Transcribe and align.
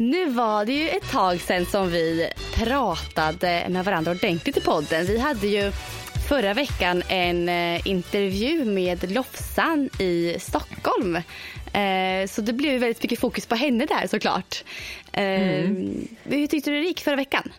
Nu 0.00 0.26
var 0.30 0.64
det 0.64 0.72
ju 0.72 0.88
ett 0.88 1.10
tag 1.10 1.40
sedan 1.40 1.66
som 1.66 1.90
vi 1.90 2.30
pratade 2.54 3.66
med 3.68 3.84
varandra 3.84 4.10
ordentligt 4.10 4.56
i 4.56 4.60
podden. 4.60 5.06
Vi 5.06 5.18
hade 5.18 5.46
ju 5.46 5.72
förra 6.28 6.54
veckan 6.54 7.02
en 7.08 7.48
eh, 7.48 7.86
intervju 7.86 8.64
med 8.64 9.10
Lofsan 9.10 9.90
i 9.98 10.36
Stockholm. 10.40 11.16
Eh, 11.72 12.26
så 12.28 12.40
det 12.40 12.52
blev 12.52 12.80
väldigt 12.80 13.02
mycket 13.02 13.20
fokus 13.20 13.46
på 13.46 13.54
henne 13.54 13.86
där 13.86 14.06
såklart. 14.06 14.64
Eh, 15.12 15.24
Hur 16.24 16.46
tyckte 16.46 16.70
du 16.70 16.76
det 16.80 16.86
gick 16.86 17.00
förra 17.00 17.16
veckan? 17.16 17.52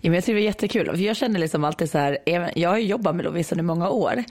Ja, 0.00 0.10
men 0.10 0.12
jag 0.14 0.24
tycker 0.24 0.34
det 0.34 0.40
var 0.40 0.46
jättekul. 0.46 0.86
För 0.96 0.96
jag 1.02 1.16
känner 1.16 1.40
liksom 1.40 1.64
alltid 1.64 1.90
så 1.90 1.98
här, 1.98 2.18
jag 2.54 2.68
har 2.70 2.78
ju 2.78 2.84
jobbat 2.86 3.16
med 3.16 3.24
Lovisa 3.24 3.56
i 3.58 3.62
många 3.62 3.88
år. 3.88 4.24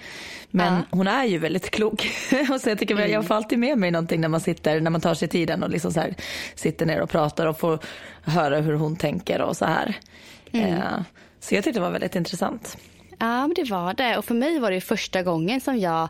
Men 0.52 0.74
Ja. 0.74 0.82
hon 0.91 1.08
är 1.08 1.26
ju 1.26 1.38
väldigt 1.38 1.72
klok. 1.72 2.12
och 2.54 2.62
så 2.62 2.70
jag 2.70 2.80
tycker 2.80 3.08
jag 3.08 3.27
får 3.27 3.36
alltid 3.36 3.60
med 3.60 3.77
mig 3.77 3.91
någonting 3.91 4.22
när 4.22 4.27
man 4.27 4.40
sitter, 4.41 4.80
när 4.80 4.91
man 4.91 5.02
tar 5.02 5.14
sig 5.14 5.27
tiden 5.27 5.64
och 5.64 5.70
liksom 5.70 5.91
så 5.91 6.00
här, 6.00 6.16
sitter 6.55 6.86
ner 6.86 7.02
och 7.02 7.10
pratar 7.10 7.46
och 7.48 7.60
får 7.60 7.80
höra 8.24 8.60
hur 8.60 8.74
hon 8.74 8.96
tänker 8.96 9.41
och 9.41 9.57
så 9.57 9.66
här. 9.66 9.94
Eh, 10.52 10.77
så 11.40 11.55
jag 11.55 11.63
tyckte 11.63 11.79
det 11.79 11.84
var 11.84 11.91
väldigt 11.91 12.16
intressant. 12.16 12.77
Ja, 13.20 13.48
men 13.48 13.54
det 13.54 13.63
var 13.70 13.94
det. 13.94 14.18
Och 14.18 14.26
för 14.26 14.34
mig 14.35 14.60
var 14.60 14.72
det 14.72 14.82
första 14.82 15.24
gången 15.24 15.62
som 15.62 15.77
jag 15.79 16.10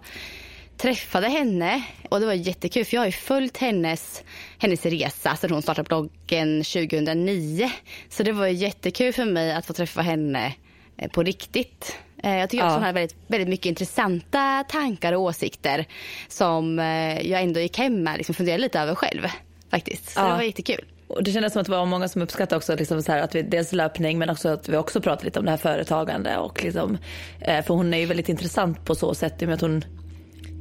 träffade 0.81 1.27
henne. 1.27 1.83
Och 2.09 2.19
det 2.19 2.25
var 2.25 2.33
jättekul 2.33 2.85
för 2.85 2.95
jag 2.95 3.01
har 3.01 3.05
ju 3.05 3.11
följt 3.11 3.57
hennes, 3.57 4.23
hennes 4.57 4.85
resa 4.85 5.35
sedan 5.35 5.51
hon 5.51 5.61
startade 5.61 5.87
bloggen 5.87 6.63
2009. 6.63 7.71
Så 8.09 8.23
det 8.23 8.31
var 8.31 8.47
jättekul 8.47 9.13
för 9.13 9.25
mig 9.25 9.51
att 9.53 9.65
få 9.65 9.73
träffa 9.73 10.01
henne 10.01 10.53
eh, 10.97 11.09
på 11.11 11.23
riktigt. 11.23 11.95
Eh, 12.23 12.37
Jag 12.37 12.49
tycker 12.49 12.63
också 12.63 12.71
Ja. 12.71 12.75
hon 12.75 12.83
hade 12.83 12.93
väldigt, 12.99 13.15
väldigt 13.27 13.49
mycket 13.49 13.65
intressanta 13.65 14.63
tankar 14.69 15.13
och 15.13 15.21
åsikter 15.21 15.85
som 16.27 16.79
eh, 16.79 17.21
jag 17.31 17.41
ändå 17.41 17.59
gick 17.59 17.77
hem 17.77 18.03
med 18.03 18.17
liksom 18.17 18.35
funderade 18.35 18.61
lite 18.63 18.79
över 18.79 18.95
själv. 18.95 19.27
Faktiskt. 19.71 20.09
Så 20.09 20.19
Ja. 20.19 20.23
det 20.27 20.33
var 20.33 20.41
jättekul. 20.41 20.85
Och 21.07 21.23
det 21.23 21.31
kändes 21.31 21.53
som 21.53 21.59
att 21.59 21.65
det 21.65 21.71
var 21.71 21.85
många 21.85 22.07
som 22.07 22.21
uppskattade 22.21 22.57
också 22.57 22.75
liksom 22.75 23.03
så 23.03 23.11
här 23.11 23.21
att 23.21 23.35
vi, 23.35 23.41
dels 23.41 23.71
löpning 23.73 24.19
men 24.19 24.29
också 24.29 24.49
att 24.49 24.69
vi 24.69 24.77
också 24.77 25.01
pratade 25.01 25.25
lite 25.25 25.39
om 25.39 25.45
det 25.45 25.51
här 25.51 25.57
företagande 25.57 26.37
och 26.37 26.63
liksom, 26.63 26.97
för 27.45 27.73
hon 27.73 27.93
är 27.93 27.97
ju 27.97 28.05
väldigt 28.05 28.29
intressant 28.29 28.85
på 28.85 28.95
så 28.95 29.13
sätt 29.13 29.41
i 29.41 29.45
och 29.45 29.47
med 29.47 29.55
att 29.55 29.61
hon 29.61 29.83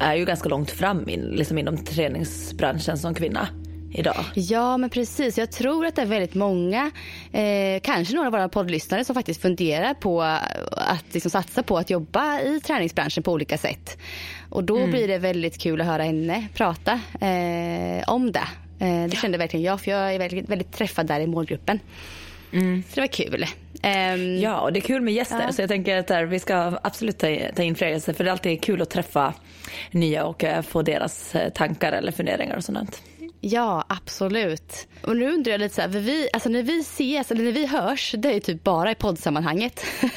är 0.00 0.14
ju 0.14 0.24
ganska 0.24 0.48
långt 0.48 0.70
fram 0.70 1.08
in, 1.08 1.20
liksom 1.20 1.58
inom 1.58 1.84
träningsbranschen 1.84 2.98
som 2.98 3.14
kvinna 3.14 3.48
idag. 3.92 4.24
Ja, 4.34 4.76
men 4.76 4.90
precis. 4.90 5.38
Jag 5.38 5.52
tror 5.52 5.86
att 5.86 5.96
det 5.96 6.02
är 6.02 6.06
väldigt 6.06 6.34
många, 6.34 6.90
eh, 7.32 7.80
kanske 7.82 8.14
några 8.14 8.28
av 8.28 8.32
våra 8.32 8.48
poddlyssnare 8.48 9.04
som 9.04 9.14
faktiskt 9.14 9.42
funderar 9.42 9.94
på 9.94 10.22
att 10.22 11.04
liksom 11.14 11.30
satsa 11.30 11.62
på 11.62 11.78
att 11.78 11.90
jobba 11.90 12.40
i 12.40 12.60
träningsbranschen 12.60 13.22
på 13.22 13.32
olika 13.32 13.58
sätt. 13.58 13.98
Och 14.50 14.64
då 14.64 14.86
blir 14.86 15.08
det 15.08 15.18
väldigt 15.18 15.58
kul 15.58 15.80
att 15.80 15.86
höra 15.86 16.02
henne 16.02 16.48
prata 16.54 16.92
eh, 17.20 18.08
om 18.08 18.32
det. 18.32 18.48
Eh, 18.78 19.10
det 19.10 19.16
kände 19.16 19.38
verkligen 19.38 19.64
jag, 19.64 19.80
för 19.80 19.90
jag 19.90 20.14
är 20.14 20.18
väldigt, 20.18 20.48
väldigt 20.48 20.72
träffad 20.72 21.06
där 21.06 21.20
i 21.20 21.26
målgruppen. 21.26 21.78
Så 22.88 22.94
det 22.94 23.00
var 23.00 23.06
kul. 23.06 23.46
Ehm, 23.82 24.40
Ja, 24.40 24.60
och 24.60 24.72
det 24.72 24.78
är 24.78 24.80
kul 24.80 25.02
med 25.02 25.14
gäster. 25.14 25.42
Ja. 25.46 25.52
Så 25.52 25.62
jag 25.62 25.68
tänker 25.68 25.96
att 25.96 26.06
där, 26.06 26.24
vi 26.24 26.38
ska 26.38 26.78
absolut 26.82 27.18
ta, 27.18 27.36
ta 27.56 27.62
in 27.62 27.74
fler 27.74 27.88
gäster. 27.88 28.12
För 28.12 28.24
det 28.24 28.30
är 28.30 28.32
alltid 28.32 28.62
kul 28.62 28.82
att 28.82 28.90
träffa 28.90 29.34
nya 29.90 30.24
och 30.24 30.44
eh, 30.44 30.62
få 30.62 30.82
deras 30.82 31.34
eh, 31.34 31.50
tankar 31.52 31.92
eller 31.92 32.12
funderingar 32.12 32.56
och 32.56 32.64
sånt. 32.64 33.02
Ja, 33.42 33.84
absolut. 33.88 34.88
Och 35.02 35.16
nu 35.16 35.32
undrar 35.32 35.52
jag 35.52 35.58
lite 35.58 35.74
så 35.74 35.80
här, 35.80 35.88
vi, 35.88 36.28
alltså 36.32 36.48
när 36.48 36.62
vi 36.62 36.80
ses 36.80 37.30
eller 37.30 37.44
när 37.44 37.52
vi 37.52 37.66
hörs, 37.66 38.14
det 38.18 38.28
är 38.28 38.32
ju 38.34 38.40
typ 38.40 38.64
bara 38.64 38.90
i 38.90 38.94
poddsammanhanget. 38.94 39.84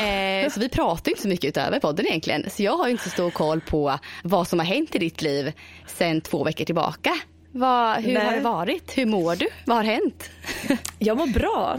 Eh, 0.00 0.48
så 0.50 0.60
vi 0.60 0.68
pratar 0.68 1.08
ju 1.08 1.12
inte 1.12 1.22
så 1.22 1.28
mycket 1.28 1.48
utöver 1.48 1.80
podden 1.80 2.06
egentligen. 2.06 2.50
Så 2.50 2.62
jag 2.62 2.76
har 2.76 2.86
ju 2.86 2.90
inte 2.92 3.04
så 3.04 3.10
stor 3.10 3.30
koll 3.30 3.60
på 3.60 3.98
vad 4.22 4.48
som 4.48 4.58
har 4.58 4.66
hänt 4.66 4.94
i 4.94 4.98
ditt 4.98 5.22
liv 5.22 5.52
sedan 5.86 6.20
två 6.20 6.44
veckor 6.44 6.64
tillbaka. 6.64 7.10
Vad, 7.52 7.96
hur 7.96 8.14
Nej. 8.14 8.26
har 8.26 8.32
det 8.32 8.40
varit? 8.40 8.98
Hur 8.98 9.06
mår 9.06 9.36
du? 9.36 9.48
Vad 9.64 9.76
har 9.76 9.84
hänt? 9.84 10.30
Jag 10.98 11.16
mår 11.16 11.26
bra. 11.26 11.78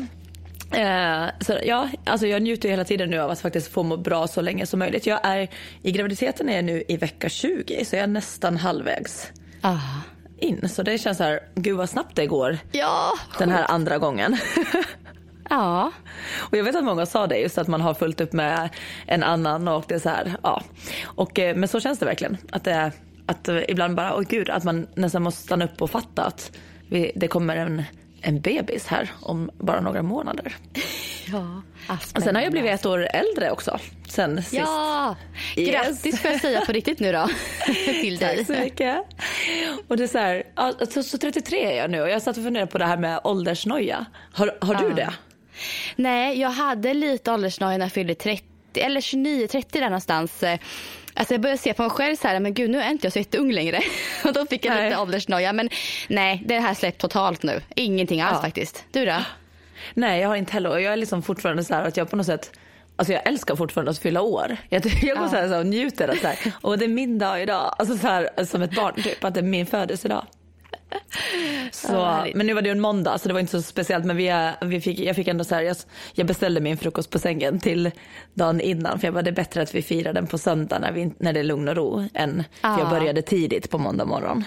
Eh, 0.72 1.30
så 1.40 1.60
ja, 1.64 1.90
alltså 2.06 2.28
jag 2.28 2.42
njuter 2.42 2.70
ju 2.70 2.72
hela 2.72 2.84
tiden 2.84 3.10
nu 3.10 3.20
av 3.20 3.32
att 3.32 3.42
faktiskt 3.42 3.72
få 3.72 3.84
må 3.84 3.98
bra 3.98 4.28
så 4.28 4.42
länge 4.42 4.66
som 4.66 4.80
möjligt. 4.80 5.06
Jag 5.06 5.20
är, 5.24 5.50
I 5.82 5.92
graviditeten 5.92 6.50
är 6.50 6.56
jag 6.56 6.66
nu 6.66 6.84
i 6.88 6.98
vecka 6.98 7.30
20 7.30 7.86
så 7.86 7.96
jag 7.96 8.04
är 8.04 8.08
nästan 8.08 8.58
halvvägs 8.58 9.32
ah. 9.62 9.78
in. 10.38 10.70
Så 10.70 10.84
det 10.84 10.98
känns 10.98 11.18
så 11.18 11.24
här, 11.24 11.40
gud 11.56 11.78
vad 11.78 11.90
snabbt 11.90 12.16
det 12.16 12.26
går 12.26 12.58
Ja, 12.72 13.12
den 13.38 13.50
här 13.50 13.66
andra 13.72 13.98
gången. 13.98 14.38
ja. 15.50 15.92
Och 16.40 16.58
jag 16.58 16.64
vet 16.64 16.76
att 16.76 16.84
många 16.84 17.06
sa 17.06 17.28
det 17.28 17.38
just 17.38 17.58
att 17.58 17.68
man 17.68 17.82
har 17.82 17.94
fullt 17.94 18.22
upp 18.22 18.34
med 18.34 18.70
en 19.08 19.24
annan 19.24 19.68
och 19.68 19.86
det 19.88 19.96
är 19.96 20.00
så 20.00 20.10
här, 20.10 20.36
ja. 20.44 20.64
Och, 21.04 21.40
eh, 21.40 21.56
men 21.56 21.70
så 21.70 21.80
känns 21.80 22.00
det 22.00 22.06
verkligen. 22.06 22.38
Att, 22.52 22.64
det, 22.64 22.72
är- 22.72 22.92
att 23.32 23.48
eh, 23.48 23.60
ibland 23.68 23.96
bara, 23.96 24.16
åh 24.16 24.22
gud, 24.30 24.50
att 24.50 24.64
man 24.64 24.88
nästan 24.96 25.24
måste 25.24 25.42
stanna 25.44 25.66
upp 25.66 25.82
och 25.82 25.92
fatta 25.92 26.24
att 26.24 26.52
vi, 26.90 27.12
det 27.16 27.28
kommer 27.28 27.56
en, 27.56 27.84
en 28.22 28.42
bebis 28.42 28.88
här 28.88 29.12
om 29.22 29.50
bara 29.58 29.82
några 29.82 30.02
månader. 30.02 30.56
ja. 31.32 31.62
Och 32.16 32.24
sen 32.24 32.36
har 32.36 32.42
jag 32.42 32.52
blivit 32.52 32.72
ett 32.72 32.86
år 32.86 33.08
äldre 33.14 33.52
också 33.52 33.80
sen 34.08 34.44
sist. 34.44 34.54
Ja, 34.54 35.16
Yes. 35.58 35.70
grattis 35.70 36.20
får 36.22 36.32
jag 36.32 36.42
säga 36.42 36.62
på 36.66 36.72
riktigt 36.72 37.00
nu 37.00 37.12
då. 37.12 37.30
Till 38.02 38.18
dig. 38.18 38.38
Tack 38.38 38.48
så 38.48 38.54
mycket. 38.64 38.98
Och 39.88 39.98
det 39.98 40.04
är 40.04 40.08
så 40.08 40.18
här, 40.18 40.44
ja, 40.56 40.74
så, 40.94 41.04
så 41.04 41.18
33 41.18 41.66
är 41.74 41.78
jag 41.78 41.92
nu 41.92 42.02
och 42.02 42.10
jag 42.10 42.22
satt 42.22 42.38
och 42.38 42.44
funderade 42.44 42.72
på 42.72 42.78
det 42.78 42.86
här 42.86 42.98
med 42.98 43.20
åldersnoja. 43.24 44.06
Har, 44.34 44.58
har 44.62 44.76
du 44.76 44.94
det? 44.94 45.14
Nej, 45.96 46.40
jag 46.40 46.50
hade 46.50 46.94
lite 46.94 47.32
åldersnoja 47.32 47.78
när 47.78 47.86
jag 47.86 47.92
fyllde 47.92 48.16
30, 48.16 48.46
eller 48.76 49.02
29, 49.02 49.48
30 49.48 49.80
där 49.80 49.86
någonstans. 49.86 50.44
Alltså 51.14 51.34
jag 51.34 51.42
började 51.42 51.62
se 51.62 51.74
på 51.74 51.82
mig 51.82 51.92
själv 51.92 52.16
så 52.16 52.28
här, 52.28 52.40
men 52.40 52.54
gud 52.54 52.70
nu 52.70 52.82
är 52.82 52.92
inte 52.92 53.06
jag 53.06 53.14
så 53.14 53.20
jätteung 53.20 53.52
längre. 53.52 53.82
Och 54.24 54.34
då 54.34 54.46
fick 54.46 54.66
jag 54.66 54.74
Nej. 54.74 54.90
lite 54.90 55.02
åldersnoja. 55.02 55.54
Men 55.54 55.70
nej, 56.08 56.44
det 56.46 56.60
här 56.60 56.74
släppt 56.74 57.02
totalt 57.02 57.44
nu. 57.44 57.62
Ingenting 57.76 58.22
alls 58.22 58.38
Ja. 58.38 58.42
faktiskt. 58.42 58.86
Du 58.92 59.06
då? 59.06 59.18
Nej, 59.94 60.22
jag 60.22 60.30
har 60.30 60.36
inte 60.36 60.54
heller. 60.54 60.78
Jag 60.78 60.94
är 60.94 60.98
liksom 60.98 61.22
fortfarande 61.24 61.64
så 61.64 61.74
här 61.74 61.84
att 61.84 61.98
jag 61.98 62.10
på 62.10 62.16
något 62.16 62.26
sätt 62.26 62.52
Alltså 62.96 63.14
jag 63.14 63.28
älskar 63.28 63.56
fortfarande 63.56 63.92
att 63.92 63.98
fylla 64.00 64.22
år. 64.22 64.58
Jag, 64.70 64.86
jag 65.02 65.18
går 65.18 65.28
så 65.28 65.36
här, 65.36 65.48
så 65.48 65.54
här 65.54 65.60
och 65.60 65.66
njuter 65.66 66.08
av 66.08 66.16
så 66.16 66.28
här, 66.28 66.38
och 66.62 66.78
det 66.78 66.86
är 66.86 66.90
min 66.90 67.20
dag 67.20 67.42
idag. 67.42 67.76
Alltså 67.80 67.98
så 67.98 68.08
här, 68.08 68.46
som 68.46 68.62
ett 68.62 68.76
barn 68.76 68.94
typ, 69.04 69.24
att 69.24 69.34
det 69.34 69.40
är 69.40 69.44
min 69.44 69.66
födelsedag. 69.66 70.26
Så, 71.72 71.94
Ja, 71.94 72.26
men 72.36 72.48
nu 72.48 72.54
var 72.54 72.62
det 72.62 72.68
ju 72.70 72.72
en 72.72 72.82
måndag 72.82 73.18
så 73.18 73.28
det 73.28 73.34
var 73.34 73.40
inte 73.40 73.52
så 73.52 73.62
speciellt 73.62 74.06
men 74.06 74.18
vi, 74.18 74.52
vi 74.62 74.82
fick, 74.82 75.00
jag 75.00 75.16
fick 75.16 75.28
ändå 75.28 75.44
så 75.44 75.56
här, 75.56 75.62
jag, 75.62 75.76
jag 76.14 76.28
beställde 76.28 76.62
min 76.62 76.78
frukost 76.78 77.10
på 77.10 77.20
sängen 77.20 77.60
till 77.60 77.92
dagen 78.34 78.62
innan 78.62 79.00
för 79.00 79.08
jag 79.08 79.14
bara 79.14 79.22
det 79.22 79.30
är 79.30 79.36
bättre 79.36 79.62
att 79.62 79.76
vi 79.76 79.82
firar 79.82 80.14
den 80.14 80.28
på 80.28 80.38
söndag 80.38 80.80
när, 80.80 80.92
vi, 80.92 81.12
när 81.18 81.34
det 81.34 81.40
är 81.40 81.44
lugn 81.44 81.68
och 81.68 81.76
ro 81.76 82.08
än 82.14 82.44
för 82.62 82.70
jag 82.70 82.80
Ja. 82.80 82.90
började 82.90 83.22
tidigt 83.22 83.70
på 83.70 83.78
måndag 83.78 84.06
morgon. 84.06 84.44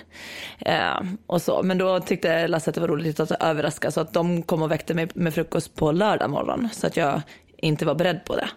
Eh, 0.58 1.00
och 1.26 1.42
så. 1.42 1.62
Men 1.62 1.78
då 1.78 2.00
tyckte 2.00 2.48
Lasse 2.48 2.70
att 2.70 2.74
det 2.74 2.80
var 2.80 2.88
roligt 2.88 3.20
att 3.20 3.30
överraska 3.30 3.90
så 3.90 4.00
att 4.00 4.12
de 4.12 4.42
kom 4.42 4.62
och 4.62 4.70
väckte 4.70 4.94
mig 4.94 5.08
med 5.14 5.34
frukost 5.34 5.74
på 5.74 5.92
lördag 5.92 6.30
morgon 6.30 6.68
så 6.72 6.86
att 6.86 6.96
jag 6.96 7.22
inte 7.56 7.86
var 7.86 7.94
beredd 7.94 8.24
på 8.24 8.36
det. 8.36 8.48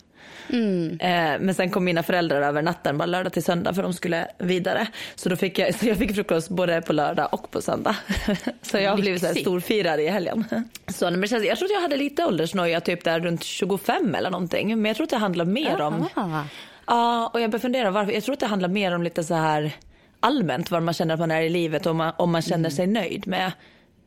Eh, 1.01 1.39
men 1.39 1.53
sen 1.53 1.69
kom 1.69 1.85
mina 1.85 2.03
föräldrar 2.03 2.41
över 2.41 2.61
natten, 2.61 2.97
bara 2.97 3.05
lördag 3.05 3.33
till 3.33 3.43
söndag 3.43 3.73
för 3.73 3.83
de 3.83 3.93
skulle 3.93 4.27
vidare. 4.37 4.87
Så 5.15 5.29
då 5.29 5.35
fick 5.35 5.59
jag, 5.59 5.75
så 5.79 5.87
jag 5.87 5.97
fick 5.97 6.15
frukost 6.15 6.49
både 6.49 6.81
på 6.81 6.93
lördag 6.93 7.27
och 7.31 7.51
på 7.51 7.61
söndag. 7.61 7.95
så 8.61 8.77
jag 8.77 8.91
har 8.91 8.97
blivit 8.97 9.21
så 9.21 9.27
här 9.27 9.33
Lyxigt. 9.33 9.47
storfirare 9.49 10.03
i 10.03 10.07
helgen. 10.07 10.45
Så, 10.87 11.11
men 11.11 11.27
känns, 11.27 11.45
jag 11.45 11.57
tror 11.57 11.65
att 11.65 11.73
jag 11.73 11.81
hade 11.81 11.97
lite 11.97 12.25
åldersnoja, 12.25 12.81
typ 12.81 13.03
där 13.03 13.19
runt 13.19 13.43
25 13.43 14.15
eller 14.15 14.29
någonting. 14.29 14.67
Men 14.67 14.85
jag 14.85 14.95
tror 14.95 15.03
att 15.03 15.09
det 15.09 15.17
handlar 15.17 15.45
mer 15.45 15.81
om... 15.81 16.09
Ah. 16.13 16.43
Ja, 16.87 17.31
och 17.33 17.41
jag 17.41 17.51
börjar 17.51 17.61
fundera 17.61 17.91
varför. 17.91 18.11
Jag 18.11 18.23
tror 18.23 18.33
att 18.33 18.39
det 18.39 18.45
handlar 18.45 18.69
mer 18.69 18.95
om 18.95 19.03
lite 19.03 19.23
så 19.23 19.33
här 19.33 19.71
allmänt 20.19 20.71
var 20.71 20.79
man 20.79 20.93
känner 20.93 21.13
att 21.13 21.19
man 21.19 21.31
är 21.31 21.41
i 21.41 21.49
livet 21.49 21.85
och 21.85 21.91
om 21.91 21.97
man, 21.97 22.13
om 22.17 22.31
man 22.31 22.41
känner 22.41 22.69
sig 22.69 22.87
nöjd 22.87 23.27
med 23.27 23.51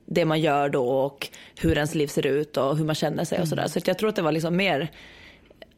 det 0.06 0.25
man 0.25 0.41
gör 0.41 0.69
då 0.69 0.88
och 0.88 1.29
hur 1.61 1.75
ens 1.76 1.94
liv 1.94 2.06
ser 2.06 2.26
ut 2.26 2.56
och 2.56 2.76
hur 2.76 2.85
man 2.85 2.94
känner 2.94 3.25
sig 3.25 3.41
och 3.41 3.49
sådär. 3.49 3.67
Så 3.67 3.81
jag 3.85 3.99
tror 3.99 4.09
att 4.09 4.17
det 4.17 4.23
var 4.23 4.32
liksom 4.32 4.56
mer 4.56 4.91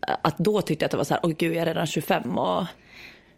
att 0.07 0.39
då 0.39 0.63
tyckte 0.63 0.83
jag 0.83 0.87
att 0.87 0.91
det 0.91 0.97
var 0.97 1.05
så 1.05 1.15
här, 1.15 1.21
åh 1.23 1.31
gud 1.39 1.53
jag 1.53 1.63
är 1.63 1.67
redan 1.67 1.87
25 1.87 2.39
och 2.39 2.67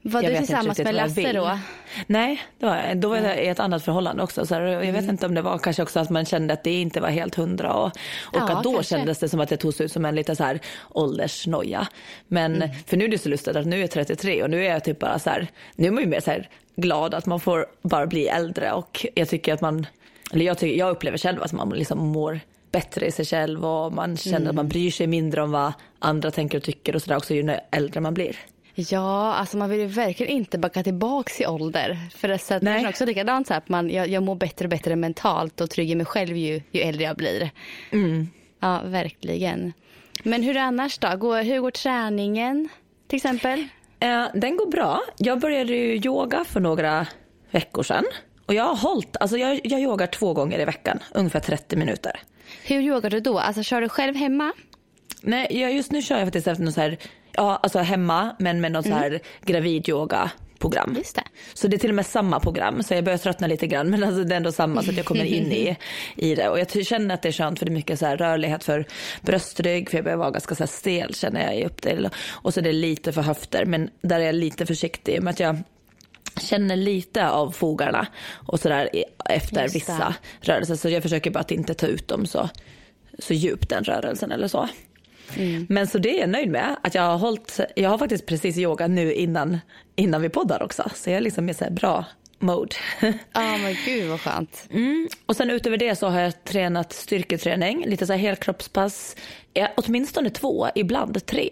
Var 0.03 0.23
jag 0.23 0.33
du 0.33 0.39
tillsammans 0.39 0.79
med 0.79 0.87
jag 0.87 0.95
Lasse 0.95 1.33
då? 1.33 1.59
Nej, 2.07 2.43
det 2.59 2.67
var, 2.67 2.95
då 2.95 3.09
var 3.09 3.17
jag 3.17 3.45
i 3.45 3.49
ett 3.49 3.61
annat 3.61 3.85
förhållande 3.85 4.23
också. 4.23 4.47
Så 4.47 4.55
jag 4.55 4.93
vet 4.93 5.05
inte 5.05 5.27
om 5.27 5.35
det 5.35 5.43
var 5.43 5.59
kanske 5.59 5.83
också 5.83 6.01
att 6.01 6.11
man 6.11 6.25
kände 6.25 6.55
att 6.55 6.65
det 6.65 6.81
inte 6.81 7.01
var 7.01 7.09
helt 7.09 7.35
hundra 7.35 7.73
och, 7.75 7.87
och 7.87 7.93
Ja, 8.33 8.53
att 8.57 8.65
då 8.65 8.73
kanske. 8.73 8.97
kändes 8.97 9.19
det 9.19 9.29
som 9.29 9.41
att 9.41 9.49
det 9.49 9.57
togs 9.57 9.81
ut 9.81 9.93
som 9.93 10.05
en 10.05 10.15
lite 10.15 10.37
så 10.37 10.45
här 10.45 10.61
åldersnoja. 10.91 11.89
Men 12.29 12.65
för 12.87 12.97
nu 12.97 13.05
är 13.05 13.09
det 13.09 13.19
så 13.19 13.29
lustigt 13.29 13.57
att 13.57 13.67
nu 13.67 13.77
är 13.77 13.81
jag 13.81 13.91
33 13.91 14.43
och 14.43 14.51
nu 14.51 14.67
är 14.67 14.71
jag 14.71 14.85
typ 14.85 14.99
bara 14.99 15.19
så 15.19 15.31
här, 15.31 15.47
nu 15.77 15.87
är 15.87 15.91
man 15.93 16.03
ju 16.03 16.09
mer 16.09 16.21
så 16.21 16.31
här 16.31 16.49
glad 16.77 17.15
att 17.15 17.27
man 17.27 17.41
får 17.41 17.67
bara 17.83 18.07
bli 18.07 18.27
äldre 18.29 18.73
och 18.73 19.07
jag 19.15 19.29
tycker 19.29 19.55
att 19.55 19.61
man, 19.61 19.87
eller 20.33 20.45
jag, 20.45 20.59
tycker, 20.59 20.79
jag 20.79 20.91
upplever 20.91 21.19
själv 21.19 21.43
att 21.43 21.53
man 21.53 21.69
liksom 21.71 21.99
mår 21.99 22.41
bättre 22.75 23.07
i 23.07 23.11
sig 23.11 23.25
själv 23.25 23.65
och 23.67 23.93
man 23.93 24.17
känner 24.17 24.49
att 24.49 24.55
man 24.55 24.69
bryr 24.69 24.91
sig 24.91 25.07
mindre 25.07 25.43
om 25.43 25.51
vad 25.51 25.73
andra 25.99 26.31
tänker 26.31 26.59
och 26.59 26.65
tycker 26.65 26.95
och 26.97 27.03
sådär 27.03 27.17
också 27.17 27.35
ju 27.35 27.43
när 27.43 27.61
äldre 27.71 28.01
man 28.01 28.15
blir. 28.15 28.37
Ja, 28.75 29.35
alltså 29.35 29.57
man 29.57 29.71
vill 29.71 29.81
ju 29.81 29.87
verkligen 29.87 30.33
inte 30.33 30.59
backa 30.59 30.83
tillbaks 30.83 31.41
i 31.41 31.47
ålder. 31.47 31.99
För 32.17 32.29
det, 32.29 32.39
så 32.39 32.55
att 32.55 32.61
det 32.61 32.71
Nej. 32.71 32.85
är 32.85 32.89
också 32.89 33.05
likadant 33.05 33.47
så 33.47 33.55
att 33.55 33.69
man, 33.69 33.91
jag, 33.91 34.09
jag 34.09 34.23
mår 34.23 34.35
bättre 34.35 34.65
och 34.65 34.71
bättre 34.71 34.97
mentalt 34.97 35.61
och 35.61 35.71
trygg 35.71 35.91
i 35.91 35.95
mig 35.95 36.07
själv 36.07 36.37
ju, 36.37 36.63
ju 36.71 36.81
äldre 36.81 37.05
jag 37.05 37.17
blir. 37.17 37.51
Ja, 38.61 38.81
verkligen. 38.85 39.73
Men 40.23 40.43
hur 40.43 40.57
annars 40.57 40.99
då? 40.99 41.17
Går, 41.17 41.43
hur 41.43 41.61
går 41.61 41.71
träningen 41.71 42.69
till 43.09 43.17
exempel? 43.17 43.67
Eh, 44.01 44.27
den 44.35 44.57
går 44.57 44.71
bra. 44.71 45.01
Jag 45.17 45.41
började 45.41 45.73
ju 45.73 46.01
yoga 46.05 46.45
för 46.45 46.61
några 46.61 47.07
veckor 47.51 47.83
sedan. 47.83 48.05
Och 48.47 48.55
jag 48.55 48.65
har 48.65 48.77
hållit, 48.77 49.17
alltså 49.21 49.37
jag, 49.37 49.61
jag 49.65 49.81
yogar 49.81 50.07
två 50.07 50.33
gånger 50.33 50.59
i 50.59 50.65
veckan, 50.65 50.99
ungefär 51.15 51.41
30 51.41 51.77
minuter. 51.77 52.21
Hur 52.63 52.81
yogar 52.81 53.11
du 53.11 53.21
då? 53.21 53.39
Alltså 53.39 53.63
kör 53.63 53.81
du 53.81 53.89
själv 53.89 54.15
hemma? 54.17 54.53
Nej, 55.21 55.47
jag, 55.51 55.73
just 55.73 55.93
nu 55.93 56.03
kör 56.03 56.19
jag 56.19 56.27
faktiskt 56.27 56.47
efter 56.47 56.65
något 56.65 56.75
så 56.75 56.81
här, 56.81 56.99
ja 57.33 57.61
alltså 57.63 57.79
hemma 57.79 58.37
men 58.39 58.61
med 58.61 58.73
något 58.73 58.87
så 58.87 58.95
här 58.95 59.21
gravid 59.45 59.89
yoga 59.89 60.31
program. 60.59 60.95
Just 60.99 61.17
det. 61.17 61.23
Så 61.55 61.69
det 61.69 61.77
är 61.77 61.79
till 61.79 61.91
och 61.91 61.97
med 61.97 62.07
samma 62.07 62.41
program 62.41 62.83
så 62.83 62.95
jag 62.95 63.05
börjar 63.05 63.19
tröttna 63.19 63.47
lite 63.47 63.67
grann 63.67 63.91
men 63.91 64.05
alltså 64.05 64.25
det 64.25 64.35
är 64.35 64.37
ändå 64.37 64.53
samma 64.53 64.83
så 64.83 64.91
att 64.91 64.97
jag 64.97 65.07
kommer 65.07 65.25
in 65.25 65.53
i, 65.53 65.77
i 66.17 66.35
det 66.35 66.49
och 66.49 66.59
jag 66.59 66.87
känner 66.87 67.15
att 67.15 67.23
det 67.23 67.29
är 67.29 67.33
skönt 67.33 67.59
för 67.59 67.67
det 67.67 67.73
är 67.73 67.75
mycket 67.75 67.99
så 67.99 68.07
här 68.07 68.17
rörlighet 68.17 68.65
för 68.65 68.85
bröstrygg 69.21 69.91
för 69.91 69.99
jag 69.99 70.05
börjar 70.05 70.19
vara 70.19 70.31
ganska 70.31 70.55
så 70.55 70.63
här 70.63 70.69
stel 70.69 71.15
känner 71.15 71.45
jag 71.45 71.57
i 71.57 71.65
upp 71.65 71.83
det 71.83 72.11
och 72.29 72.55
så 72.55 72.61
är 72.61 72.65
det 72.65 72.73
lite 72.73 73.13
för 73.13 73.23
höfter 73.23 73.65
men 73.65 73.91
där 74.03 74.21
är 74.21 74.25
jag 74.25 74.35
lite 74.35 74.67
försiktig 74.67 75.23
med 75.23 75.31
att 75.31 75.41
jag 75.41 75.63
känner 76.41 76.77
lite 76.77 77.29
av 77.29 77.51
fogarna 77.51 78.07
och 78.33 78.61
sådär 78.61 78.91
efter 79.25 79.69
vissa 79.69 80.15
rörelser 80.41 80.75
så 80.75 80.89
jag 80.89 81.03
försöker 81.03 81.31
bara 81.31 81.41
att 81.41 81.51
inte 81.51 81.75
ta 81.75 81.87
ut 81.87 82.09
dem 82.09 82.27
så, 82.27 82.49
så 83.19 83.35
djupt 83.35 83.69
den 83.69 83.85
rörelsen 83.85 84.33
eller 84.33 84.49
så. 84.49 84.69
Men 85.69 85.87
så 85.87 85.99
det 85.99 86.17
är 86.17 86.21
jag 86.21 86.29
nöjd 86.29 86.51
med. 86.51 86.77
Att 86.83 86.95
jag 86.95 87.03
har 87.03 87.19
hållit, 87.19 87.61
jag 87.77 87.91
har 87.91 87.99
faktiskt 87.99 88.27
precis 88.27 88.59
yoga 88.59 88.87
nu 88.87 89.13
innan, 89.15 89.59
innan 89.97 90.23
vi 90.23 90.29
poddar 90.29 90.63
också. 90.63 90.91
Så 90.95 91.11
jag 91.11 91.17
är 91.17 91.21
liksom 91.21 91.49
i 91.49 91.55
så 91.55 91.71
bra 91.71 92.05
mode. 92.39 92.77
Ja, 93.33 93.57
men 93.59 93.77
gud 93.85 94.09
vad 94.11 94.21
skönt. 94.21 94.67
Mm. 94.71 95.09
Och 95.27 95.37
sen 95.37 95.51
utöver 95.51 95.77
det 95.77 95.97
så 95.97 96.09
har 96.09 96.21
jag 96.21 96.45
tränat 96.45 96.93
styrketräning, 96.93 97.87
lite 97.87 98.07
så 98.07 98.13
här 98.13 98.21
helkroppspass. 98.21 99.17
Ja, 99.53 99.69
åtminstone 99.77 100.31
två, 100.31 100.69
ibland 100.75 101.27
tre 101.27 101.51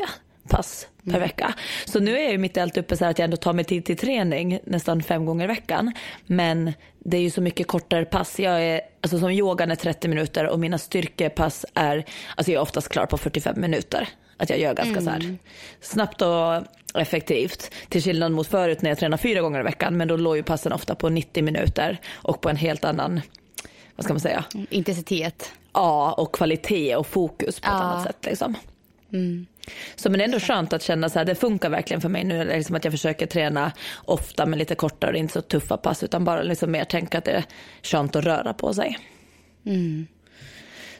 pass 0.56 0.88
per 1.10 1.20
vecka. 1.20 1.54
Så 1.84 2.00
nu 2.00 2.18
är 2.18 2.22
jag 2.22 2.32
ju 2.32 2.38
mitt 2.38 2.56
i 2.56 2.60
allt 2.60 2.76
uppe 2.76 2.96
så 2.96 3.04
här 3.04 3.10
att 3.10 3.18
jag 3.18 3.24
ändå 3.24 3.36
tar 3.36 3.52
mig 3.52 3.64
tid 3.64 3.84
till 3.84 3.96
träning 3.96 4.58
nästan 4.64 5.02
fem 5.02 5.26
gånger 5.26 5.44
i 5.44 5.46
veckan. 5.46 5.92
Men 6.26 6.72
det 6.98 7.16
är 7.16 7.20
ju 7.20 7.30
så 7.30 7.40
mycket 7.40 7.66
kortare 7.66 8.04
pass. 8.04 8.40
Jag 8.40 8.62
är, 8.62 8.80
alltså 9.00 9.18
som 9.18 9.30
yogan 9.30 9.70
är 9.70 9.76
30 9.76 10.08
minuter 10.08 10.46
och 10.46 10.60
mina 10.60 10.78
styrkepass 10.78 11.66
är, 11.74 12.04
alltså 12.36 12.52
jag 12.52 12.58
är 12.58 12.62
oftast 12.62 12.88
klar 12.88 13.06
på 13.06 13.18
45 13.18 13.60
minuter. 13.60 14.08
Att 14.36 14.50
jag 14.50 14.58
gör 14.58 14.74
ganska 14.74 15.00
så 15.00 15.10
här 15.10 15.36
snabbt 15.80 16.22
och 16.22 17.00
effektivt. 17.00 17.70
Till 17.88 18.02
skillnad 18.02 18.32
mot 18.32 18.46
förut 18.46 18.82
när 18.82 18.90
jag 18.90 18.98
tränar 18.98 19.16
fyra 19.16 19.40
gånger 19.40 19.60
i 19.60 19.62
veckan. 19.62 19.96
Men 19.96 20.08
då 20.08 20.16
låg 20.16 20.36
ju 20.36 20.42
passen 20.42 20.72
ofta 20.72 20.94
på 20.94 21.08
90 21.08 21.42
minuter 21.44 22.00
och 22.12 22.40
på 22.40 22.48
en 22.48 22.56
helt 22.56 22.84
annan, 22.84 23.20
vad 23.96 24.04
ska 24.04 24.12
man 24.12 24.20
säga? 24.20 24.44
Intensitet. 24.70 25.52
Ja, 25.72 26.12
och 26.12 26.34
kvalitet 26.34 26.96
och 26.96 27.06
fokus 27.06 27.60
på 27.60 27.66
ett 27.66 27.72
Ja. 27.72 27.82
annat 27.82 28.06
sätt. 28.06 28.16
Liksom. 28.20 28.54
Mm. 29.12 29.46
Så 29.96 30.10
men 30.10 30.18
det 30.18 30.24
är 30.24 30.28
ändå 30.28 30.40
skönt 30.40 30.72
att 30.72 30.82
känna 30.82 31.08
så 31.08 31.18
här, 31.18 31.26
det 31.26 31.34
funkar 31.34 31.70
verkligen 31.70 32.00
för 32.00 32.08
mig 32.08 32.24
nu. 32.24 32.44
Liksom 32.44 32.76
att 32.76 32.84
jag 32.84 32.92
försöker 32.92 33.26
träna 33.26 33.72
ofta 34.04 34.46
med 34.46 34.58
lite 34.58 34.74
kortare, 34.74 35.18
inte 35.18 35.32
så 35.32 35.42
tuffa 35.42 35.76
pass. 35.76 36.02
Utan 36.02 36.24
bara 36.24 36.42
liksom 36.42 36.70
mer 36.70 36.84
tänka 36.84 37.18
att 37.18 37.24
det 37.24 37.32
är 37.32 37.44
skönt 37.82 38.16
att 38.16 38.24
röra 38.24 38.54
på 38.54 38.74
sig. 38.74 38.98
Mm. 39.66 40.06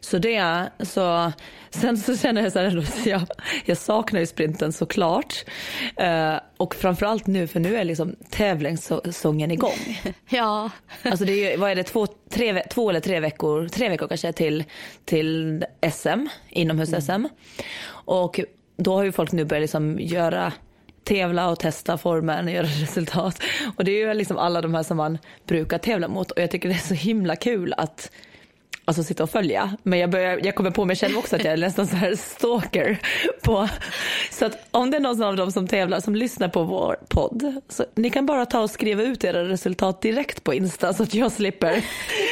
Så 0.05 0.19
det, 0.19 0.71
så 0.81 1.33
sen 1.71 1.99
så 1.99 2.17
känner 2.17 2.43
jag 2.43 2.53
så 2.53 2.59
här, 2.59 2.87
jag, 3.09 3.23
jag 3.65 3.77
saknar 3.77 4.21
ju 4.21 4.27
sprinten 4.27 4.73
såklart. 4.73 5.45
Eh, 5.97 6.37
och 6.57 6.75
framförallt 6.75 7.27
nu, 7.27 7.47
för 7.47 7.61
nu 7.61 7.77
är 7.77 7.85
liksom 7.85 8.17
tävlingssäsongen 8.31 9.51
igång. 9.51 9.99
Ja. 10.29 10.71
Alltså 11.03 11.25
det 11.25 11.33
är 11.33 11.51
ju, 11.51 11.57
vad 11.57 11.71
är 11.71 11.75
det, 11.75 11.83
två, 11.83 12.07
tre, 12.07 12.63
två 12.71 12.91
eller 12.91 13.01
tre 13.01 13.21
veckor, 13.21 13.69
tre 13.69 13.89
veckor 13.89 14.09
kanske 14.09 14.33
till, 14.33 14.65
till 15.05 15.65
SM, 15.93 16.27
inomhus-SM. 16.49 17.29
Och 17.89 18.41
då 18.77 18.95
har 18.95 19.05
ju 19.05 19.13
folk 19.13 19.33
nu 19.33 19.45
börjat 19.45 19.63
liksom 19.63 19.99
göra 20.01 20.53
tävla 21.05 21.49
och 21.49 21.59
testa 21.59 21.99
formen 21.99 22.45
och 22.47 22.53
göra 22.53 22.67
resultat. 22.83 23.43
Och 23.77 23.85
det 23.85 23.93
är 23.93 24.07
ju 24.07 24.15
liksom 24.15 24.39
alla 24.39 24.61
de 24.61 24.75
här 24.75 24.83
som 24.83 24.97
man 24.97 25.19
brukar 25.47 25.79
tävla 25.79 26.09
mot 26.09 26.31
och 26.31 26.43
jag 26.43 26.51
tycker 26.51 26.69
det 26.69 26.75
är 26.75 26.79
så 26.79 26.95
himla 26.95 27.37
kul 27.37 27.75
att 27.77 28.11
alltså 28.85 29.03
sitta 29.03 29.23
och 29.23 29.31
följa. 29.31 29.77
Men 29.83 29.99
jag, 29.99 30.11
börjar, 30.11 30.41
jag 30.45 30.55
kommer 30.55 30.71
på 30.71 30.85
mig 30.85 30.97
själv 30.97 31.19
också 31.19 31.37
att 31.37 31.45
jag 31.45 31.53
är 31.53 31.57
nästan 31.57 31.87
så 31.87 31.97
här 31.97 32.15
stalker. 32.15 32.99
På, 33.43 33.69
så 34.31 34.45
att 34.45 34.69
om 34.71 34.91
det 34.91 34.97
är 34.97 35.01
någon 35.01 35.23
av 35.23 35.37
dem 35.37 35.53
som 35.53 35.69
tävlar 35.69 36.01
som 36.01 36.15
lyssnar 36.15 36.49
på 36.49 36.63
vår 36.63 36.97
podd, 37.09 37.61
så 37.69 37.85
ni 37.95 38.11
kan 38.11 38.27
bara 38.27 38.47
ta 38.47 38.61
och 38.61 38.71
skriva 38.71 39.03
ut 39.03 39.25
era 39.25 39.49
resultat 39.49 40.03
direkt 40.03 40.45
på 40.45 40.55
Insta 40.55 40.93
så 40.93 41.03
att 41.03 41.15
jag 41.15 41.33
slipper 41.33 41.85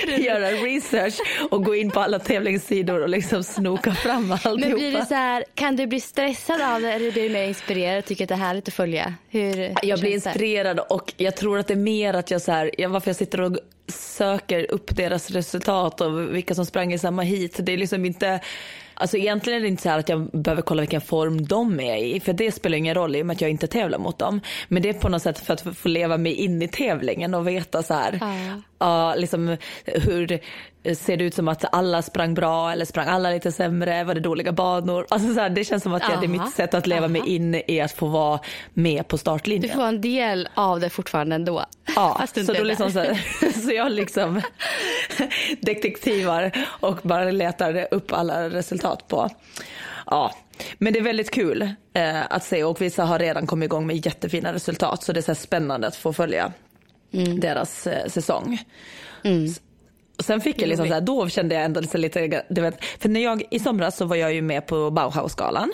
göra 0.18 0.50
research 0.50 1.14
och 1.50 1.64
gå 1.64 1.74
in 1.74 1.90
på 1.90 2.00
alla 2.00 2.18
tävlingssidor 2.18 3.02
och 3.02 3.08
liksom 3.08 3.44
snoka 3.44 3.94
fram 3.94 4.32
alltihopa. 4.32 4.68
Men 4.68 4.74
blir 4.74 4.92
det 4.92 5.06
så 5.06 5.14
här, 5.14 5.44
kan 5.54 5.76
du 5.76 5.86
bli 5.86 6.00
stressad 6.00 6.60
av 6.60 6.80
det 6.80 6.92
eller 6.92 7.12
blir 7.12 7.22
du 7.22 7.28
mer 7.28 7.44
inspirerad 7.44 7.98
och 7.98 8.04
tycker 8.04 8.24
att 8.24 8.28
det 8.28 8.34
är 8.34 8.38
härligt 8.38 8.68
att 8.68 8.74
följa? 8.74 9.14
Hur 9.28 9.74
Jag 9.82 10.00
blir 10.00 10.12
inspirerad 10.12 10.80
och 10.80 11.12
jag 11.16 11.36
tror 11.36 11.58
att 11.58 11.66
det 11.66 11.74
är 11.74 11.76
mer 11.76 12.14
att 12.14 12.30
jag 12.30 12.42
så 12.42 12.52
här, 12.52 12.88
varför 12.88 13.08
jag 13.08 13.16
sitter 13.16 13.40
och 13.40 13.58
söker 13.90 14.70
upp 14.70 14.96
deras 14.96 15.30
resultat 15.30 16.00
och 16.00 16.34
vilka 16.34 16.54
som 16.54 16.66
sprang 16.66 16.92
i 16.92 16.98
samma 16.98 17.22
hit. 17.22 17.56
Det 17.62 17.72
är 17.72 17.76
liksom 17.76 18.04
inte, 18.04 18.40
alltså 18.94 19.16
egentligen 19.16 19.58
är 19.58 19.62
det 19.62 19.68
inte 19.68 19.82
så 19.82 19.88
här 19.88 19.98
att 19.98 20.08
jag 20.08 20.30
behöver 20.32 20.62
kolla 20.62 20.82
vilken 20.82 21.00
form 21.00 21.46
de 21.46 21.80
är 21.80 21.96
i, 21.96 22.20
för 22.20 22.32
det 22.32 22.52
spelar 22.52 22.78
ingen 22.78 22.94
roll 22.94 23.16
i 23.16 23.22
och 23.22 23.26
med 23.26 23.34
att 23.34 23.40
jag 23.40 23.50
inte 23.50 23.66
tävlar 23.66 23.98
mot 23.98 24.18
dem. 24.18 24.40
Men 24.68 24.82
det 24.82 24.88
är 24.88 24.92
på 24.92 25.08
något 25.08 25.22
sätt 25.22 25.38
för 25.38 25.54
att 25.54 25.78
få 25.78 25.88
leva 25.88 26.16
mig 26.16 26.32
in 26.32 26.62
i 26.62 26.68
tävlingen 26.68 27.34
och 27.34 27.48
veta 27.48 27.82
så 27.82 27.94
här, 27.94 28.18
Ja. 28.20 28.62
ja, 28.78 29.14
liksom 29.14 29.56
hur 29.84 30.40
ser 30.94 31.16
det 31.16 31.24
ut 31.24 31.34
som 31.34 31.48
att 31.48 31.74
alla 31.74 32.02
sprang 32.02 32.34
bra 32.34 32.72
eller 32.72 32.84
sprang 32.84 33.08
alla 33.08 33.30
lite 33.30 33.52
sämre, 33.52 34.04
var 34.04 34.14
det 34.14 34.20
dåliga 34.20 34.52
banor? 34.52 35.06
Alltså 35.10 35.34
så 35.34 35.40
här, 35.40 35.50
det 35.50 35.64
känns 35.64 35.82
som 35.82 35.94
att 35.94 36.02
jag, 36.02 36.20
det 36.20 36.26
är 36.26 36.34
Aha. 36.38 36.44
mitt 36.44 36.54
sätt 36.54 36.74
att 36.74 36.86
leva 36.86 37.08
mig 37.08 37.20
Aha. 37.20 37.28
in 37.30 37.62
i 37.66 37.80
att 37.80 37.92
få 37.92 38.06
vara 38.06 38.40
med 38.74 39.08
på 39.08 39.16
Du 39.16 39.20
startlinjen. 39.20 39.70
får 39.70 39.78
vara 39.78 39.88
en 39.88 40.00
del 40.00 40.48
av 40.54 40.80
det 40.80 40.90
fortfarande 40.90 41.34
ändå. 41.34 41.64
Ja, 41.96 42.24
du 42.34 42.44
så, 42.44 42.52
då 42.52 42.62
liksom 42.64 42.90
så, 42.92 42.98
här, 42.98 43.14
så 43.66 43.72
jag 43.72 43.92
liksom 43.92 44.40
detektivar 45.60 46.52
och 46.66 46.98
bara 47.02 47.30
letar 47.30 47.88
upp 47.90 48.12
alla 48.12 48.50
resultat 48.50 49.08
på. 49.08 49.28
Ja, 50.06 50.34
men 50.78 50.92
det 50.92 50.98
är 50.98 51.02
väldigt 51.02 51.30
kul 51.30 51.62
eh, 51.94 52.20
att 52.30 52.44
se 52.44 52.64
och 52.64 52.80
vissa 52.80 53.04
har 53.04 53.18
redan 53.18 53.46
kommit 53.46 53.66
igång 53.66 53.86
med 53.86 54.06
jättefina 54.06 54.52
resultat 54.52 55.02
så 55.02 55.12
det 55.12 55.20
är 55.20 55.22
så 55.22 55.34
spännande 55.34 55.86
att 55.86 55.96
få 55.96 56.12
följa 56.12 56.52
deras 57.40 57.86
eh, 57.86 58.06
säsong. 58.08 58.58
S- 59.22 59.60
Och 60.20 60.26
sen 60.26 60.40
fick 60.40 60.62
jag 60.62 60.68
liksom 60.68 60.86
så 60.86 60.94
här, 60.94 61.00
då 61.00 61.28
kände 61.28 61.54
jag 61.54 61.64
ändå 61.64 61.80
lite, 61.94 62.44
du 62.48 62.60
vet, 62.60 62.84
för 62.84 63.08
när 63.08 63.20
jag, 63.20 63.42
i 63.50 63.58
somras 63.58 63.96
så 63.96 64.04
var 64.04 64.16
jag 64.16 64.34
ju 64.34 64.42
med 64.42 64.66
på 64.66 64.90
Bauhausgalan. 64.90 65.72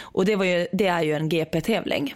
Och 0.00 0.24
det, 0.24 0.36
var 0.36 0.44
ju, 0.44 0.66
det 0.72 0.86
är 0.86 1.02
ju 1.02 1.12
en 1.12 1.28
GP-tävling. 1.28 2.14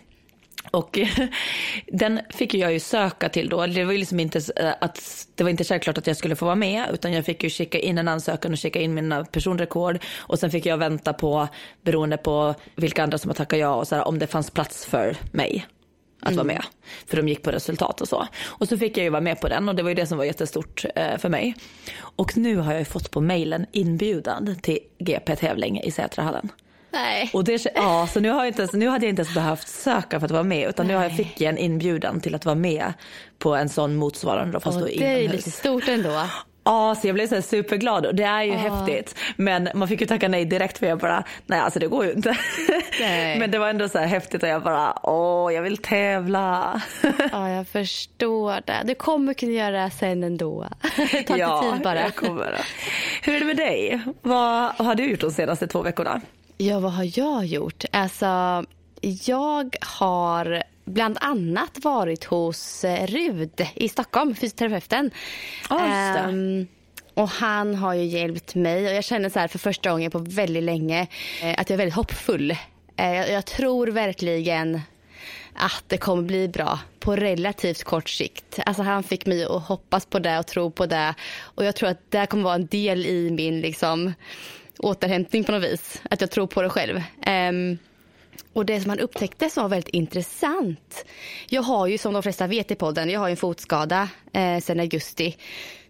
Och 0.70 0.98
den 1.86 2.20
fick 2.30 2.54
jag 2.54 2.72
ju 2.72 2.80
söka 2.80 3.28
till 3.28 3.48
då. 3.48 3.66
Det 3.66 3.84
var 3.84 3.92
ju 3.92 3.98
liksom 3.98 4.20
inte, 4.20 4.40
eh, 4.56 4.72
att, 4.80 5.26
det 5.34 5.42
var 5.42 5.50
inte 5.50 5.64
självklart 5.64 5.98
att 5.98 6.06
jag 6.06 6.16
skulle 6.16 6.36
få 6.36 6.44
vara 6.44 6.54
med 6.54 6.84
utan 6.92 7.12
jag 7.12 7.24
fick 7.24 7.42
ju 7.42 7.50
skicka 7.50 7.78
in 7.78 7.98
en 7.98 8.08
ansökan 8.08 8.52
och 8.52 8.60
skicka 8.60 8.80
in 8.80 8.94
mina 8.94 9.24
personrekord. 9.24 9.98
Och 10.16 10.38
sen 10.38 10.50
fick 10.50 10.66
jag 10.66 10.78
vänta 10.78 11.12
på, 11.12 11.48
beroende 11.82 12.16
på 12.16 12.54
vilka 12.74 13.02
andra 13.02 13.18
som 13.18 13.28
har 13.28 13.34
tackat 13.34 13.58
ja, 13.58 13.74
och 13.74 13.88
så 13.88 13.94
här, 13.94 14.08
om 14.08 14.18
det 14.18 14.26
fanns 14.26 14.50
plats 14.50 14.86
för 14.86 15.16
mig 15.32 15.66
att 16.22 16.34
vara 16.34 16.44
med. 16.46 16.62
För 17.06 17.16
de 17.16 17.28
gick 17.28 17.42
på 17.42 17.50
resultat 17.50 18.00
och 18.00 18.08
så. 18.08 18.26
Och 18.46 18.68
så 18.68 18.78
fick 18.78 18.96
jag 18.96 19.04
ju 19.04 19.10
vara 19.10 19.20
med 19.20 19.40
på 19.40 19.48
den 19.48 19.68
och 19.68 19.74
det 19.74 19.82
var 19.82 19.88
ju 19.90 19.94
det 19.94 20.06
som 20.06 20.18
var 20.18 20.24
jättestort 20.24 20.84
eh, 20.94 21.18
för 21.18 21.28
mig. 21.28 21.54
Och 22.00 22.36
nu 22.36 22.56
har 22.56 22.72
jag 22.72 22.78
ju 22.80 22.84
fått 22.84 23.10
på 23.10 23.20
mejlen 23.20 23.66
inbjudan 23.72 24.56
till 24.62 24.78
GP-tävling 24.98 25.80
i 25.80 25.90
Sätrahallen. 25.90 26.48
Nej. 26.90 27.30
Och 27.32 27.44
det, 27.44 27.66
ja, 27.74 28.08
så 28.12 28.20
nu, 28.20 28.28
har 28.30 28.38
jag 28.38 28.46
inte, 28.48 28.62
ens- 28.62 28.72
nu 28.72 28.88
hade 28.88 29.06
jag 29.06 29.10
inte 29.12 29.22
ens 29.22 29.34
behövt 29.34 29.68
söka 29.68 30.20
för 30.20 30.24
att 30.24 30.30
vara 30.30 30.42
med 30.42 30.68
utan 30.68 30.86
nu 30.86 30.94
har 30.94 31.02
jag 31.02 31.16
fick 31.16 31.40
jag 31.40 31.48
en 31.48 31.58
inbjudan 31.58 32.20
till 32.20 32.34
att 32.34 32.44
vara 32.44 32.54
med 32.54 32.92
på 33.38 33.54
en 33.54 33.68
sån 33.68 33.96
motsvarande 33.96 34.60
fast 34.60 34.74
Och 34.76 34.80
då 34.80 34.86
det 34.86 35.04
är 35.06 35.16
ju 35.16 35.22
inomhus. 35.24 35.46
lite 35.46 35.58
stort 35.58 35.88
ändå. 35.88 36.26
Ja, 36.68 36.94
så 36.94 37.06
jag 37.08 37.14
blev 37.14 37.26
så 37.26 37.42
superglad 37.42 38.06
och 38.06 38.14
det 38.14 38.22
är 38.24 38.42
ju 38.42 38.52
häftigt. 38.52 39.14
Men 39.36 39.68
man 39.74 39.88
fick 39.88 40.00
ju 40.00 40.06
tacka 40.06 40.28
nej 40.28 40.44
direkt 40.44 40.78
för 40.78 40.86
jag 40.86 40.98
bara, 40.98 41.24
nej 41.46 41.60
alltså 41.60 41.78
det 41.78 41.86
går 41.86 42.04
ju 42.04 42.12
inte. 42.12 42.36
Men 43.38 43.50
det 43.50 43.58
var 43.58 43.68
ändå 43.68 43.88
så 43.88 43.98
här 43.98 44.06
häftigt 44.06 44.42
och 44.42 44.48
jag 44.48 44.62
bara, 44.62 44.98
åh 45.02 45.54
jag 45.54 45.62
vill 45.62 45.76
tävla. 45.76 46.82
Ja, 47.32 47.50
jag 47.50 47.68
förstår 47.68 48.60
det. 48.66 48.82
Du 48.84 48.94
kommer 48.94 49.34
kunna 49.34 49.52
göra 49.52 49.84
det 49.84 49.90
sen 49.90 50.24
ändå. 50.24 50.68
Ta 50.96 51.02
lite 51.02 51.60
tid 51.72 51.82
bara. 51.84 52.00
jag 52.00 52.14
kommer. 52.14 52.58
Hur 53.22 53.34
är 53.34 53.40
det 53.40 53.46
med 53.46 53.56
dig? 53.56 54.00
Vad 54.22 54.72
har 54.72 54.94
du 54.94 55.10
gjort 55.10 55.20
de 55.20 55.30
senaste 55.30 55.66
två 55.66 55.82
veckorna? 55.82 56.20
Ja, 56.56 56.78
vad 56.80 56.92
har 56.92 57.18
jag 57.18 57.44
gjort? 57.46 57.84
Alltså, 57.92 58.64
jag 59.00 59.76
har 59.80 60.62
bland 60.88 61.18
annat 61.20 61.84
varit 61.84 62.24
hos 62.24 62.84
eh, 62.84 63.06
Rud 63.06 63.66
i 63.74 63.88
Stockholm, 63.88 64.34
fysioterapeuten. 64.34 65.10
Det. 65.68 65.74
Ehm, 65.74 66.66
och 67.14 67.28
han 67.28 67.74
har 67.74 67.94
ju 67.94 68.04
hjälpt 68.04 68.54
mig 68.54 68.86
och 68.86 68.94
jag 68.94 69.04
känner 69.04 69.28
så 69.28 69.38
här 69.38 69.48
för 69.48 69.58
första 69.58 69.90
gången 69.90 70.10
på 70.10 70.18
väldigt 70.18 70.62
länge 70.62 71.06
eh, 71.42 71.60
att 71.60 71.70
jag 71.70 71.74
är 71.74 71.78
väldigt 71.78 71.94
hoppfull. 71.94 72.50
Eh, 72.96 73.14
jag, 73.14 73.30
jag 73.30 73.46
tror 73.46 73.86
verkligen 73.86 74.80
att 75.54 75.84
det 75.86 75.98
kommer 75.98 76.22
bli 76.22 76.48
bra 76.48 76.78
på 76.98 77.16
relativt 77.16 77.84
kort 77.84 78.08
sikt. 78.08 78.58
Alltså 78.66 78.82
han 78.82 79.02
fick 79.02 79.26
mig 79.26 79.44
att 79.44 79.62
hoppas 79.62 80.06
på 80.06 80.18
det 80.18 80.38
och 80.38 80.46
tro 80.46 80.70
på 80.70 80.86
det. 80.86 81.14
Och 81.40 81.64
jag 81.64 81.76
tror 81.76 81.88
att 81.88 82.10
det 82.10 82.26
kommer 82.26 82.44
vara 82.44 82.54
en 82.54 82.66
del 82.66 83.06
i 83.06 83.30
min 83.30 83.60
liksom, 83.60 84.12
återhämtning 84.78 85.44
på 85.44 85.52
något 85.52 85.64
vis. 85.64 86.02
Att 86.10 86.20
jag 86.20 86.30
tror 86.30 86.46
på 86.46 86.62
det 86.62 86.68
själv. 86.68 87.02
Ehm, 87.22 87.78
och 88.52 88.66
det 88.66 88.80
som 88.80 88.90
han 88.90 88.98
upptäckte 88.98 89.50
som 89.50 89.62
var 89.62 89.68
väldigt 89.68 89.94
intressant. 89.94 91.04
Jag 91.48 91.62
har 91.62 91.86
ju 91.86 91.98
som 91.98 92.12
de 92.12 92.22
flesta 92.22 92.46
vet 92.46 92.70
i 92.70 92.74
podden, 92.74 93.10
jag 93.10 93.20
har 93.20 93.28
ju 93.28 93.30
en 93.30 93.36
fotskada 93.36 94.08
eh, 94.32 94.60
sedan 94.60 94.80
augusti. 94.80 95.36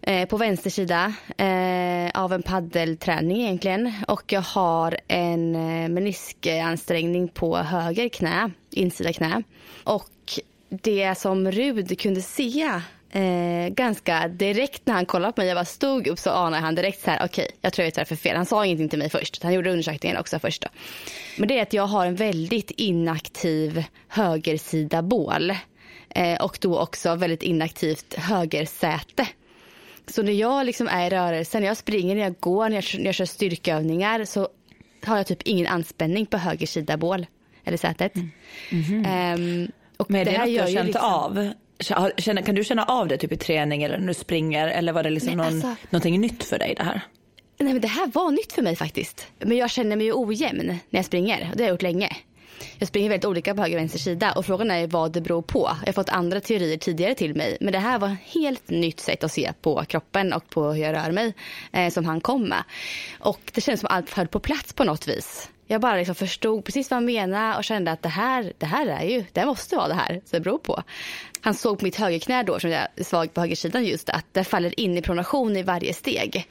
Eh, 0.01 0.27
på 0.27 0.37
vänster 0.37 0.69
sida 0.69 1.13
eh, 1.37 2.21
av 2.21 2.33
en 2.33 2.43
paddelträning 2.43 3.41
egentligen. 3.41 3.93
Och 4.07 4.23
jag 4.33 4.41
har 4.41 4.97
en 5.07 5.55
eh, 5.55 5.89
meniskansträngning 5.89 7.27
på 7.27 7.57
höger 7.57 8.09
knä, 8.09 8.51
insida 8.71 9.13
knä. 9.13 9.43
Och 9.83 10.09
det 10.69 11.17
som 11.17 11.51
Rud 11.51 11.99
kunde 11.99 12.21
se 12.21 12.81
eh, 13.11 13.69
ganska 13.69 14.27
direkt 14.27 14.85
när 14.85 14.93
han 14.93 15.05
kollade 15.05 15.33
på 15.33 15.41
mig, 15.41 15.47
jag 15.47 15.57
bara 15.57 15.65
stod 15.65 16.07
upp 16.07 16.19
så 16.19 16.29
anade 16.29 16.61
han 16.61 16.75
direkt 16.75 17.01
så 17.01 17.11
här, 17.11 17.25
okej, 17.25 17.51
jag 17.61 17.73
tror 17.73 17.85
jag 17.85 17.97
är 17.97 18.05
för 18.05 18.15
fel. 18.15 18.35
Han 18.35 18.45
sa 18.45 18.65
ingenting 18.65 18.89
till 18.89 18.99
mig 18.99 19.09
först, 19.09 19.43
han 19.43 19.53
gjorde 19.53 19.71
undersökningen 19.71 20.17
också 20.17 20.39
först. 20.39 20.61
Då. 20.61 20.67
Men 21.37 21.47
det 21.47 21.59
är 21.59 21.61
att 21.61 21.73
jag 21.73 21.87
har 21.87 22.05
en 22.05 22.15
väldigt 22.15 22.71
inaktiv 22.71 23.83
högersida 24.07 25.01
bål 25.01 25.53
eh, 26.09 26.41
och 26.41 26.57
då 26.61 26.79
också 26.79 27.15
väldigt 27.15 27.43
inaktivt 27.43 28.13
högersäte. 28.13 29.27
Så 30.07 30.23
när 30.23 30.31
jag 30.31 30.65
liksom 30.65 30.87
är 30.87 31.07
i 31.07 31.09
rörelse, 31.09 31.59
när 31.59 31.67
jag 31.67 31.77
springer, 31.77 32.15
när 32.15 32.21
jag 32.21 32.39
går, 32.39 32.69
när 32.69 32.75
jag, 32.75 32.83
när 32.99 33.05
jag 33.05 33.15
kör 33.15 33.25
styrkeövningar 33.25 34.25
så 34.25 34.47
har 35.03 35.17
jag 35.17 35.27
typ 35.27 35.41
ingen 35.41 35.67
anspänning 35.67 36.25
på 36.25 36.37
höger 36.37 36.67
sida 36.67 36.97
bål 36.97 37.25
eller 37.63 37.77
sätet. 37.77 38.13
Ehm, 39.05 39.71
och 39.97 40.11
Men 40.11 40.25
det, 40.25 40.31
här 40.31 40.45
något 40.45 40.55
du 40.55 40.61
har 40.61 40.67
känt 40.67 40.85
liksom- 40.85 41.13
av? 41.13 41.51
Känner, 41.79 42.41
kan 42.41 42.55
du 42.55 42.63
känna 42.63 42.83
av 42.83 43.07
det 43.07 43.17
typ 43.17 43.31
i 43.31 43.37
träning 43.37 43.83
eller 43.83 43.97
när 43.97 44.07
du 44.07 44.13
springer 44.13 44.67
eller 44.67 44.93
var 44.93 45.03
det 45.03 45.09
liksom 45.09 45.27
Nej, 45.27 45.35
någon, 45.35 45.65
alltså- 45.65 45.75
någonting 45.89 46.21
nytt 46.21 46.43
för 46.43 46.59
dig 46.59 46.73
det 46.77 46.83
här? 46.83 47.01
Nej, 47.59 47.73
men 47.73 47.81
det 47.81 47.87
här 47.87 48.07
var 48.07 48.31
nytt 48.31 48.53
för 48.53 48.61
mig 48.61 48.75
faktiskt. 48.75 49.27
Men 49.39 49.57
jag 49.57 49.69
känner 49.69 49.95
mig 49.95 50.05
ju 50.05 50.13
ojämn 50.13 50.67
när 50.67 50.99
jag 50.99 51.05
springer. 51.05 51.49
och 51.51 51.57
Det 51.57 51.63
har 51.63 51.67
jag 51.67 51.73
gjort 51.73 51.81
länge. 51.81 52.17
Jag 52.77 52.87
springer 52.87 53.09
väldigt 53.09 53.25
olika 53.25 53.55
på 53.55 53.61
höger 53.61 53.75
och 53.77 53.81
vänster 53.81 53.99
sida 53.99 54.31
och 54.31 54.45
frågan 54.45 54.71
är 54.71 54.87
vad 54.87 55.11
det 55.11 55.21
beror 55.21 55.41
på. 55.41 55.69
Jag 55.81 55.87
har 55.87 55.93
fått 55.93 56.09
andra 56.09 56.39
teorier 56.41 56.77
tidigare 56.77 57.15
till 57.15 57.35
mig. 57.35 57.57
Men 57.59 57.73
det 57.73 57.79
här 57.79 57.99
var 57.99 58.07
ett 58.07 58.33
helt 58.41 58.69
nytt 58.69 58.99
sätt 58.99 59.23
att 59.23 59.31
se 59.31 59.53
på 59.61 59.83
kroppen 59.87 60.33
och 60.33 60.49
på 60.49 60.71
hur 60.71 60.83
jag 60.83 60.95
rör 60.95 61.11
mig 61.11 61.33
eh, 61.71 61.89
som 61.89 62.05
han 62.05 62.21
kom 62.21 62.43
med. 62.43 62.63
Och 63.19 63.39
det 63.53 63.61
kändes 63.61 63.79
som 63.79 63.89
allt 63.91 64.09
föll 64.09 64.27
på 64.27 64.39
plats 64.39 64.73
på 64.73 64.83
något 64.83 65.07
vis. 65.07 65.49
Jag 65.67 65.81
bara 65.81 65.95
liksom 65.95 66.15
förstod 66.15 66.65
precis 66.65 66.89
vad 66.89 66.95
han 66.97 67.05
menade 67.05 67.57
och 67.57 67.63
kände 67.63 67.91
att 67.91 68.01
det 68.01 68.09
här, 68.09 68.53
det 68.57 68.65
här 68.65 68.87
är 68.87 69.03
ju, 69.03 69.25
det 69.33 69.45
måste 69.45 69.75
vara 69.75 69.87
det 69.87 69.93
här 69.93 70.07
som 70.07 70.21
det 70.29 70.39
beror 70.39 70.57
på. 70.57 70.83
Han 71.41 71.53
såg 71.53 71.79
på 71.79 71.85
mitt 71.85 71.95
högerknä 71.95 72.43
då, 72.43 72.59
som 72.59 72.69
jag 72.69 72.87
är 72.95 73.03
svag 73.03 73.33
på 73.33 73.41
högersidan 73.41 73.85
just, 73.85 74.09
att 74.09 74.25
det 74.31 74.43
faller 74.43 74.79
in 74.79 74.97
i 74.97 75.01
pronation 75.01 75.57
i 75.57 75.63
varje 75.63 75.93
steg. 75.93 76.47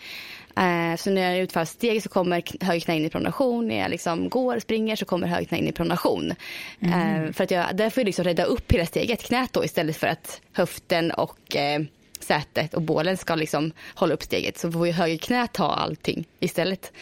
Eh, 0.57 0.97
Så 0.99 1.11
när 1.11 1.31
jag 1.31 1.39
utför 1.39 1.65
steg 1.65 2.03
så 2.03 2.09
kommer 2.09 2.41
k- 2.41 2.55
höger 2.61 2.81
knä 2.81 2.97
in 2.97 3.05
i 3.05 3.11
pronation. 3.11 3.69
När 3.69 3.79
jag 3.79 3.91
liksom 3.91 4.29
går 4.29 4.57
och 4.57 4.63
springer 4.63 4.97
så 4.97 5.05
kommer 5.05 5.27
höger 5.27 5.47
knä 5.47 5.59
in 5.59 5.69
i 5.69 5.73
pronation. 5.73 6.35
Eh, 6.81 7.33
För 7.33 7.45
att 7.45 7.51
jag, 7.51 7.77
där 7.77 7.91
får 7.91 8.01
jag 8.01 8.07
liksom 8.07 8.25
rädda 8.25 8.45
upp 8.45 8.73
hela 8.73 8.87
steget, 8.87 9.23
knät 9.23 9.53
då 9.53 9.65
istället 9.65 9.97
för 9.97 10.07
att 10.07 10.41
höften 10.53 11.11
och 11.11 11.57
eh, 11.57 11.81
sätet 12.21 12.75
och 12.75 12.83
bålen 12.83 13.17
ska 13.17 13.35
liksom 13.35 13.73
hålla 13.95 14.15
upp 14.15 14.23
steget. 14.23 14.59
Så 14.59 14.73
får 14.73 14.87
ju 14.87 14.93
höger 14.93 15.17
knä 15.19 15.47
ta 15.47 15.67
allting 15.73 16.25
istället. 16.41 16.93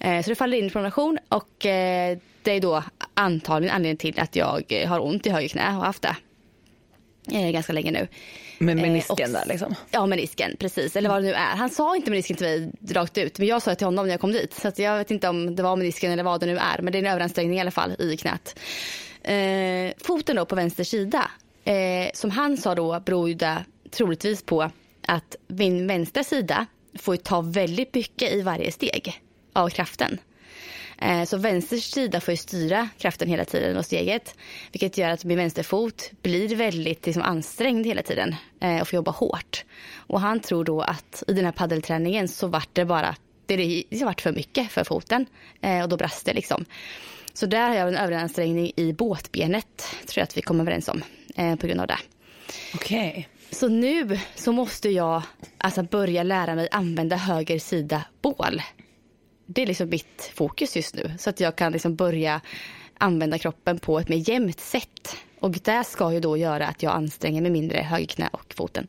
Eh, 0.00 0.22
Så 0.22 0.30
det 0.30 0.34
faller 0.34 0.56
in 0.58 0.66
i 0.66 0.70
pronation 0.70 1.18
och 1.28 1.66
eh, 1.66 2.18
det 2.42 2.52
är 2.52 2.60
då 2.60 2.82
antagligen 3.14 3.74
anledningen 3.76 3.96
till 3.96 4.20
att 4.20 4.36
jag 4.36 4.84
har 4.88 5.00
ont 5.04 5.26
i 5.26 5.30
höger 5.30 5.48
knä 5.48 5.76
och 5.76 5.84
haft 5.84 6.02
det 6.02 6.16
eh, 7.32 7.50
ganska 7.50 7.72
länge 7.72 7.90
nu. 7.90 8.08
Med 8.58 8.76
Eh, 8.78 8.82
menisken 8.82 9.12
och- 9.26 9.32
där 9.32 9.44
liksom? 9.46 9.74
Ja, 9.90 10.06
menisken, 10.06 10.56
precis. 10.58 10.96
Eller 10.96 11.08
vad 11.08 11.22
det 11.22 11.26
nu 11.26 11.32
är. 11.34 11.56
Han 11.56 11.70
sa 11.70 11.96
inte 11.96 12.10
menisken 12.10 12.36
till 12.36 12.46
mig 12.46 12.70
rakt 12.94 13.18
ut, 13.18 13.38
men 13.38 13.48
jag 13.48 13.62
sa 13.62 13.70
det 13.70 13.76
till 13.76 13.86
honom 13.86 14.06
när 14.06 14.12
jag 14.12 14.20
kom 14.20 14.32
dit. 14.32 14.54
Så 14.54 14.72
jag 14.76 14.98
vet 14.98 15.10
inte 15.10 15.28
om 15.28 15.56
det 15.56 15.62
var 15.62 15.76
menisken 15.76 16.12
eller 16.12 16.22
vad 16.22 16.40
det 16.40 16.46
nu 16.46 16.58
är, 16.58 16.78
men 16.82 16.92
det 16.92 16.98
är 16.98 17.00
en 17.02 17.06
överansträngning 17.12 17.58
i 17.58 17.60
alla 17.60 17.70
fall 17.70 17.92
i 17.98 18.16
knät. 18.16 18.58
Eh, 19.22 20.04
foten 20.06 20.36
då 20.36 20.44
på 20.46 20.54
vänster 20.56 20.84
sida, 20.84 21.30
eh, 21.64 21.74
som 22.14 22.30
han 22.30 22.56
sa 22.56 22.74
då, 22.74 23.00
beror 23.00 23.28
ju 23.28 23.34
det 23.34 23.64
troligtvis 23.90 24.42
på 24.42 24.70
att 25.08 25.36
min 25.46 25.86
vänstra 25.86 26.24
sida 26.24 26.66
får 26.98 27.14
ju 27.14 27.20
ta 27.22 27.40
väldigt 27.40 27.94
mycket 27.94 28.32
i 28.32 28.42
varje 28.42 28.72
steg 28.72 29.20
av 29.52 29.68
kraften. 29.68 30.18
Eh, 30.98 31.24
Så 31.24 31.36
vänster 31.36 31.76
sida 31.76 32.20
får 32.20 32.34
styra 32.34 32.88
kraften 32.98 33.28
hela 33.28 33.44
tiden 33.44 33.76
och 33.76 33.84
steget. 33.84 34.34
Vilket 34.72 34.98
gör 34.98 35.10
att 35.10 35.24
min 35.24 35.38
vänsterfot 35.38 36.10
blir 36.22 36.56
väldigt 36.56 37.06
liksom, 37.06 37.22
ansträngd 37.22 37.86
hela 37.86 38.02
tiden 38.02 38.34
eh, 38.60 38.80
och 38.80 38.88
får 38.88 38.96
jobba 38.96 39.10
hårt. 39.10 39.64
Och 39.96 40.20
han 40.20 40.40
tror 40.40 40.64
då 40.64 40.80
att 40.80 41.22
i 41.28 41.32
den 41.32 41.44
här 41.44 41.52
paddelträningen 41.52 42.28
så 42.28 42.46
vart 42.46 42.68
det 42.72 42.84
bara, 42.84 43.16
det, 43.46 43.84
det 43.90 44.04
vart 44.04 44.20
för 44.20 44.32
mycket 44.32 44.70
för 44.72 44.84
foten 44.84 45.26
eh, 45.60 45.82
och 45.82 45.88
då 45.88 45.96
brast 45.96 46.26
det 46.26 46.32
liksom. 46.32 46.64
Så 47.32 47.46
där 47.46 47.68
har 47.68 47.74
jag 47.74 47.88
en 47.88 47.96
överansträngning 47.96 48.72
i 48.76 48.92
båtbenet, 48.92 49.86
tror 50.06 50.20
jag 50.20 50.22
att 50.22 50.36
vi 50.36 50.42
kommer 50.42 50.64
överens 50.64 50.88
om, 50.88 51.02
på 51.58 51.66
grund 51.66 51.80
av 51.80 51.86
det. 51.86 51.98
Okej. 52.74 53.28
Så 53.50 53.68
nu 53.68 54.18
så 54.34 54.52
måste 54.52 54.88
jag 54.88 55.22
alltså 55.58 55.82
börja 55.82 56.22
lära 56.22 56.54
mig 56.54 56.68
använda 56.70 57.16
höger 57.16 57.58
sida 57.58 58.04
bål. 58.22 58.62
Det 59.46 59.62
är 59.62 59.66
liksom 59.66 59.88
mitt 59.88 60.32
fokus 60.34 60.76
just 60.76 60.94
nu. 60.94 61.12
Så 61.18 61.30
att 61.30 61.40
jag 61.40 61.56
kan 61.56 61.72
liksom 61.72 61.94
börja 61.94 62.40
använda 62.98 63.38
kroppen 63.38 63.78
på 63.78 63.98
ett 63.98 64.08
mer 64.08 64.30
jämnt 64.30 64.60
sätt. 64.60 65.16
Och 65.40 65.50
det 65.50 65.84
ska 65.84 66.12
ju 66.12 66.20
då 66.20 66.36
göra 66.36 66.66
att 66.66 66.82
jag 66.82 66.92
anstränger 66.92 67.42
mig 67.42 67.50
mindre 67.50 67.78
högerknä 67.78 68.28
och 68.32 68.54
foten. 68.56 68.86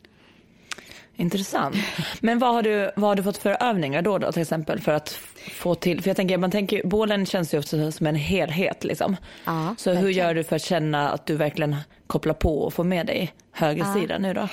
Intressant. 1.17 1.75
Men 2.19 2.39
vad 2.39 2.53
har, 2.53 2.63
du, 2.63 2.91
vad 2.95 3.09
har 3.09 3.15
du 3.15 3.23
fått 3.23 3.37
för 3.37 3.63
övningar 3.63 4.01
då, 4.01 4.17
då 4.17 4.31
till 4.31 4.41
exempel 4.41 4.79
för 4.79 4.91
att 4.91 5.09
få 5.51 5.75
till, 5.75 6.01
för 6.01 6.09
jag 6.09 6.17
tänker, 6.17 6.37
man 6.37 6.51
tänker, 6.51 6.83
bålen 6.83 7.25
känns 7.25 7.53
ju 7.53 7.59
ofta 7.59 7.91
som 7.91 8.07
en 8.07 8.15
helhet 8.15 8.83
liksom. 8.83 9.17
Ja, 9.45 9.75
Så 9.77 9.93
hur 9.93 10.09
gör 10.09 10.33
du 10.33 10.43
för 10.43 10.55
att 10.55 10.61
känna 10.61 11.09
att 11.09 11.25
du 11.25 11.35
verkligen 11.35 11.75
kopplar 12.07 12.33
på 12.33 12.59
och 12.59 12.73
får 12.73 12.83
med 12.83 13.07
dig 13.07 13.33
höger 13.51 13.93
sida 13.93 14.17
nu 14.17 14.33
då? 14.33 14.47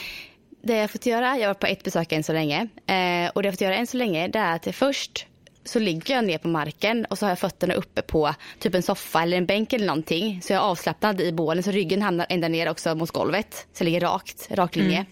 Det 0.62 0.74
jag 0.74 0.80
har 0.80 0.88
fått 0.88 1.06
göra, 1.06 1.26
jag 1.26 1.42
har 1.42 1.48
varit 1.48 1.60
på 1.60 1.66
ett 1.66 1.84
besök 1.84 2.12
än 2.12 2.22
så 2.22 2.32
länge. 2.32 2.68
Eh, 2.86 3.30
och 3.34 3.42
det 3.42 3.46
jag 3.46 3.50
har 3.50 3.52
fått 3.52 3.60
göra 3.60 3.76
än 3.76 3.86
så 3.86 3.96
länge 3.96 4.28
det 4.28 4.38
är 4.38 4.54
att 4.54 4.74
först 4.74 5.26
så 5.64 5.78
ligger 5.78 6.14
jag 6.14 6.24
ner 6.24 6.38
på 6.38 6.48
marken 6.48 7.04
och 7.04 7.18
så 7.18 7.26
har 7.26 7.30
jag 7.30 7.38
fötterna 7.38 7.74
uppe 7.74 8.02
på 8.02 8.34
typ 8.58 8.74
en 8.74 8.82
soffa 8.82 9.22
eller 9.22 9.36
en 9.36 9.46
bänk 9.46 9.72
eller 9.72 9.86
någonting. 9.86 10.42
Så 10.42 10.52
jag 10.52 10.62
är 10.62 10.66
avslappnad 10.66 11.20
i 11.20 11.32
bålen 11.32 11.62
så 11.62 11.70
ryggen 11.70 12.02
hamnar 12.02 12.26
ända 12.28 12.48
ner 12.48 12.68
också 12.68 12.94
mot 12.94 13.10
golvet. 13.10 13.66
Så 13.72 13.82
jag 13.82 13.84
ligger 13.84 14.00
rakt, 14.00 14.48
rak 14.50 14.76
linje. 14.76 15.06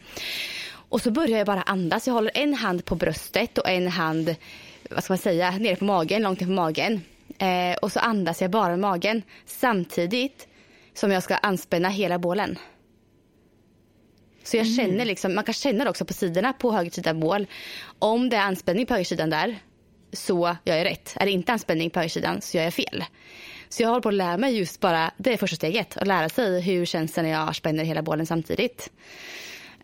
Och 0.73 1.01
så 1.01 1.11
börjar 1.11 1.39
jag 1.39 1.47
bara 1.47 1.63
andas. 1.63 2.07
Jag 2.07 2.15
håller 2.15 2.33
en 2.35 2.55
hand 2.55 2.85
på 2.85 2.95
bröstet 2.95 3.59
och 3.59 3.69
en 3.69 3.89
hand, 3.89 4.37
vad 4.91 5.05
ska 5.05 5.13
man 5.13 5.19
säga, 5.19 5.51
nere 5.51 5.77
på 5.77 5.85
magen, 5.85 6.23
långt 6.23 6.41
ner 6.41 6.47
på 6.47 6.53
magen. 6.53 7.01
Eh, 7.39 7.77
och 7.83 7.93
så 7.93 8.01
andas 8.01 8.43
jag 8.43 8.51
bara 8.51 8.69
med 8.69 8.79
magen 8.79 9.23
samtidigt 9.47 10.49
som 10.95 11.11
jag 11.11 11.23
ska 11.23 11.37
anspänna 11.37 11.89
hela 11.89 12.19
bålen. 12.19 12.59
Så 14.45 14.57
jag 14.57 14.67
känner 14.67 15.05
liksom, 15.05 15.35
man 15.35 15.45
kan 15.45 15.55
känna 15.55 15.85
det 15.85 15.91
också 15.91 16.05
på 16.05 16.13
sidorna 16.13 16.53
på 16.53 16.73
höger 16.73 16.91
sida 16.91 17.15
bål. 17.15 17.47
Om 17.99 18.29
det 18.29 18.37
är 18.37 18.43
anspänning 18.43 18.87
på 18.87 18.95
högersidan 18.95 19.31
där 19.31 19.59
så 20.13 20.57
gör 20.65 20.77
jag 20.77 20.87
rätt. 20.87 21.15
Är 21.17 21.27
det 21.27 21.33
inte 21.33 21.53
anspänning 21.53 21.91
på 21.91 21.99
högersidan 21.99 22.41
så 22.41 22.57
gör 22.57 22.65
jag 22.65 22.75
fel. 22.75 23.05
Så 23.69 23.83
jag 23.83 23.89
håller 23.89 24.01
på 24.01 24.09
att 24.09 24.15
lära 24.15 24.37
mig 24.37 24.59
just 24.59 24.81
bara, 24.81 25.11
det 25.17 25.33
är 25.33 25.37
första 25.37 25.57
steget, 25.57 25.97
att 25.97 26.07
lära 26.07 26.29
sig 26.29 26.61
hur 26.61 26.87
känns 26.87 27.13
det 27.13 27.23
när 27.23 27.31
jag 27.31 27.57
spänner 27.57 27.85
hela 27.85 28.03
bålen 28.03 28.27
samtidigt. 28.27 28.91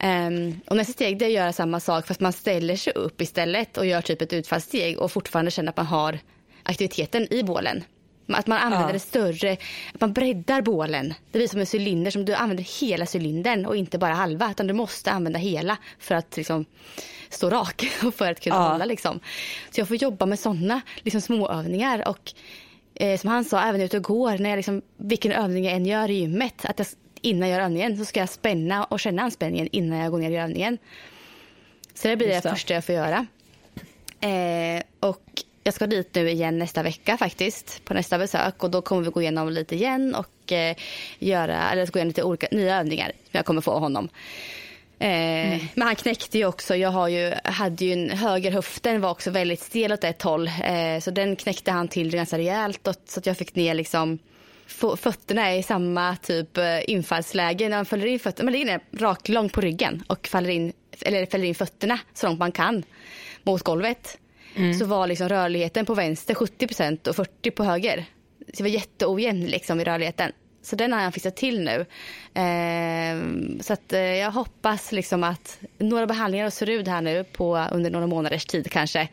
Um, 0.02 0.60
och 0.66 0.76
nästa 0.76 0.92
steg 0.92 1.18
det 1.18 1.24
är 1.24 1.26
att 1.26 1.34
göra 1.34 1.52
samma 1.52 1.80
sak 1.80 2.06
fast 2.06 2.20
man 2.20 2.32
ställer 2.32 2.76
sig 2.76 2.92
upp 2.92 3.20
istället 3.20 3.78
och 3.78 3.86
gör 3.86 4.00
typ 4.00 4.22
ett 4.22 4.32
utfallssteg 4.32 4.98
och 4.98 5.12
fortfarande 5.12 5.50
känner 5.50 5.70
att 5.70 5.76
man 5.76 5.86
har 5.86 6.18
aktiviteten 6.62 7.32
i 7.32 7.42
bålen. 7.42 7.84
Att 8.28 8.46
man 8.46 8.58
använder 8.58 8.88
Ja. 8.88 8.92
det 8.92 8.98
större, 8.98 9.52
att 9.94 10.00
man 10.00 10.12
breddar 10.12 10.62
bålen. 10.62 11.14
Det 11.32 11.38
blir 11.38 11.48
som 11.48 11.60
en 11.60 11.66
cylinder 11.74 12.10
som 12.10 12.24
du 12.24 12.34
använder 12.34 12.80
hela 12.80 13.06
cylindern 13.14 13.66
och 13.66 13.76
inte 13.76 13.98
bara 13.98 14.14
halva. 14.14 14.50
Utan 14.50 14.66
du 14.66 14.74
måste 14.74 15.10
använda 15.10 15.38
hela 15.38 15.76
för 15.98 16.14
att 16.14 16.36
liksom 16.36 16.64
stå 17.28 17.50
rak 17.50 17.86
och 18.04 18.14
för 18.14 18.30
att 18.30 18.40
kunna 18.40 18.56
Ja. 18.56 18.68
hålla. 18.72 18.84
Liksom. 18.84 19.20
Så 19.70 19.80
jag 19.80 19.88
får 19.88 19.96
jobba 19.96 20.26
med 20.26 20.38
sådana 20.38 20.80
liksom, 21.02 21.20
småövningar. 21.20 22.08
Och 22.08 22.32
eh, 22.94 23.18
som 23.20 23.30
han 23.30 23.44
sa, 23.44 23.60
även 23.62 23.80
ute 23.80 23.96
och 23.96 24.02
går, 24.04 24.38
när 24.38 24.50
jag 24.50 24.56
liksom, 24.56 24.82
vilken 24.96 25.32
övning 25.32 25.64
jag 25.64 25.74
än 25.74 25.86
gör 25.86 26.10
i 26.10 26.14
gymmet. 26.14 26.64
Att 26.64 26.78
jag, 26.78 26.88
innan 27.20 27.48
jag 27.48 27.58
gör 27.58 27.64
övningen 27.64 27.98
så 27.98 28.04
ska 28.04 28.20
jag 28.20 28.28
spänna 28.28 28.84
och 28.84 29.00
känna 29.00 29.22
anspänningen 29.22 29.68
innan 29.72 29.98
jag 29.98 30.10
går 30.10 30.18
ner 30.18 30.30
i 30.30 30.36
övningen. 30.36 30.78
Så 31.94 32.08
det 32.08 32.16
blir 32.16 32.28
Just 32.28 32.42
det 32.42 32.48
det. 32.48 32.54
första 32.54 32.74
jag 32.74 32.84
får 32.84 32.94
göra. 32.94 33.26
Eh, 34.20 34.82
och 35.00 35.22
jag 35.66 35.74
ska 35.74 35.86
dit 35.86 36.14
nu 36.14 36.30
igen 36.30 36.58
nästa 36.58 36.82
vecka 36.82 37.16
faktiskt 37.16 37.84
på 37.84 37.94
nästa 37.94 38.18
besök. 38.18 38.62
Och 38.64 38.70
då 38.70 38.82
kommer 38.82 39.02
vi 39.02 39.10
gå 39.10 39.22
igenom 39.22 39.48
lite 39.48 39.74
igen 39.74 40.14
och 40.14 40.52
eh, 40.52 40.76
göra, 41.18 41.70
eller 41.70 41.86
gå 41.86 41.98
igenom 41.98 42.08
lite 42.08 42.22
olika 42.22 42.48
nya 42.50 42.78
övningar 42.78 43.06
som 43.06 43.30
jag 43.32 43.44
kommer 43.44 43.60
få 43.60 43.70
av 43.70 43.80
honom. 43.80 44.08
Eh, 44.98 45.62
Men 45.74 45.86
han 45.86 45.96
knäckte 45.96 46.38
ju 46.38 46.46
också, 46.46 46.76
jag 46.76 46.90
har 46.90 47.08
ju, 47.08 47.34
hade 47.44 47.84
ju 47.84 47.92
en 47.92 48.10
höger 48.10 48.50
höften 48.50 49.00
var 49.00 49.10
också 49.10 49.30
väldigt 49.30 49.60
stel 49.60 49.92
åt 49.92 50.04
ett 50.04 50.22
håll. 50.22 50.48
Eh, 50.48 51.00
så 51.00 51.10
den 51.10 51.36
knäckte 51.36 51.70
han 51.70 51.88
till 51.88 52.10
ganska 52.10 52.38
rejält 52.38 52.86
och, 52.86 52.94
så 53.06 53.20
att 53.20 53.26
jag 53.26 53.36
fick 53.36 53.54
ner 53.54 53.74
liksom 53.74 54.18
fötterna 54.96 55.56
i 55.56 55.62
samma 55.62 56.16
typ 56.16 56.56
eh, 56.58 56.90
infallsläge. 56.90 57.68
När 57.68 57.76
man 57.76 57.86
fäller 57.86 58.06
in 58.06 58.18
fötterna, 58.18 58.44
man 58.44 58.52
ligger 58.52 58.66
ner 58.66 58.80
rakt 58.92 59.28
långt 59.28 59.52
på 59.52 59.60
ryggen 59.60 60.04
och 60.06 60.26
faller 60.26 60.50
in, 60.50 60.72
eller 61.00 61.26
fäller 61.26 61.44
in 61.44 61.54
fötterna 61.54 61.98
så 62.14 62.26
långt 62.26 62.38
man 62.38 62.52
kan 62.52 62.82
mot 63.42 63.62
golvet. 63.62 64.18
Så 64.78 64.84
var 64.84 65.06
liksom 65.06 65.28
rörligheten 65.28 65.86
på 65.86 65.94
vänster 65.94 66.34
70% 66.34 67.08
och 67.08 67.16
40 67.16 67.50
på 67.50 67.64
höger. 67.64 68.04
Så 68.38 68.56
det 68.56 68.62
var 68.62 68.70
jätteojämn 68.70 69.46
liksom 69.46 69.80
i 69.80 69.84
rörligheten. 69.84 70.32
Så 70.62 70.76
den 70.76 70.92
har 70.92 71.00
han 71.00 71.12
fixat 71.12 71.36
till 71.36 71.60
nu. 71.60 71.86
Ehm, 72.34 73.60
så 73.62 73.72
att, 73.72 73.92
eh, 73.92 74.00
jag 74.00 74.30
hoppas 74.30 74.92
liksom 74.92 75.24
att 75.24 75.58
några 75.78 76.06
behandlingar 76.06 76.46
och 76.46 76.52
Serud 76.52 76.88
här 76.88 77.00
nu 77.00 77.24
på 77.24 77.66
under 77.72 77.90
några 77.90 78.06
månaders 78.06 78.44
tid 78.44 78.70
kanske. 78.70 79.08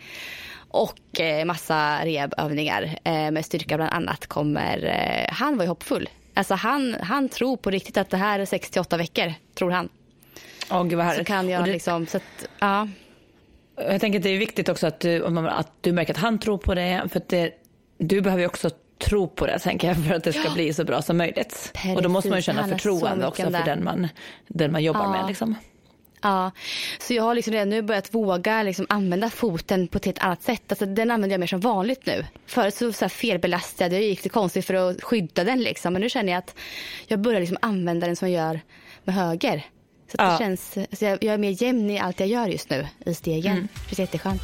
Och 0.70 1.20
eh, 1.20 1.46
massa 1.46 2.06
rehabövningar 2.06 3.00
eh, 3.04 3.32
med 3.32 3.46
styrka 3.46 3.78
bland 3.78 3.94
annat 3.94 4.28
kommer. 4.28 4.86
Eh, 4.86 5.34
han 5.34 5.58
var 5.58 5.64
ju 5.64 5.70
hoppfull. 5.70 6.10
Alltså 6.34 6.54
han, 6.54 6.96
han 7.02 7.30
tror 7.30 7.58
på 7.58 7.70
riktigt 7.70 7.98
att 7.98 8.10
det 8.10 8.18
här 8.18 8.40
är 8.40 8.46
68 8.46 8.98
veckor, 8.98 9.34
tror 9.56 9.72
han. 9.72 9.90
Åh, 10.72 10.84
gud 10.84 10.98
vad 10.98 11.06
Så 11.06 11.12
härligt. 11.12 11.28
kan 11.28 11.46
Och 11.46 11.52
jag 11.52 11.66
det, 11.66 11.72
liksom, 11.72 12.08
så 12.08 12.18
att, 12.18 12.48
ja. 12.60 12.88
Jag 13.78 14.02
tänker 14.02 14.20
att 14.20 14.24
det 14.24 14.30
är 14.30 14.38
viktigt 14.38 14.70
också 14.70 14.88
att 14.88 15.00
du, 15.00 15.26
att 15.50 15.72
du 15.82 15.92
märker 15.92 16.14
att 16.14 16.20
han 16.20 16.40
tror 16.40 16.58
på 16.58 16.76
det. 16.76 17.04
För 17.12 17.20
att 17.20 17.30
det, 17.30 17.52
du 17.98 18.22
behöver 18.22 18.46
också 18.46 18.70
tro 18.98 19.28
på 19.28 19.46
det 19.46 19.60
tänker 19.60 19.88
jag 19.88 20.06
för 20.06 20.14
att 20.16 20.24
det 20.24 20.34
ska 20.34 20.50
bli 20.50 20.74
så 20.74 20.84
bra 20.84 21.02
som 21.02 21.18
möjligt. 21.18 21.74
Och 21.96 22.02
då 22.02 22.10
måste 22.10 22.30
man 22.30 22.38
ju 22.38 22.44
Precis, 22.44 22.62
känna 22.62 22.68
förtroende 22.68 23.28
också 23.28 23.44
för 23.44 23.66
den 23.66 23.84
man, 23.84 24.08
den 24.48 24.72
man 24.72 24.84
jobbar 24.84 25.04
Ja. 25.04 25.12
med. 25.12 25.28
Liksom. 25.28 25.56
Ja, 26.22 26.52
så 27.00 27.14
jag 27.14 27.24
har 27.24 27.36
liksom 27.36 27.54
redan 27.54 27.70
nu 27.70 27.82
börjat 27.82 28.14
våga 28.14 28.64
liksom 28.64 28.86
använda 28.90 29.30
foten 29.30 29.88
på 29.88 29.98
ett 29.98 30.06
helt 30.06 30.20
annat 30.24 30.42
sätt. 30.44 30.62
Alltså, 30.68 30.86
den 30.86 31.12
använder 31.12 31.34
jag 31.34 31.40
mer 31.40 31.48
som 31.48 31.60
vanligt 31.60 32.06
nu. 32.06 32.26
Förut 32.46 32.74
så, 32.76 32.94
så 32.94 33.06
här 33.06 33.10
felbelastade 33.10 33.96
jag 33.96 34.04
gick 34.04 34.24
det 34.24 34.30
konstigt 34.30 34.66
för 34.66 34.74
att 34.74 35.04
skydda 35.04 35.44
den. 35.44 35.62
Liksom. 35.62 35.94
Men 35.94 36.02
nu 36.02 36.10
känner 36.10 36.32
jag 36.34 36.40
att 36.40 36.56
jag 37.08 37.20
börjar 37.20 37.40
liksom 37.40 37.58
använda 37.62 38.08
den 38.08 38.16
som 38.16 38.32
jag 38.32 38.46
gör 38.48 38.60
med 39.04 39.16
höger. 39.16 39.64
Så 40.14 40.18
Ja. 40.24 40.32
det 40.32 40.38
känns, 40.38 40.78
alltså 40.78 41.06
jag, 41.06 41.24
jag 41.24 41.34
är 41.34 41.38
mer 41.38 41.64
jämn 41.64 41.90
i 41.90 42.00
allt 42.00 42.20
jag 42.20 42.30
gör 42.30 42.48
just 42.48 42.70
nu 42.70 42.88
i 43.06 43.14
stegen. 43.14 43.52
Mm. 43.52 43.68
Det 43.74 43.96
känns 43.96 44.00
jätteskönt. 44.00 44.42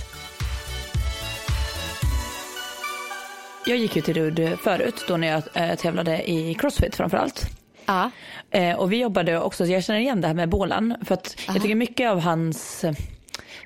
Jag 3.65 3.77
gick 3.77 3.95
ju 3.95 4.01
till 4.01 4.13
Rud 4.13 4.59
förut 4.63 5.05
då 5.07 5.17
när 5.17 5.27
jag 5.27 5.43
eh, 5.53 5.75
tävlade 5.75 6.29
i 6.29 6.53
crossfit 6.53 6.95
framförallt. 6.95 7.45
Ja, 7.85 8.11
Eh, 8.51 8.75
och 8.79 8.91
vi 8.91 8.97
jobbade 8.97 9.39
också, 9.39 9.65
jag 9.65 9.83
känner 9.83 9.99
igen 9.99 10.21
det 10.21 10.27
här 10.27 10.33
med 10.33 10.49
bålen. 10.49 10.95
För 11.05 11.13
att 11.13 11.35
jag 11.47 11.61
tycker 11.61 11.75
mycket 11.75 12.09
av 12.09 12.19
hans 12.19 12.83
eh, 12.83 12.93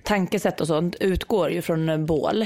tankesätt 0.03 0.61
och 0.61 0.67
sånt 0.67 0.95
utgår 0.99 1.49
ju 1.51 1.61
från 1.61 2.05
bål. 2.05 2.45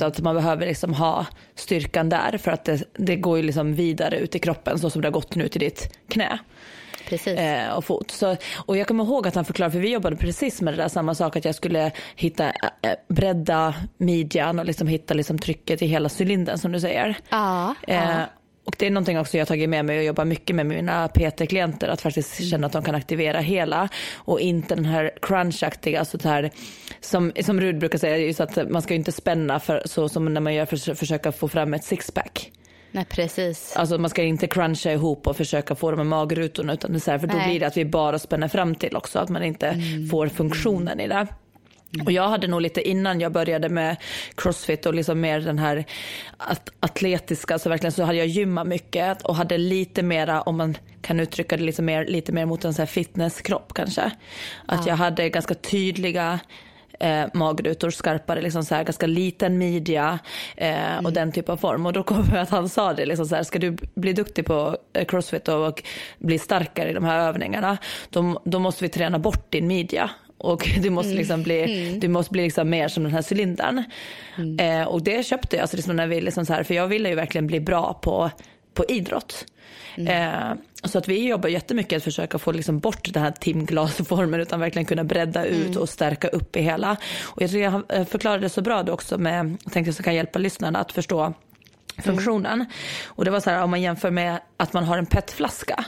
Att 0.00 0.20
man 0.20 0.34
behöver 0.34 0.66
liksom 0.66 0.94
ha 0.94 1.26
styrkan 1.54 2.08
där 2.08 2.38
för 2.38 2.50
att 2.50 2.64
det, 2.64 2.82
det 2.94 3.16
går 3.16 3.36
ju 3.36 3.42
liksom 3.42 3.74
vidare 3.74 4.18
ut 4.18 4.34
i 4.34 4.38
kroppen 4.38 4.78
så 4.78 4.90
som 4.90 5.02
det 5.02 5.08
har 5.08 5.12
gått 5.12 5.34
nu 5.34 5.48
till 5.48 5.60
ditt 5.60 5.98
knä 6.08 6.38
precis. 7.06 7.38
eh, 7.38 7.76
och 7.76 7.84
fot. 7.84 8.10
Så, 8.10 8.36
och 8.56 8.76
jag 8.76 8.86
kommer 8.86 9.04
ihåg 9.04 9.26
att 9.26 9.34
han 9.34 9.44
förklarade, 9.44 9.72
för 9.72 9.80
vi 9.80 9.92
jobbade 9.92 10.16
precis 10.16 10.60
med 10.60 10.74
det 10.74 10.82
där 10.82 10.88
samma 10.88 11.14
sak, 11.14 11.36
att 11.36 11.44
jag 11.44 11.54
skulle 11.54 11.92
hitta, 12.16 12.46
eh, 12.48 12.92
bredda 13.08 13.74
midjan 13.96 14.58
och 14.58 14.64
liksom 14.64 14.88
hitta 14.88 15.14
liksom 15.14 15.38
trycket 15.38 15.82
i 15.82 15.86
hela 15.86 16.08
cylindern 16.20 16.58
som 16.58 16.72
du 16.72 16.80
säger. 16.80 17.16
Ja, 17.28 17.74
Eh, 17.86 17.94
ja. 17.96 18.24
och 18.64 18.76
det 18.78 18.86
är 18.86 18.90
någonting 18.90 19.18
också 19.18 19.36
jag 19.36 19.40
har 19.40 19.46
tagit 19.46 19.68
med 19.68 19.84
mig 19.84 19.98
och 19.98 20.04
jobbar 20.04 20.24
mycket 20.24 20.56
med 20.56 20.66
mina 20.66 21.08
PT-klienter, 21.08 21.88
att 21.88 22.00
faktiskt 22.00 22.50
känna 22.50 22.66
att 22.66 22.72
de 22.72 22.82
kan 22.82 22.94
aktivera 22.94 23.40
hela 23.40 23.88
och 24.16 24.40
inte 24.40 24.74
den 24.74 24.84
här 24.84 25.10
crunchaktiga, 25.22 25.98
alltså 25.98 26.18
det 26.18 26.28
här 26.28 26.50
som, 27.00 27.32
som 27.40 27.60
Rud 27.60 27.78
brukar 27.78 27.98
säga, 27.98 28.16
just 28.16 28.40
att 28.40 28.70
man 28.70 28.82
ska 28.82 28.94
ju 28.94 28.98
inte 28.98 29.12
spänna 29.12 29.60
för, 29.60 29.82
så 29.84 30.08
som 30.08 30.34
när 30.34 30.40
man 30.40 30.54
gör 30.54 30.66
för 30.66 30.94
försöka 30.94 31.32
få 31.32 31.48
fram 31.48 31.74
ett 31.74 31.84
sixpack. 31.84 32.52
Nej, 32.90 33.04
precis. 33.04 33.76
Alltså 33.76 33.98
man 33.98 34.10
ska 34.10 34.22
inte 34.22 34.46
cruncha 34.46 34.92
ihop 34.92 35.26
och 35.26 35.36
försöka 35.36 35.74
få 35.74 35.90
de 35.90 35.96
här 35.96 36.04
magrutorna 36.04 36.72
utan 36.72 36.92
det 36.92 36.98
är 36.98 37.00
så 37.00 37.10
här, 37.10 37.18
för 37.18 37.26
då 37.26 37.36
Nej. 37.36 37.48
blir 37.48 37.60
det 37.60 37.66
att 37.66 37.76
vi 37.76 37.84
bara 37.84 38.18
spänner 38.18 38.48
fram 38.48 38.74
till 38.74 38.96
också, 38.96 39.18
att 39.18 39.28
man 39.28 39.42
inte 39.42 39.80
får 40.10 40.28
funktionen 40.28 41.00
i 41.00 41.08
det. 41.08 41.26
Och 42.04 42.12
jag 42.12 42.28
hade 42.28 42.46
nog 42.46 42.60
lite 42.60 42.88
innan 42.88 43.20
jag 43.20 43.32
började 43.32 43.68
med 43.68 43.96
crossfit 44.34 44.86
och 44.86 44.94
liksom 44.94 45.20
mer 45.20 45.40
den 45.40 45.58
här 45.58 45.84
at- 46.36 46.70
atletiska, 46.80 47.58
så 47.58 47.68
verkligen 47.68 47.92
så 47.92 48.02
hade 48.02 48.18
jag 48.18 48.26
gymmat 48.26 48.66
mycket 48.66 49.22
och 49.22 49.36
hade 49.36 49.58
lite 49.58 50.02
mera, 50.02 50.42
om 50.42 50.56
man 50.56 50.76
kan 51.02 51.20
uttrycka 51.20 51.56
det 51.56 51.62
lite 51.62 51.82
mer, 51.82 52.06
lite 52.06 52.32
mer 52.32 52.46
mot 52.46 52.64
en 52.64 52.74
så 52.74 52.82
här 52.82 52.86
fitnesskropp 52.86 53.74
kanske. 53.74 54.10
Att 54.66 54.86
jag 54.86 54.96
hade 54.96 55.28
ganska 55.28 55.54
tydliga 55.54 56.40
eh, 57.00 57.24
magrutor, 57.34 57.90
skarpare, 57.90 58.40
liksom 58.40 58.64
så 58.64 58.74
här, 58.74 58.84
ganska 58.84 59.06
liten 59.06 59.58
midja 59.58 60.18
eh, 60.56 60.98
och 61.04 61.12
den 61.12 61.32
typ 61.32 61.48
av 61.48 61.56
form. 61.56 61.86
Och 61.86 61.92
då 61.92 62.02
kommer 62.02 62.34
jag 62.34 62.42
att 62.42 62.50
han 62.50 62.68
sa 62.68 62.92
det, 62.92 63.06
liksom 63.06 63.26
så 63.26 63.34
här, 63.34 63.42
ska 63.42 63.58
du 63.58 63.76
bli 63.94 64.12
duktig 64.12 64.46
på 64.46 64.76
eh, 64.92 65.04
crossfit 65.04 65.48
och, 65.48 65.66
och 65.66 65.82
bli 66.18 66.38
starkare 66.38 66.90
i 66.90 66.92
de 66.92 67.04
här 67.04 67.28
övningarna, 67.28 67.78
då, 68.10 68.42
då 68.44 68.58
måste 68.58 68.84
vi 68.84 68.88
träna 68.88 69.18
bort 69.18 69.52
din 69.52 69.66
midja. 69.66 70.10
Och 70.38 70.68
du 70.82 70.90
måste 70.90 71.14
liksom 71.14 71.42
bli, 71.42 71.90
du 72.00 72.08
måste 72.08 72.32
bli 72.32 72.42
liksom 72.42 72.70
mer 72.70 72.88
som 72.88 73.02
den 73.02 73.12
här 73.12 73.24
cylindern. 73.32 73.84
Eh, 74.58 74.82
och 74.82 75.02
det 75.02 75.26
köpte 75.26 75.56
jag, 75.56 75.62
alltså 75.62 75.76
liksom 75.76 75.96
när 75.96 76.06
vi 76.06 76.20
liksom 76.20 76.46
så 76.46 76.52
här, 76.52 76.62
för 76.62 76.74
jag 76.74 76.86
ville 76.86 77.08
ju 77.08 77.14
verkligen 77.14 77.46
bli 77.46 77.60
bra 77.60 77.94
på, 77.94 78.30
på 78.74 78.84
idrott. 78.88 79.46
Eh, 79.96 80.52
så 80.84 80.98
att 80.98 81.08
vi 81.08 81.28
jobbar 81.28 81.48
jättemycket 81.48 81.96
att 81.96 82.04
försöka 82.04 82.38
få 82.38 82.52
liksom 82.52 82.78
bort 82.78 83.12
den 83.12 83.22
här 83.22 83.30
timglasformen 83.30 84.40
utan 84.40 84.60
verkligen 84.60 84.86
kunna 84.86 85.04
bredda 85.04 85.44
ut 85.44 85.76
och 85.76 85.88
stärka 85.88 86.28
upp 86.28 86.56
i 86.56 86.60
hela. 86.60 86.96
Och 87.24 87.42
jag 87.42 87.50
tycker 87.50 87.82
jag 87.88 88.08
förklarade 88.08 88.42
det 88.42 88.48
så 88.48 88.62
bra 88.62 88.82
då 88.82 88.92
också 88.92 89.18
med, 89.18 89.56
jag 89.64 89.72
tänkte 89.72 89.92
jag 89.96 90.04
kan 90.04 90.14
hjälpa 90.14 90.38
lyssnarna 90.38 90.78
att 90.78 90.92
förstå 90.92 91.34
funktionen. 92.04 92.66
Och 93.06 93.24
det 93.24 93.30
var 93.30 93.40
så 93.40 93.50
här 93.50 93.62
om 93.62 93.70
man 93.70 93.82
jämför 93.82 94.10
med 94.10 94.40
att 94.56 94.72
man 94.72 94.84
har 94.84 94.98
en 94.98 95.06
petflaska. 95.06 95.84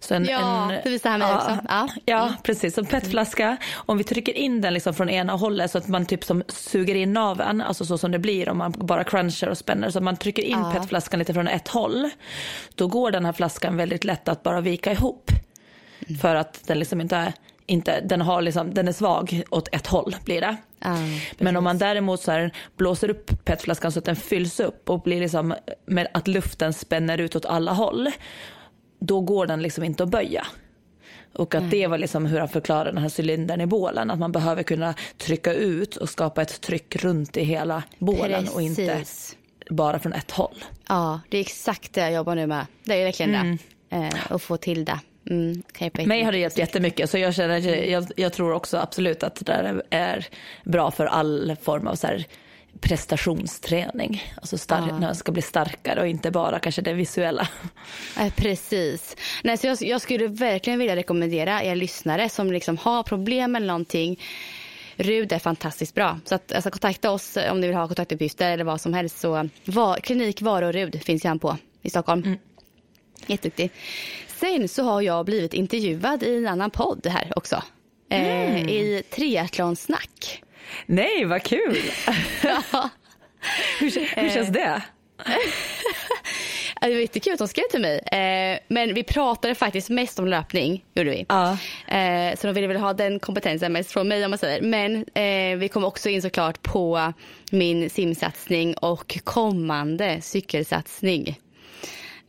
Så 0.00 0.14
en, 0.14 0.24
Ja, 0.24 0.72
en, 0.72 0.80
det 0.84 0.90
visste 0.90 1.08
han 1.08 1.18
mig 1.18 1.34
också. 1.34 1.58
Ja. 1.68 1.88
Ja, 2.04 2.32
precis. 2.42 2.78
En 2.78 2.86
petflaska, 2.86 3.56
om 3.74 3.98
vi 3.98 4.04
trycker 4.04 4.32
in 4.32 4.60
den 4.60 4.74
liksom 4.74 4.94
från 4.94 5.10
ena 5.10 5.32
hållet 5.32 5.70
så 5.70 5.78
att 5.78 5.88
man 5.88 6.06
typ 6.06 6.24
som 6.24 6.42
suger 6.48 6.94
in 6.94 7.12
naveln, 7.12 7.60
alltså 7.60 7.84
så 7.84 7.98
som 7.98 8.10
det 8.10 8.18
blir 8.18 8.48
om 8.48 8.58
man 8.58 8.72
bara 8.76 9.04
crunchar 9.04 9.48
och 9.48 9.58
spänner. 9.58 9.90
Så 9.90 9.98
att 9.98 10.04
man 10.04 10.16
trycker 10.16 10.42
in 10.42 10.64
petflaskan 10.72 11.18
lite 11.18 11.34
från 11.34 11.48
ett 11.48 11.68
håll, 11.68 12.10
då 12.74 12.86
går 12.86 13.10
den 13.10 13.24
här 13.24 13.32
flaskan 13.32 13.76
väldigt 13.76 14.04
lätt 14.04 14.28
att 14.28 14.42
bara 14.42 14.60
vika 14.60 14.92
ihop. 14.92 15.30
För 16.20 16.34
att 16.34 16.66
den 16.66 16.78
liksom 16.78 17.00
inte 17.00 17.32
inte, 17.66 18.00
den, 18.00 18.20
har 18.20 18.42
liksom, 18.42 18.74
den 18.74 18.88
är 18.88 18.92
svag 18.92 19.42
åt 19.50 19.68
ett 19.74 19.86
håll 19.86 20.16
blir 20.24 20.40
det. 20.40 20.56
Ja, 20.84 20.96
Men 21.38 21.56
om 21.56 21.64
man 21.64 21.78
däremot 21.78 22.20
så 22.20 22.30
här 22.30 22.52
blåser 22.76 23.10
upp 23.10 23.44
petflaskan 23.44 23.92
så 23.92 23.98
att 23.98 24.04
den 24.04 24.16
fylls 24.16 24.60
upp 24.60 24.90
och 24.90 25.02
blir 25.02 25.20
liksom 25.20 25.54
med 25.86 26.08
att 26.14 26.28
luften 26.28 26.72
spänner 26.72 27.18
ut 27.18 27.36
åt 27.36 27.46
alla 27.46 27.72
håll, 27.72 28.10
då 28.98 29.20
går 29.20 29.46
den 29.46 29.62
liksom 29.62 29.84
inte 29.84 30.02
att 30.02 30.08
böja. 30.08 30.46
Och 31.34 31.54
att 31.54 31.70
det 31.70 31.86
var 31.86 31.98
liksom 31.98 32.26
hur 32.26 32.38
han 32.38 32.48
förklarade 32.48 32.90
den 32.90 33.02
här 33.02 33.12
cylindern 33.20 33.60
i 33.60 33.66
bålen, 33.66 34.10
att 34.10 34.18
man 34.18 34.32
behöver 34.32 34.62
kunna 34.62 34.94
trycka 35.18 35.54
ut 35.54 35.96
och 35.96 36.08
skapa 36.08 36.42
ett 36.42 36.60
tryck 36.60 36.96
runt 36.96 37.36
i 37.36 37.42
hela 37.42 37.82
bålen 37.98 38.48
och 38.48 38.62
inte 38.62 38.86
Precis. 38.86 39.36
bara 39.70 39.98
från 39.98 40.12
ett 40.12 40.30
håll. 40.30 40.64
Ja, 40.88 41.20
det 41.28 41.36
är 41.36 41.40
exakt 41.40 41.92
det 41.92 42.00
jag 42.00 42.12
jobbar 42.12 42.34
nu 42.34 42.46
med. 42.46 42.66
Det 42.84 42.94
är 42.94 43.04
verkligen 43.04 43.58
det. 43.90 43.96
Eh, 43.96 44.32
att 44.32 44.42
få 44.42 44.56
till 44.56 44.84
det. 44.84 45.00
Mm, 45.30 45.62
Mig 46.06 46.22
har 46.22 46.32
det 46.32 46.38
gett 46.38 46.58
jättemycket 46.58 47.10
så 47.10 47.18
jag, 47.18 47.34
känner, 47.34 47.58
jag, 47.90 48.06
jag 48.16 48.32
tror 48.32 48.52
också 48.52 48.76
absolut 48.76 49.22
att 49.22 49.34
det 49.34 49.44
där 49.44 49.82
är 49.90 50.26
bra 50.64 50.90
för 50.90 51.06
all 51.06 51.56
form 51.62 51.86
av 51.86 51.94
så 51.94 52.06
här 52.06 52.26
prestationsträning. 52.80 54.32
Alltså 54.36 54.56
star- 54.58 54.86
när 54.86 55.00
man 55.00 55.14
ska 55.14 55.32
bli 55.32 55.42
starkare 55.42 56.00
och 56.00 56.06
inte 56.08 56.30
bara 56.30 56.58
kanske 56.58 56.82
det 56.82 56.92
visuella. 56.92 57.48
Eh, 58.20 58.32
precis. 58.36 59.16
Nej, 59.44 59.58
så 59.58 59.66
jag, 59.66 59.78
jag 59.80 60.00
skulle 60.00 60.26
verkligen 60.26 60.78
vilja 60.78 60.96
rekommendera 60.96 61.62
er 61.62 61.74
lyssnare 61.74 62.28
som 62.28 62.52
liksom 62.52 62.76
har 62.76 63.02
problem 63.02 63.52
med 63.52 63.62
någonting. 63.62 64.20
RUD 64.96 65.32
är 65.32 65.38
fantastiskt 65.38 65.94
bra. 65.94 66.20
Så 66.24 66.34
att, 66.34 66.52
alltså, 66.52 66.70
kontakta 66.70 67.10
oss 67.10 67.38
om 67.50 67.60
ni 67.60 67.66
vill 67.66 67.76
ha 67.76 67.86
kontaktuppgifter 67.86 68.50
eller 68.52 68.64
vad 68.64 68.80
som 68.80 68.94
helst. 68.94 69.20
Så, 69.20 69.48
var, 69.64 69.96
klinik 69.96 70.42
Vara 70.42 70.66
och 70.66 70.72
RUD 70.72 71.02
finns 71.02 71.24
ju 71.24 71.28
han 71.28 71.38
på 71.38 71.56
i 71.82 71.90
Stockholm. 71.90 72.22
Mm. 72.22 72.38
Jätteduktig. 73.26 73.70
Sen 74.44 74.68
så 74.68 74.82
har 74.82 75.02
jag 75.02 75.24
blivit 75.24 75.54
intervjuad 75.54 76.22
i 76.22 76.36
en 76.36 76.46
annan 76.46 76.70
podd 76.70 77.06
här 77.06 77.32
också. 77.36 77.62
Eh, 78.10 78.50
mm. 78.50 78.68
I 78.68 79.02
triathlonsnack. 79.10 80.42
Nej, 80.86 81.24
vad 81.24 81.42
kul! 81.42 81.76
ja. 82.42 82.90
hur, 83.80 84.20
hur 84.20 84.30
känns 84.30 84.48
det? 84.48 84.82
det 86.80 86.94
var 86.94 87.00
jättekul 87.00 87.32
att 87.32 87.38
de 87.38 87.48
skrev 87.48 87.64
till 87.70 87.80
mig. 87.80 87.98
Eh, 87.98 88.58
men 88.68 88.94
vi 88.94 89.04
pratade 89.04 89.54
faktiskt 89.54 89.90
mest 89.90 90.18
om 90.18 90.28
löpning. 90.28 90.84
Gjorde 90.94 91.10
vi. 91.10 91.26
Ja. 91.28 91.58
Eh, 91.96 92.36
så 92.36 92.46
de 92.46 92.52
ville 92.52 92.66
väl 92.66 92.76
ha 92.76 92.92
den 92.92 93.18
kompetensen 93.18 93.72
mest 93.72 93.92
från 93.92 94.08
mig 94.08 94.24
om 94.24 94.30
man 94.30 94.38
säger. 94.38 94.62
Men 94.62 94.96
eh, 95.14 95.58
vi 95.58 95.68
kom 95.72 95.84
också 95.84 96.08
in 96.08 96.22
såklart 96.22 96.62
på 96.62 97.12
min 97.50 97.90
simsatsning 97.90 98.76
och 98.76 99.18
kommande 99.24 100.20
cykelsatsning. 100.22 101.38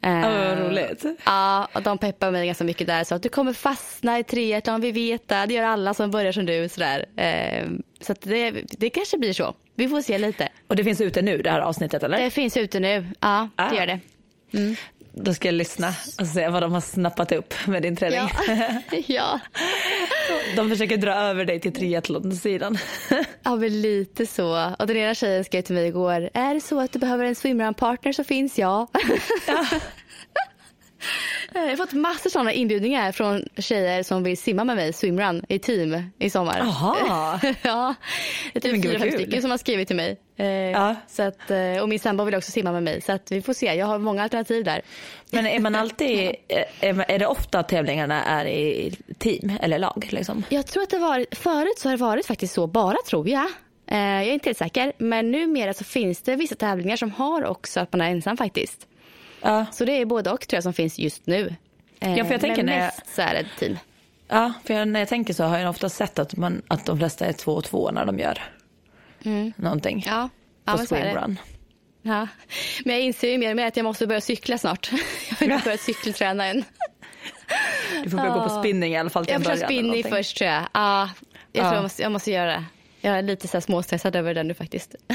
Ja, 0.05 0.29
vad 0.29 0.59
roligt. 0.59 1.05
Ja, 1.25 1.67
och 1.73 1.81
de 1.81 1.97
peppar 1.97 2.31
mig 2.31 2.45
ganska 2.45 2.63
mycket 2.63 2.87
där. 2.87 3.03
Så 3.03 3.15
att 3.15 3.23
du 3.23 3.29
kommer 3.29 3.53
fastna 3.53 4.19
i 4.19 4.23
triathlon, 4.23 4.81
vi 4.81 4.91
vet 4.91 5.27
det. 5.27 5.45
Det 5.47 5.53
gör 5.53 5.63
alla 5.63 5.93
som 5.93 6.11
börjar 6.11 6.31
som 6.31 6.45
du. 6.45 6.69
Sådär. 6.69 7.05
Så 8.01 8.11
att 8.11 8.21
det, 8.21 8.51
det 8.51 8.89
kanske 8.89 9.17
blir 9.17 9.33
så. 9.33 9.55
Vi 9.75 9.89
får 9.89 10.01
se 10.01 10.17
lite. 10.17 10.49
Och 10.67 10.75
det 10.75 10.83
finns 10.83 11.01
ute 11.01 11.21
nu 11.21 11.41
det 11.41 11.49
här 11.49 11.59
avsnittet 11.59 12.03
eller? 12.03 12.21
Det 12.21 12.29
finns 12.29 12.57
ute 12.57 12.79
nu, 12.79 13.05
ja 13.19 13.49
det 13.55 13.63
ah. 13.63 13.73
gör 13.73 13.87
det. 13.87 13.99
Mm. 14.53 14.75
Då 15.17 15.33
ska 15.33 15.47
jag 15.47 15.55
lyssna 15.55 15.93
och 16.19 16.27
se 16.27 16.49
vad 16.49 16.63
de 16.63 16.73
har 16.73 16.81
snappat 16.81 17.31
upp 17.31 17.53
med 17.67 17.81
din 17.81 17.95
träning. 17.95 18.19
Ja. 18.19 18.99
ja. 19.07 19.39
De 20.55 20.69
försöker 20.69 20.97
dra 20.97 21.13
över 21.13 21.45
dig 21.45 21.59
till 21.59 21.73
triathlon-sidan. 21.73 22.77
ja, 23.43 23.55
men 23.55 23.81
lite 23.81 24.25
så. 24.25 24.75
Och 24.79 24.87
den 24.87 24.97
ena 24.97 25.15
tjejen 25.15 25.43
skrev 25.43 25.61
till 25.61 25.75
mig 25.75 25.87
igår, 25.87 26.29
är 26.33 26.53
det 26.53 26.61
så 26.61 26.79
att 26.79 26.91
du 26.91 26.99
behöver 26.99 27.25
en 27.25 27.35
swimrun-partner 27.35 28.13
så 28.13 28.23
finns 28.23 28.57
jag. 28.57 28.87
ja. 29.47 29.65
Jag 31.53 31.61
har 31.61 31.75
fått 31.75 31.93
massor 31.93 32.29
sådana 32.29 32.53
inbjudningar 32.53 33.11
från 33.11 33.43
tjejer 33.57 34.03
som 34.03 34.23
vill 34.23 34.37
simma 34.37 34.63
med 34.63 34.75
mig 34.75 34.93
swimrun 34.93 35.45
i 35.49 35.59
team 35.59 36.03
i 36.19 36.29
sommar. 36.29 36.57
Jaha. 36.57 37.39
ja, 37.61 37.95
det 38.53 38.59
är 38.67 38.73
typ 38.73 38.83
fyra, 38.83 38.99
fem 38.99 39.11
stycken 39.11 39.41
som 39.41 39.51
har 39.51 39.57
skrivit 39.57 39.87
till 39.87 39.95
mig. 39.95 40.17
Eh, 40.37 40.45
ja. 40.47 40.95
så 41.07 41.23
att, 41.23 41.51
eh, 41.51 41.81
och 41.81 41.89
min 41.89 41.99
sambo 41.99 42.23
vill 42.23 42.35
också 42.35 42.51
simma 42.51 42.71
med 42.71 42.83
mig 42.83 43.01
så 43.01 43.11
att 43.11 43.31
vi 43.31 43.41
får 43.41 43.53
se. 43.53 43.65
Jag 43.65 43.85
har 43.85 43.99
många 43.99 44.23
alternativ 44.23 44.63
där. 44.63 44.81
Men 45.31 45.45
är 45.45 45.59
man 45.59 45.75
alltid, 45.75 46.35
är, 46.79 47.19
det 47.19 47.27
ofta 47.27 47.63
tävlingarna 47.63 48.23
är 48.23 48.45
i 48.45 48.95
team 49.17 49.51
eller 49.61 49.79
lag? 49.79 50.07
Liksom? 50.11 50.43
Jag 50.49 50.67
tror 50.67 50.83
att 50.83 50.89
det 50.89 50.99
var, 50.99 51.25
förut 51.31 51.79
så 51.79 51.89
har 51.89 51.97
det 51.97 52.01
varit 52.03 52.25
faktiskt 52.25 52.53
så 52.53 52.67
bara 52.67 52.97
tror 53.07 53.29
jag. 53.29 53.47
Eh, 53.87 53.97
jag 53.97 54.23
är 54.23 54.33
inte 54.33 54.49
helt 54.49 54.57
säker 54.57 54.93
men 54.97 55.31
numera 55.31 55.73
så 55.73 55.83
finns 55.83 56.21
det 56.21 56.35
vissa 56.35 56.55
tävlingar 56.55 56.95
som 56.95 57.11
har 57.11 57.45
också 57.45 57.79
att 57.79 57.93
man 57.93 58.01
är 58.01 58.11
ensam 58.11 58.37
faktiskt. 58.37 58.87
Ja. 59.45 59.65
Så 59.71 59.85
det 59.85 59.91
är 59.91 60.05
både 60.05 60.31
och 60.31 60.47
tror 60.47 60.57
jag 60.57 60.63
som 60.63 60.73
finns 60.73 60.99
just 60.99 61.27
nu. 61.27 61.55
Ja, 61.99 62.25
för 62.25 62.31
jag 62.31 62.41
tänker 62.41 62.63
Men 62.63 62.65
mest 62.65 63.01
jag... 63.05 63.15
så 63.15 63.21
är 63.21 63.33
det 63.33 63.45
team. 63.59 63.77
Ja, 64.27 64.53
för 64.63 64.73
jag, 64.73 64.87
när 64.87 64.99
jag 64.99 65.09
tänker 65.09 65.33
så 65.33 65.43
har 65.43 65.57
jag 65.57 65.69
ofta 65.69 65.89
sett 65.89 66.19
att, 66.19 66.35
man, 66.35 66.61
att 66.67 66.85
de 66.85 66.97
flesta 66.97 67.25
är 67.25 67.33
två 67.33 67.51
och 67.51 67.63
två 67.63 67.91
när 67.91 68.05
de 68.05 68.19
gör 68.19 68.43
mm. 69.23 69.53
någonting. 69.55 70.03
Ja, 70.07 70.29
ja 70.65 70.77
på 70.77 70.85
swimrun. 70.85 71.39
Ja, 72.01 72.27
men 72.85 72.95
jag 72.95 73.03
inser 73.03 73.31
ju 73.31 73.37
mer 73.37 73.49
och 73.49 73.55
mer 73.55 73.67
att 73.67 73.77
jag 73.77 73.83
måste 73.83 74.07
börja 74.07 74.21
cykla 74.21 74.57
snart. 74.57 74.91
Jag 75.29 75.47
har 75.47 75.53
inte 75.53 75.65
börjat 75.65 75.81
cykelträna 75.81 76.45
än. 76.45 76.63
Du 78.03 78.09
får 78.09 78.17
börja 78.17 78.29
ja. 78.29 78.35
gå 78.35 78.49
på 78.49 78.59
spinning 78.59 78.93
i 78.93 78.97
alla 78.97 79.09
fall 79.09 79.25
till. 79.25 79.33
Jag 79.33 79.43
får 79.43 79.65
spinning 79.65 80.03
först 80.03 80.37
tror 80.37 80.49
jag. 80.49 80.63
Ja, 80.73 81.09
jag 81.51 81.65
ja. 81.65 81.69
tror 81.69 81.75
jag 81.75 81.83
måste, 81.83 82.01
jag 82.01 82.11
måste 82.11 82.31
göra 82.31 82.51
det. 82.51 82.65
Jag 83.05 83.17
är 83.17 83.21
lite 83.21 83.47
så 83.47 83.61
småstressad 83.61 84.15
över 84.15 84.33
den 84.33 84.47
nu 84.47 84.53
faktiskt. 84.53 84.95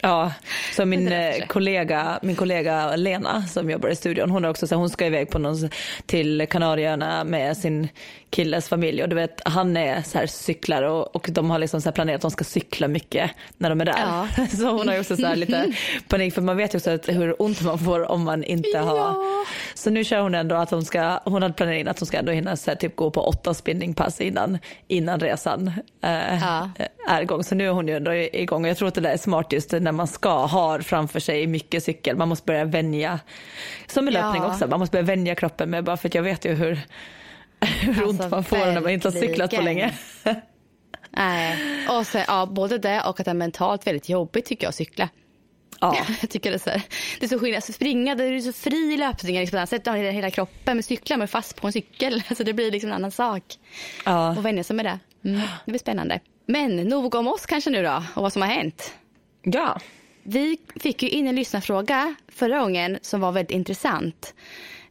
Ja, 0.00 0.32
så 0.76 0.84
min 0.84 1.12
eh, 1.12 1.46
kollega, 1.46 2.18
min 2.22 2.36
kollega 2.36 2.96
Lena 2.96 3.42
som 3.42 3.70
jobbar 3.70 3.88
i 3.88 3.96
studion, 3.96 4.30
hon 4.30 4.44
är 4.44 4.48
också 4.48 4.66
så 4.66 4.76
hon 4.76 4.90
ska 4.90 5.06
iväg 5.06 5.30
på 5.30 5.38
någon, 5.38 5.70
till 6.06 6.46
Kanarieöarna 6.50 7.24
med 7.24 7.56
sin 7.56 7.88
killes 8.30 8.68
familj 8.68 9.02
och 9.02 9.08
du 9.08 9.16
vet 9.16 9.42
han 9.44 9.76
är 9.76 10.02
så 10.02 10.18
här 10.18 10.26
cyklar 10.26 10.82
och, 10.82 11.16
och 11.16 11.28
de 11.30 11.50
har 11.50 11.58
liksom 11.58 11.80
så 11.80 11.92
planerat 11.92 12.16
att 12.16 12.22
de 12.22 12.30
ska 12.30 12.44
cykla 12.44 12.88
mycket 12.88 13.30
när 13.58 13.70
de 13.70 13.80
är 13.80 13.84
där. 13.84 13.98
Ja. 13.98 14.28
Så 14.56 14.70
hon 14.70 14.88
har 14.88 15.00
också 15.00 15.16
så 15.16 15.34
lite 15.34 15.72
panik 16.08 16.34
för 16.34 16.42
man 16.42 16.56
vet 16.56 16.74
ju 16.74 16.78
också 16.78 16.90
att 16.90 17.08
hur 17.08 17.42
ont 17.42 17.62
man 17.62 17.78
får 17.78 18.10
om 18.10 18.24
man 18.24 18.44
inte 18.44 18.78
har. 18.78 18.96
Ja. 18.96 19.44
Så 19.74 19.90
nu 19.90 20.04
kör 20.04 20.20
hon 20.20 20.34
ändå 20.34 20.54
att 20.56 20.70
hon 20.70 20.84
ska, 20.84 21.20
hon 21.24 21.42
hade 21.42 21.54
planerat 21.54 21.80
in 21.80 21.88
att 21.88 21.98
hon 22.00 22.06
ska 22.06 22.18
ändå 22.18 22.32
hinna 22.32 22.56
så 22.56 22.70
här, 22.70 22.76
typ 22.76 22.96
gå 22.96 23.10
på 23.10 23.20
åtta 23.20 23.54
spinningpass 23.54 24.20
innan, 24.20 24.58
innan 24.88 25.20
resan 25.20 25.72
eh, 26.02 26.38
ja. 26.40 26.70
är 27.08 27.24
igång. 27.30 27.44
Så 27.44 27.54
nu 27.54 27.66
är 27.66 27.70
hon 27.70 27.88
ju 27.88 27.96
ändå 27.96 28.14
igång 28.14 28.66
jag 28.66 28.76
tror 28.76 28.88
att 28.88 28.94
det 28.94 29.00
där 29.00 29.10
är 29.10 29.16
smart 29.16 29.52
just 29.52 29.72
när 29.72 29.92
man 29.92 30.06
ska 30.06 30.46
ha 30.46 30.82
framför 30.82 31.20
sig 31.20 31.46
mycket 31.46 31.84
cykel. 31.84 32.16
Man 32.16 32.28
måste 32.28 32.46
börja 32.46 32.64
vänja, 32.64 33.20
som 33.86 34.04
med 34.04 34.14
löpning 34.14 34.42
också, 34.42 34.66
man 34.66 34.78
måste 34.80 34.92
börja 34.92 35.06
vänja 35.06 35.34
kroppen 35.34 35.70
med 35.70 35.84
bara 35.84 35.96
för 35.96 36.08
att 36.08 36.14
jag 36.14 36.22
vet 36.22 36.44
ju 36.44 36.54
hur 36.54 36.80
hur 37.60 37.88
alltså, 37.88 38.04
ont 38.08 38.30
man 38.30 38.44
får 38.44 38.56
när 38.56 38.80
man 38.80 38.90
inte 38.90 39.08
har 39.08 39.12
cyklat 39.12 39.50
på 39.50 39.62
länge. 39.62 39.92
Nej, 41.10 41.58
och 41.88 42.06
så, 42.06 42.18
ja, 42.26 42.46
både 42.46 42.78
det 42.78 43.02
och 43.02 43.20
att 43.20 43.24
det 43.24 43.30
är 43.30 43.34
mentalt 43.34 43.86
väldigt 43.86 44.08
jobbigt 44.08 44.44
tycker 44.44 44.64
jag 44.64 44.68
att 44.68 44.74
cykla. 44.74 45.08
Ja. 45.80 45.96
Jag 46.20 46.30
tycker 46.30 46.50
det 46.50 46.56
är 46.56 46.58
så, 46.58 46.70
här, 46.70 46.82
det 47.20 47.26
är 47.26 47.28
så 47.28 47.38
skillnad. 47.38 47.56
Alltså, 47.56 47.72
springa, 47.72 48.14
det 48.14 48.24
är 48.24 48.40
så 48.40 48.52
fri 48.52 48.96
löpning 48.96 49.40
liksom, 49.40 49.66
sätter 49.66 49.92
hela, 49.92 50.10
hela 50.10 50.30
kroppen. 50.30 50.76
Men 50.76 50.82
cykla 50.82 51.16
med 51.16 51.30
fast 51.30 51.60
på 51.60 51.66
en 51.66 51.72
cykel. 51.72 52.22
Alltså, 52.28 52.44
det 52.44 52.52
blir 52.52 52.70
liksom 52.70 52.90
en 52.90 52.96
annan 52.96 53.10
sak. 53.10 53.42
Ja. 54.04 54.30
Och 54.30 54.44
vänja 54.44 54.64
sig 54.64 54.76
med 54.76 54.84
det. 54.84 54.98
Mm, 55.24 55.40
det 55.40 55.70
blir 55.70 55.78
spännande. 55.78 56.20
Men 56.46 56.76
nog 56.76 57.14
om 57.14 57.28
oss 57.28 57.46
kanske 57.46 57.70
nu 57.70 57.82
då 57.82 58.04
och 58.14 58.22
vad 58.22 58.32
som 58.32 58.42
har 58.42 58.48
hänt. 58.48 58.94
Ja. 59.42 59.80
Vi 60.22 60.58
fick 60.76 61.02
ju 61.02 61.08
in 61.08 61.28
en 61.28 61.36
lyssnarfråga 61.36 62.14
förra 62.28 62.60
gången 62.60 62.98
som 63.02 63.20
var 63.20 63.32
väldigt 63.32 63.54
intressant. 63.56 64.34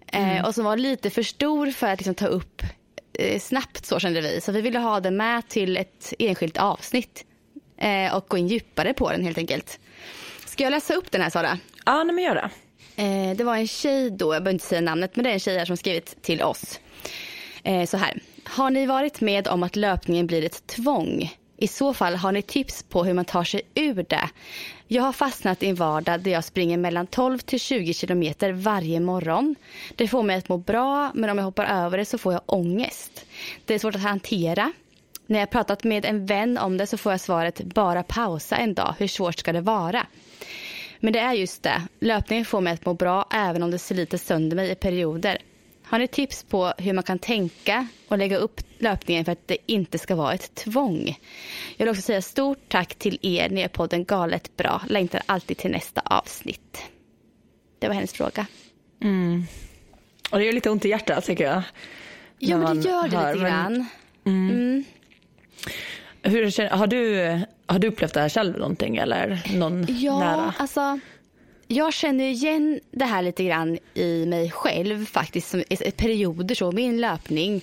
Eh, 0.08 0.30
mm. 0.30 0.46
och 0.46 0.56
som 0.56 0.64
var 0.66 0.78
lite 0.78 1.10
för 1.10 1.24
stor 1.24 1.72
för 1.72 1.88
att 1.88 2.00
liksom 2.00 2.16
ta 2.16 2.28
upp 2.28 2.62
eh, 3.14 3.40
snabbt 3.40 3.86
så 3.86 4.00
kände 4.00 4.22
vi. 4.22 4.42
Så 4.42 4.52
vi 4.52 4.62
ville 4.62 4.80
ha 4.80 5.00
den 5.00 5.18
med 5.18 5.48
till 5.48 5.78
ett 5.78 6.14
enskilt 6.20 6.58
avsnitt 6.58 7.26
eh, 7.78 8.16
och 8.16 8.26
gå 8.28 8.38
in 8.38 8.48
djupare 8.48 8.94
på 8.94 9.12
den 9.12 9.26
helt 9.26 9.38
enkelt. 9.38 9.80
Ska 10.46 10.64
jag 10.64 10.72
läsa 10.72 10.94
upp 10.94 11.12
den 11.12 11.22
här 11.22 11.30
Sara? 11.30 11.60
Ja, 11.86 12.04
nej, 12.04 12.16
men 12.16 12.24
gör 12.24 12.36
det. 12.36 13.34
det 13.34 13.44
var 13.44 13.56
en 13.56 13.68
tjej 13.68 14.10
då, 14.10 14.26
jag 14.34 14.44
behöver 14.44 14.54
inte 14.54 14.66
säga 14.66 14.82
namnet, 14.82 15.16
men 15.16 15.24
det 15.24 15.30
är 15.30 15.34
en 15.34 15.40
tjej 15.40 15.58
här 15.58 15.66
som 15.66 15.78
skrivit 15.78 16.22
till 16.22 16.42
oss. 16.42 16.80
så 17.88 17.98
här. 17.98 18.22
Har 18.44 18.70
ni 18.70 18.86
varit 18.86 19.22
med 19.22 19.48
om 19.48 19.64
att 19.64 19.76
löpningen 19.76 20.28
blir 20.28 20.46
ett 20.46 20.68
tvång? 20.68 21.32
I 21.62 21.68
så 21.68 21.94
fall 21.94 22.16
har 22.16 22.32
ni 22.32 22.42
tips 22.42 22.84
på 22.84 23.04
hur 23.04 23.14
man 23.14 23.26
tar 23.26 23.44
sig 23.44 23.62
ur 23.76 24.06
det. 24.10 24.30
Jag 24.88 25.04
har 25.04 25.14
fastnat 25.14 25.64
i 25.64 25.68
en 25.68 25.76
vardag 25.76 26.22
där 26.22 26.32
jag 26.32 26.44
springer 26.44 26.78
mellan 26.78 27.08
12 27.08 27.40
till 27.40 27.60
20 27.60 27.94
kilometer 27.94 28.52
varje 28.52 29.00
morgon. 29.00 29.56
Det 29.96 30.08
får 30.08 30.24
mig 30.24 30.38
att 30.38 30.50
må 30.50 30.58
bra, 30.58 31.12
men 31.14 31.30
om 31.30 31.38
jag 31.38 31.46
hoppar 31.46 31.66
över 31.66 31.98
det 31.98 32.06
så 32.06 32.18
får 32.18 32.34
jag 32.34 32.42
ångest. 32.46 33.26
Det 33.66 33.74
är 33.74 33.80
svårt 33.80 33.96
att 33.96 34.02
hantera. 34.02 34.72
När 35.26 35.40
jag 35.40 35.50
pratat 35.50 35.84
med 35.84 36.06
en 36.06 36.26
vän 36.26 36.58
om 36.58 36.78
det 36.78 36.88
så 36.88 36.98
får 36.98 37.12
jag 37.12 37.22
svaret 37.22 37.62
bara 37.64 38.04
pausa 38.04 38.56
en 38.56 38.74
dag. 38.74 38.96
Hur 38.98 39.08
svårt 39.08 39.40
ska 39.40 39.54
det 39.54 39.62
vara? 39.62 40.06
Men 41.00 41.14
det 41.14 41.20
är 41.20 41.34
just 41.34 41.64
det. 41.64 41.82
Löpningen 42.00 42.46
får 42.46 42.62
mig 42.62 42.74
att 42.74 42.86
må 42.86 42.94
bra 42.94 43.28
även 43.34 43.64
om 43.64 43.72
det 43.72 43.80
sliter 43.80 44.18
sönder 44.18 44.56
mig 44.56 44.72
i 44.72 44.76
perioder. 44.76 45.38
Har 45.90 46.00
ni 46.00 46.08
tips 46.08 46.44
på 46.44 46.74
hur 46.78 46.94
man 46.94 47.04
kan 47.04 47.20
tänka 47.20 47.88
och 48.08 48.18
lägga 48.18 48.38
upp 48.38 48.62
löpningen 48.78 49.26
för 49.26 49.32
att 49.32 49.48
det 49.48 49.58
inte 49.66 50.00
ska 50.00 50.16
vara 50.16 50.34
ett 50.34 50.56
tvång? 50.56 51.20
Jag 51.78 51.86
vill 51.86 51.90
också 51.90 52.02
säga 52.02 52.22
stort 52.22 52.60
tack 52.68 52.96
till 52.96 53.20
er. 53.22 53.50
Ni 53.50 53.62
är 53.62 53.68
podden 53.68 54.06
galet 54.06 54.58
bra. 54.58 54.82
Längtar 54.90 55.22
alltid 55.26 55.58
till 55.58 55.72
nästa 55.72 56.02
avsnitt. 56.06 56.84
Det 57.80 57.88
var 57.88 57.96
hennes 57.96 58.14
fråga. 58.14 58.46
Mm. 59.02 59.44
Och 60.32 60.40
det 60.40 60.46
gör 60.46 60.54
lite 60.54 60.70
ont 60.70 60.86
i 60.86 60.90
hjärtat 60.90 61.26
tycker 61.26 61.44
jag. 61.44 61.64
Jo, 62.40 62.58
men 62.58 62.82
det 62.82 62.90
gör 62.90 63.08
det 63.08 63.18
hör, 63.18 63.34
lite 63.34 63.46
grann. 63.46 63.86
Men... 64.24 64.50
Mm. 64.50 64.50
Mm. 64.52 64.84
Hur, 66.22 66.70
har, 66.70 66.88
du, 66.88 67.40
har 67.66 67.80
du 67.80 67.88
upplevt 67.88 68.14
det 68.14 68.22
här 68.22 68.30
själv 68.30 68.58
någonting 68.58 68.98
eller 68.98 69.42
någon 69.54 69.86
ja, 69.90 70.20
nära? 70.20 70.54
Alltså, 70.58 71.00
jag 71.72 71.94
känner 71.94 72.24
igen 72.24 72.80
det 72.92 73.06
här 73.06 73.22
lite 73.22 73.44
grann 73.44 73.78
i 73.94 74.26
mig 74.26 74.52
själv 74.52 75.06
faktiskt, 75.06 75.50
som 75.50 75.64
perioder 75.98 76.56
så, 76.56 76.72
min 76.72 77.02
löpning. 77.02 77.62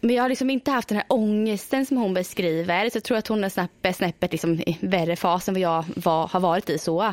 Men 0.00 0.16
jag 0.16 0.22
har 0.22 0.28
liksom 0.28 0.50
inte 0.50 0.70
haft 0.70 0.88
den 0.88 0.96
här 0.96 1.06
ångesten 1.08 1.86
som 1.86 1.96
hon 1.96 2.14
beskriver. 2.14 2.90
Så 2.90 2.96
jag 2.96 3.04
tror 3.04 3.18
att 3.18 3.28
hon 3.28 3.44
är 3.44 3.48
snäppet, 3.48 3.96
snäppet 3.96 4.32
liksom 4.32 4.60
i 4.60 4.78
värre 4.80 5.16
fas 5.16 5.48
än 5.48 5.54
vad 5.54 5.60
jag 5.60 5.84
var, 5.96 6.26
har 6.28 6.40
varit 6.40 6.70
i 6.70 6.78
så. 6.78 7.12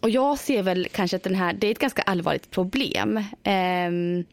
Och 0.00 0.10
jag 0.10 0.38
ser 0.38 0.62
väl 0.62 0.88
kanske 0.92 1.16
att 1.16 1.22
den 1.22 1.34
här, 1.34 1.52
det 1.52 1.66
är 1.66 1.70
ett 1.70 1.78
ganska 1.78 2.02
allvarligt 2.02 2.50
problem. 2.50 3.16
Um, 3.16 4.24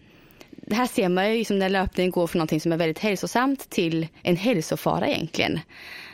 det 0.52 0.76
här 0.76 0.88
ser 0.88 1.10
man 1.10 1.32
ju 1.32 1.38
liksom 1.38 1.60
när 1.60 1.70
löpningen 1.70 2.12
går 2.12 2.28
från 2.28 2.40
någonting 2.40 2.62
som 2.62 2.72
är 2.72 2.78
väldigt 2.78 3.00
hälsosamt 3.00 3.70
till 3.70 4.08
en 4.24 4.36
hälsofara 4.36 5.08
egentligen. 5.08 5.60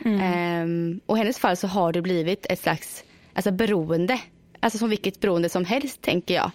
Mm. 0.04 0.62
Um, 0.62 1.00
och 1.06 1.16
i 1.16 1.20
hennes 1.20 1.38
fall 1.38 1.56
så 1.56 1.66
har 1.66 1.92
det 1.92 2.02
blivit 2.02 2.46
ett 2.48 2.60
slags 2.60 3.04
alltså 3.34 3.50
beroende 3.50 4.20
Alltså 4.66 4.78
som 4.78 4.90
vilket 4.90 5.20
beroende 5.20 5.48
som 5.48 5.64
helst 5.64 6.02
tänker 6.02 6.34
jag. 6.34 6.50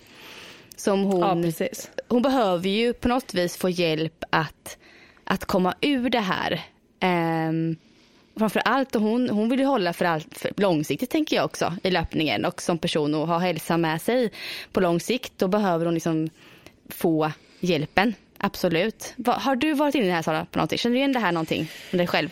Som 0.76 1.04
hon, 1.04 1.43
ja, 1.60 1.67
hon 2.08 2.21
behöver 2.21 2.69
ju 2.69 2.93
på 2.93 3.08
något 3.08 3.34
vis 3.34 3.58
få 3.58 3.69
hjälp 3.69 4.24
att, 4.30 4.78
att 5.24 5.45
komma 5.45 5.74
ur 5.82 6.10
det 6.10 6.19
här. 6.19 6.62
Um, 7.50 7.76
framför 8.38 8.60
allt, 8.60 8.95
och 8.95 9.02
hon, 9.02 9.30
hon 9.30 9.50
vill 9.50 9.60
ju 9.60 9.65
hålla 9.65 9.93
för 9.93 10.06
allt 10.06 10.38
för 10.38 10.52
långsiktigt 10.58 11.10
tänker 11.10 11.36
jag 11.36 11.45
också 11.45 11.74
i 11.84 11.91
löpningen 11.91 12.45
och 12.45 12.62
som 12.62 12.78
person 12.78 13.15
och 13.15 13.28
ha 13.28 13.38
hälsa 13.38 13.78
med 13.78 14.02
sig 14.02 14.32
på 14.71 14.80
lång 14.80 15.00
sikt. 15.00 15.34
Då 15.38 15.47
behöver 15.47 15.86
hon 15.86 15.93
liksom 15.93 16.30
få 16.89 17.32
hjälpen. 17.60 18.13
Absolut. 18.38 19.13
Har 19.26 19.56
du 19.56 19.74
varit 19.74 19.95
inne 19.95 20.06
i 20.06 20.08
det 20.08 20.13
här 20.13 20.21
Sara 20.21 20.45
på 20.45 20.58
någonting? 20.58 20.78
Känner 20.78 20.93
du 20.93 21.00
igen 21.00 21.13
det 21.13 21.19
här 21.19 21.32
någonting 21.32 21.71
med 21.91 22.00
dig 22.00 22.08
själv? 22.08 22.30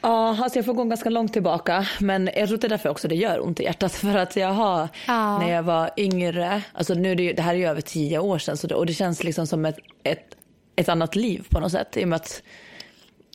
Ja, 0.00 0.38
alltså 0.42 0.58
jag 0.58 0.66
får 0.66 0.74
gå 0.74 0.84
ganska 0.84 1.10
långt 1.10 1.32
tillbaka. 1.32 1.86
Men 2.00 2.30
jag 2.36 2.48
tror 2.48 2.54
att 2.54 2.60
det 2.60 2.66
är 2.66 2.68
därför 2.68 2.88
också 2.88 3.08
det 3.08 3.14
gör 3.14 3.44
ont 3.44 3.60
i 3.60 3.62
hjärtat. 3.62 3.92
För 4.00 4.16
att 4.16 4.36
jag 4.36 4.52
har, 4.52 4.88
ja. 5.06 5.38
när 5.38 5.52
jag 5.52 5.62
var 5.62 5.90
yngre, 5.96 6.62
alltså 6.72 6.94
nu 6.94 7.10
är 7.10 7.14
det, 7.14 7.32
det 7.32 7.42
här 7.42 7.54
är 7.54 7.58
ju 7.58 7.66
över 7.66 7.80
tio 7.80 8.18
år 8.18 8.38
sedan. 8.38 8.56
Så 8.56 8.66
det, 8.66 8.74
och 8.74 8.86
det 8.86 8.94
känns 8.94 9.24
liksom 9.24 9.46
som 9.46 9.64
ett, 9.64 9.78
ett, 10.02 10.36
ett 10.76 10.88
annat 10.88 11.16
liv 11.16 11.46
på 11.50 11.60
något 11.60 11.72
sätt. 11.72 11.96
I 11.96 12.04
och 12.04 12.08
med 12.08 12.16
att 12.16 12.42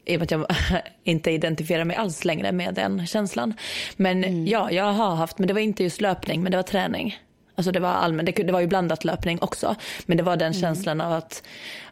i 0.06 0.16
och 0.16 0.20
med 0.20 0.24
att 0.24 0.32
jag 0.32 0.48
inte 1.04 1.32
identifierar 1.32 1.84
mig 1.84 1.98
alls 1.98 2.26
längre 2.26 2.52
med 2.52 2.74
den 2.74 3.08
känslan. 3.08 3.54
Men 3.96 4.24
mm. 4.24 4.48
ja, 4.48 4.72
jag 4.72 4.94
har 4.94 5.16
haft, 5.16 5.40
men 5.40 5.48
det 5.48 5.54
var 5.54 5.62
inte 5.62 5.84
just 5.84 6.02
löpning, 6.02 6.44
men 6.44 6.52
det 6.52 6.58
var 6.58 6.64
träning. 6.64 7.20
Alltså 7.56 7.72
det 7.72 7.80
var 7.80 7.90
allmän, 7.90 8.26
det, 8.26 8.32
det 8.32 8.52
var 8.52 8.60
ju 8.60 8.68
blandat 8.68 9.04
löpning 9.04 9.38
också. 9.42 9.76
Men 10.06 10.18
det 10.18 10.24
var 10.24 10.36
den 10.36 10.52
mm. 10.52 10.62
känslan 10.62 11.02
av 11.02 11.14
att, 11.14 11.44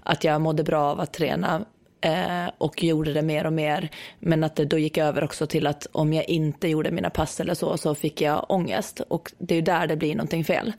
att 0.04 0.24
jag 0.24 0.42
mådde 0.42 0.64
bra 0.64 0.84
av 0.84 1.00
att 1.00 1.14
träna 1.14 1.66
eh, 2.04 2.52
och 2.58 2.84
gjorde 2.84 3.14
det 3.14 3.22
mer 3.22 3.46
och 3.46 3.54
mer. 3.54 3.90
Men 4.20 4.44
att 4.44 4.56
det 4.56 4.66
då 4.66 4.78
gick 4.78 4.98
över 4.98 5.24
också 5.24 5.48
till 5.48 5.68
att 5.68 5.88
om 5.92 6.14
jag 6.14 6.30
inte 6.30 6.68
gjorde 6.68 6.92
mina 6.92 7.10
pass 7.10 7.40
eller 7.40 7.54
så, 7.54 7.78
så 7.78 7.96
fick 7.96 8.22
jag 8.22 8.46
ångest. 8.50 9.00
Och 9.00 9.32
det 9.38 9.54
är 9.54 9.56
ju 9.56 9.62
där 9.62 9.88
det 9.88 9.96
blir 9.96 10.16
någonting 10.16 10.46
fel. 10.46 10.74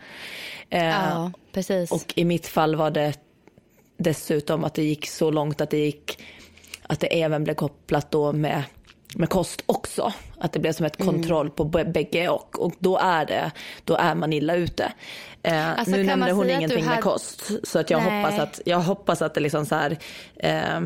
Eh, 0.71 0.85
ja, 0.85 1.33
precis. 1.53 1.93
Och 1.93 2.13
i 2.17 2.25
mitt 2.25 2.47
fall 2.47 2.77
var 2.77 2.91
det 2.91 3.19
dessutom 3.97 4.65
att 4.65 4.75
det 4.75 4.83
gick 4.83 5.07
så 5.09 5.31
långt 5.31 5.61
att 5.61 5.71
det 5.71 5.79
gick 5.79 6.19
att 6.83 7.01
det 7.01 7.23
även 7.23 7.45
blev 7.45 7.55
kopplat 7.55 8.11
då 8.11 8.33
med, 8.33 8.63
med 9.15 9.29
kost 9.29 9.63
också. 9.67 10.13
Att 10.39 10.53
det 10.53 10.59
blev 10.59 10.73
som 10.73 10.87
ett 10.87 11.01
mm. 11.01 11.15
kontroll 11.15 11.51
på 11.51 11.65
bägge 11.65 12.29
och. 12.29 12.59
Och 12.59 12.75
då 12.79 12.99
är, 12.99 13.27
det, 13.27 13.51
då 13.85 13.95
är 13.97 14.15
man 14.15 14.33
illa 14.33 14.55
ute. 14.55 14.93
Eh, 15.43 15.79
alltså, 15.79 15.97
nu 15.97 16.05
nämnde 16.05 16.33
hon 16.33 16.51
ingenting 16.51 16.85
hade... 16.85 16.97
med 16.97 17.05
kost. 17.05 17.51
Så 17.69 17.79
att 17.79 17.91
jag, 17.91 18.01
hoppas 18.01 18.39
att, 18.39 18.61
jag 18.65 18.81
hoppas 18.81 19.23
att 19.23 19.35
det 19.35 19.41
liksom 19.41 19.67
så 19.67 19.75
här, 19.75 19.99
eh, 20.37 20.81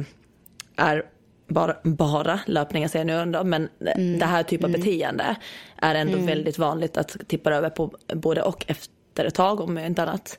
är 0.78 1.02
bara, 1.48 1.76
bara 1.82 2.40
löpningar 2.46 2.88
säger 2.88 3.16
jag 3.16 3.28
nu 3.28 3.44
men 3.44 3.68
mm. 3.80 4.18
det 4.18 4.26
här 4.26 4.42
typen 4.42 4.64
av 4.64 4.70
mm. 4.70 4.80
beteende 4.80 5.36
är 5.76 5.94
ändå 5.94 6.14
mm. 6.14 6.26
väldigt 6.26 6.58
vanligt 6.58 6.96
att 6.96 7.16
tippa 7.28 7.52
över 7.52 7.70
på 7.70 7.92
både 8.14 8.42
och 8.42 8.64
efter 8.68 9.24
ett 9.24 9.34
tag 9.34 9.60
om 9.60 9.78
inte 9.78 10.02
annat. 10.02 10.38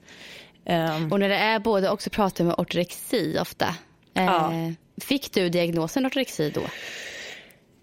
Um, 0.65 1.11
och 1.11 1.19
när 1.19 1.29
det 1.29 1.35
är 1.35 1.59
både 1.59 1.89
och 1.89 2.01
så 2.01 2.09
pratar 2.09 2.43
vi 2.43 2.47
med 2.47 2.59
ortorexi 2.59 3.37
ofta. 3.41 3.75
Ja. 4.13 4.53
Eh, 4.53 4.71
Fick 5.01 5.33
du 5.33 5.49
diagnosen 5.49 6.05
ortorexi 6.05 6.49
då? 6.49 6.61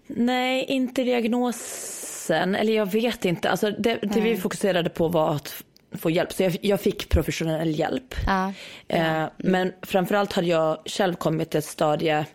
Nej, 0.07 0.65
inte 0.65 1.03
diagnosen. 1.03 2.55
Eller 2.55 2.73
jag 2.73 2.93
vet 2.93 3.25
inte. 3.25 3.51
Alltså 3.51 3.71
det, 3.71 3.99
det 4.03 4.21
vi 4.21 4.37
fokuserade 4.37 4.91
på 4.91 5.09
var 5.09 5.35
att 5.35 5.63
få 5.93 6.11
hjälp. 6.11 6.33
Så 6.33 6.43
jag, 6.43 6.57
jag 6.61 6.81
fick 6.81 7.09
professionell 7.09 7.79
hjälp. 7.79 8.15
Ja. 8.27 8.53
Eh, 8.89 9.17
mm. 9.17 9.31
Men 9.37 9.73
framförallt 9.83 10.33
hade 10.33 10.49
jag 10.49 10.79
själv 10.87 11.15
kommit 11.15 11.51
till 11.51 11.59
ett 11.59 11.65
stadie 11.65 12.27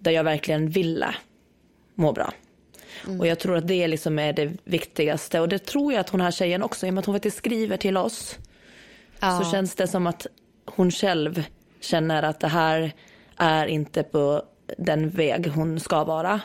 där 0.00 0.10
jag 0.10 0.24
verkligen 0.24 0.68
ville 0.68 1.14
må 1.94 2.12
bra. 2.12 2.32
Mm. 3.06 3.20
Och 3.20 3.26
jag 3.26 3.38
tror 3.38 3.56
att 3.56 3.68
det 3.68 3.88
liksom 3.88 4.18
är 4.18 4.32
det 4.32 4.52
viktigaste. 4.64 5.40
Och 5.40 5.48
det 5.48 5.58
tror 5.58 5.92
jag 5.92 6.00
att 6.00 6.08
hon 6.08 6.20
här 6.20 6.30
tjejen 6.30 6.62
också, 6.62 6.86
i 6.86 6.90
och 6.90 6.94
med 6.94 7.00
att 7.00 7.06
hon 7.06 7.14
faktiskt 7.14 7.36
skriver 7.36 7.76
till 7.76 7.96
oss. 7.96 8.38
Ja. 9.20 9.40
Så 9.42 9.50
känns 9.50 9.74
det 9.74 9.86
som 9.86 10.06
att 10.06 10.26
hon 10.64 10.90
själv 10.90 11.44
känner 11.80 12.22
att 12.22 12.40
det 12.40 12.48
här 12.48 12.92
är 13.36 13.66
inte 13.66 14.02
på 14.02 14.42
den 14.78 15.10
väg 15.10 15.46
hon 15.46 15.80
ska 15.80 16.04
vara. 16.04 16.40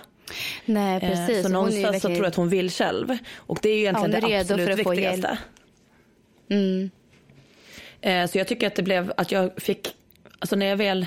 Nej, 0.65 1.03
eh, 1.03 1.09
precis. 1.09 1.43
Så 1.43 1.49
någonstans 1.49 1.83
verkligen... 1.83 2.01
så 2.01 2.07
tror 2.07 2.17
jag 2.17 2.25
att 2.25 2.35
hon 2.35 2.49
vill 2.49 2.71
själv. 2.71 3.17
Och 3.35 3.59
det 3.61 3.69
är 3.69 3.73
ju 3.73 3.79
egentligen 3.79 4.11
ja, 4.11 4.17
är 4.17 4.31
det 4.31 4.39
absolut 4.39 4.79
viktigaste. 4.79 5.37
Mm. 6.49 6.89
Eh, 8.01 8.27
så 8.27 8.37
jag 8.37 8.47
tycker 8.47 8.67
att 8.67 8.75
det 8.75 8.83
blev 8.83 9.13
att 9.17 9.31
jag 9.31 9.51
fick, 9.57 9.95
alltså 10.39 10.55
när 10.55 10.65
jag 10.65 10.77
väl 10.77 11.05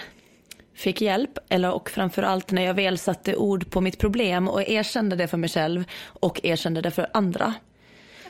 fick 0.79 1.01
hjälp, 1.01 1.39
eller 1.49 1.73
och 1.73 1.91
framförallt 1.91 2.51
när 2.51 2.63
jag 2.63 2.75
väl 2.75 2.99
satte 2.99 3.37
ord 3.37 3.71
på 3.71 3.81
mitt 3.81 3.99
problem 3.99 4.49
och 4.49 4.63
erkände 4.63 5.17
det 5.17 5.29
för 5.29 5.37
mig 5.37 5.49
själv 5.49 5.85
och 6.05 6.41
erkände 6.45 6.81
det 6.81 6.91
för 6.91 7.11
andra. 7.15 7.55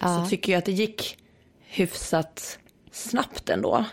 Ja. 0.01 0.25
Så 0.25 0.31
tycker 0.31 0.53
jag 0.53 0.59
att 0.59 0.65
det 0.65 0.73
gick 0.73 1.19
hyfsat 1.67 2.59
snabbt 2.93 3.49
ändå 3.49 3.85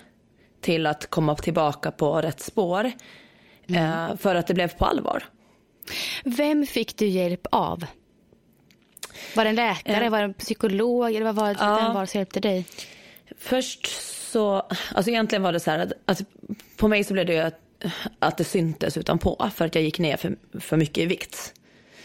till 0.62 0.86
att 0.86 1.10
komma 1.10 1.36
tillbaka 1.36 1.92
på 1.92 2.22
rätt 2.22 2.40
spår. 2.40 2.92
Mm. 3.68 4.10
Eh, 4.10 4.18
för 4.18 4.36
att 4.36 4.48
det 4.48 4.54
blev 4.54 4.78
på 4.78 4.86
allvar. 4.86 5.24
Vem 6.24 6.66
fick 6.66 6.98
du 6.98 7.08
hjälp 7.08 7.48
av? 7.52 7.86
Var 9.36 9.44
det 9.44 9.50
en 9.50 9.56
läkare, 9.56 10.06
uh, 10.06 10.12
var 10.12 10.18
det 10.18 10.24
en 10.24 10.34
psykolog 10.34 11.16
eller 11.16 11.26
vad 11.26 11.36
var 11.36 11.54
det, 11.54 11.66
uh, 11.66 11.84
vem 11.84 11.94
var 11.94 12.02
det 12.02 12.08
som 12.08 12.18
hjälpte 12.18 12.40
dig? 12.40 12.66
Först 13.38 13.88
så, 14.32 14.68
alltså 14.96 15.12
egentligen 15.12 15.44
var 15.44 15.52
det 15.52 15.60
så 15.60 15.72
här 15.72 15.80
att, 15.80 15.92
att 16.06 16.22
på 16.78 16.88
mig 16.88 17.04
så 17.04 17.14
blev 17.14 17.26
det 17.26 17.40
att, 17.40 17.60
att 18.20 18.38
det 18.38 18.44
syntes 18.44 18.98
utanpå 18.98 19.50
för 19.56 19.66
att 19.66 19.76
jag 19.76 19.84
gick 19.84 20.00
ner 20.00 20.18
för, 20.18 20.36
för 20.60 20.78
mycket 20.78 20.98
i 20.98 21.06
vikt. 21.06 21.54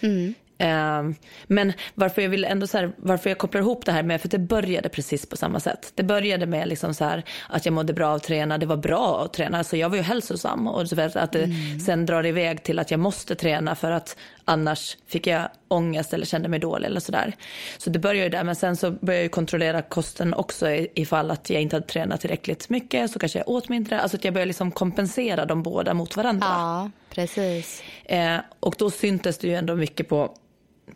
Mm. 0.01 0.35
Ehm, 0.61 1.15
men 1.47 1.73
varför 1.95 2.23
jag 2.23 2.29
vill 2.29 2.45
ändå 2.45 2.67
så 2.67 2.79
här, 2.79 2.93
varför 2.97 3.31
jag 3.31 3.39
kopplar 3.39 3.61
ihop 3.61 3.87
det 3.87 3.93
här 3.93 4.03
med, 4.03 4.21
för 4.21 4.29
det 4.29 4.39
började 4.39 4.89
precis 4.89 5.27
på 5.27 5.37
samma 5.37 5.61
sätt. 5.61 5.93
Det 5.95 6.03
började 6.03 6.47
med 6.47 6.69
liksom 6.69 6.95
så 6.95 7.05
här, 7.05 7.25
att 7.49 7.65
jag 7.65 7.73
mådde 7.73 7.93
bra 7.93 8.09
av 8.09 8.15
att 8.15 8.23
träna, 8.23 8.59
det 8.59 8.67
var 8.67 8.77
bra 8.77 9.25
att 9.25 9.33
träna, 9.33 9.65
så 9.65 9.77
jag 9.77 9.89
var 9.89 9.97
ju 9.97 10.03
hälsosam. 10.03 10.67
Och 10.67 10.89
så 10.89 11.01
att 11.01 11.33
det 11.33 11.45
mm. 11.45 11.81
sen 11.81 12.07
drar 12.07 12.27
iväg 12.27 12.63
till 12.63 12.79
att 12.79 12.91
jag 12.91 13.01
måste 13.01 13.35
träna 13.35 13.75
för 13.75 13.91
att 13.91 14.17
annars 14.45 14.97
fick 15.07 15.27
jag 15.27 15.49
ångest 15.69 16.13
eller 16.13 16.27
kände 16.27 16.49
mig 16.49 16.61
dålig 16.61 16.87
eller 16.87 17.01
sådär. 17.01 17.33
Så 17.79 17.91
det 17.91 17.99
började 17.99 18.25
ju 18.25 18.29
där, 18.29 18.45
men 18.45 18.57
sen 18.57 18.77
så 18.77 18.91
började 18.91 19.25
jag 19.25 19.31
kontrollera 19.31 19.83
kosten 19.83 20.35
också 20.35 20.71
ifall 20.95 21.31
att 21.31 21.51
jag 21.51 21.63
inte 21.63 21.77
hade 21.77 21.87
tränat 21.87 22.21
tillräckligt 22.21 22.69
mycket 22.69 23.11
så 23.11 23.19
kanske 23.19 23.39
jag 23.39 23.49
åt 23.49 23.69
mindre. 23.69 24.01
Alltså 24.01 24.17
att 24.17 24.25
jag 24.25 24.35
började 24.35 24.49
liksom 24.49 24.71
kompensera 24.71 25.45
de 25.45 25.63
båda 25.63 25.95
mot 25.95 26.17
varandra. 26.17 26.47
Ja, 26.51 26.91
precis. 27.11 27.83
Eh, 28.05 28.37
och 28.61 28.75
då 28.79 28.91
syntes 28.91 29.39
det 29.39 29.49
ju 29.49 29.55
ändå 29.55 29.75
mycket 29.75 30.09
på 30.09 30.35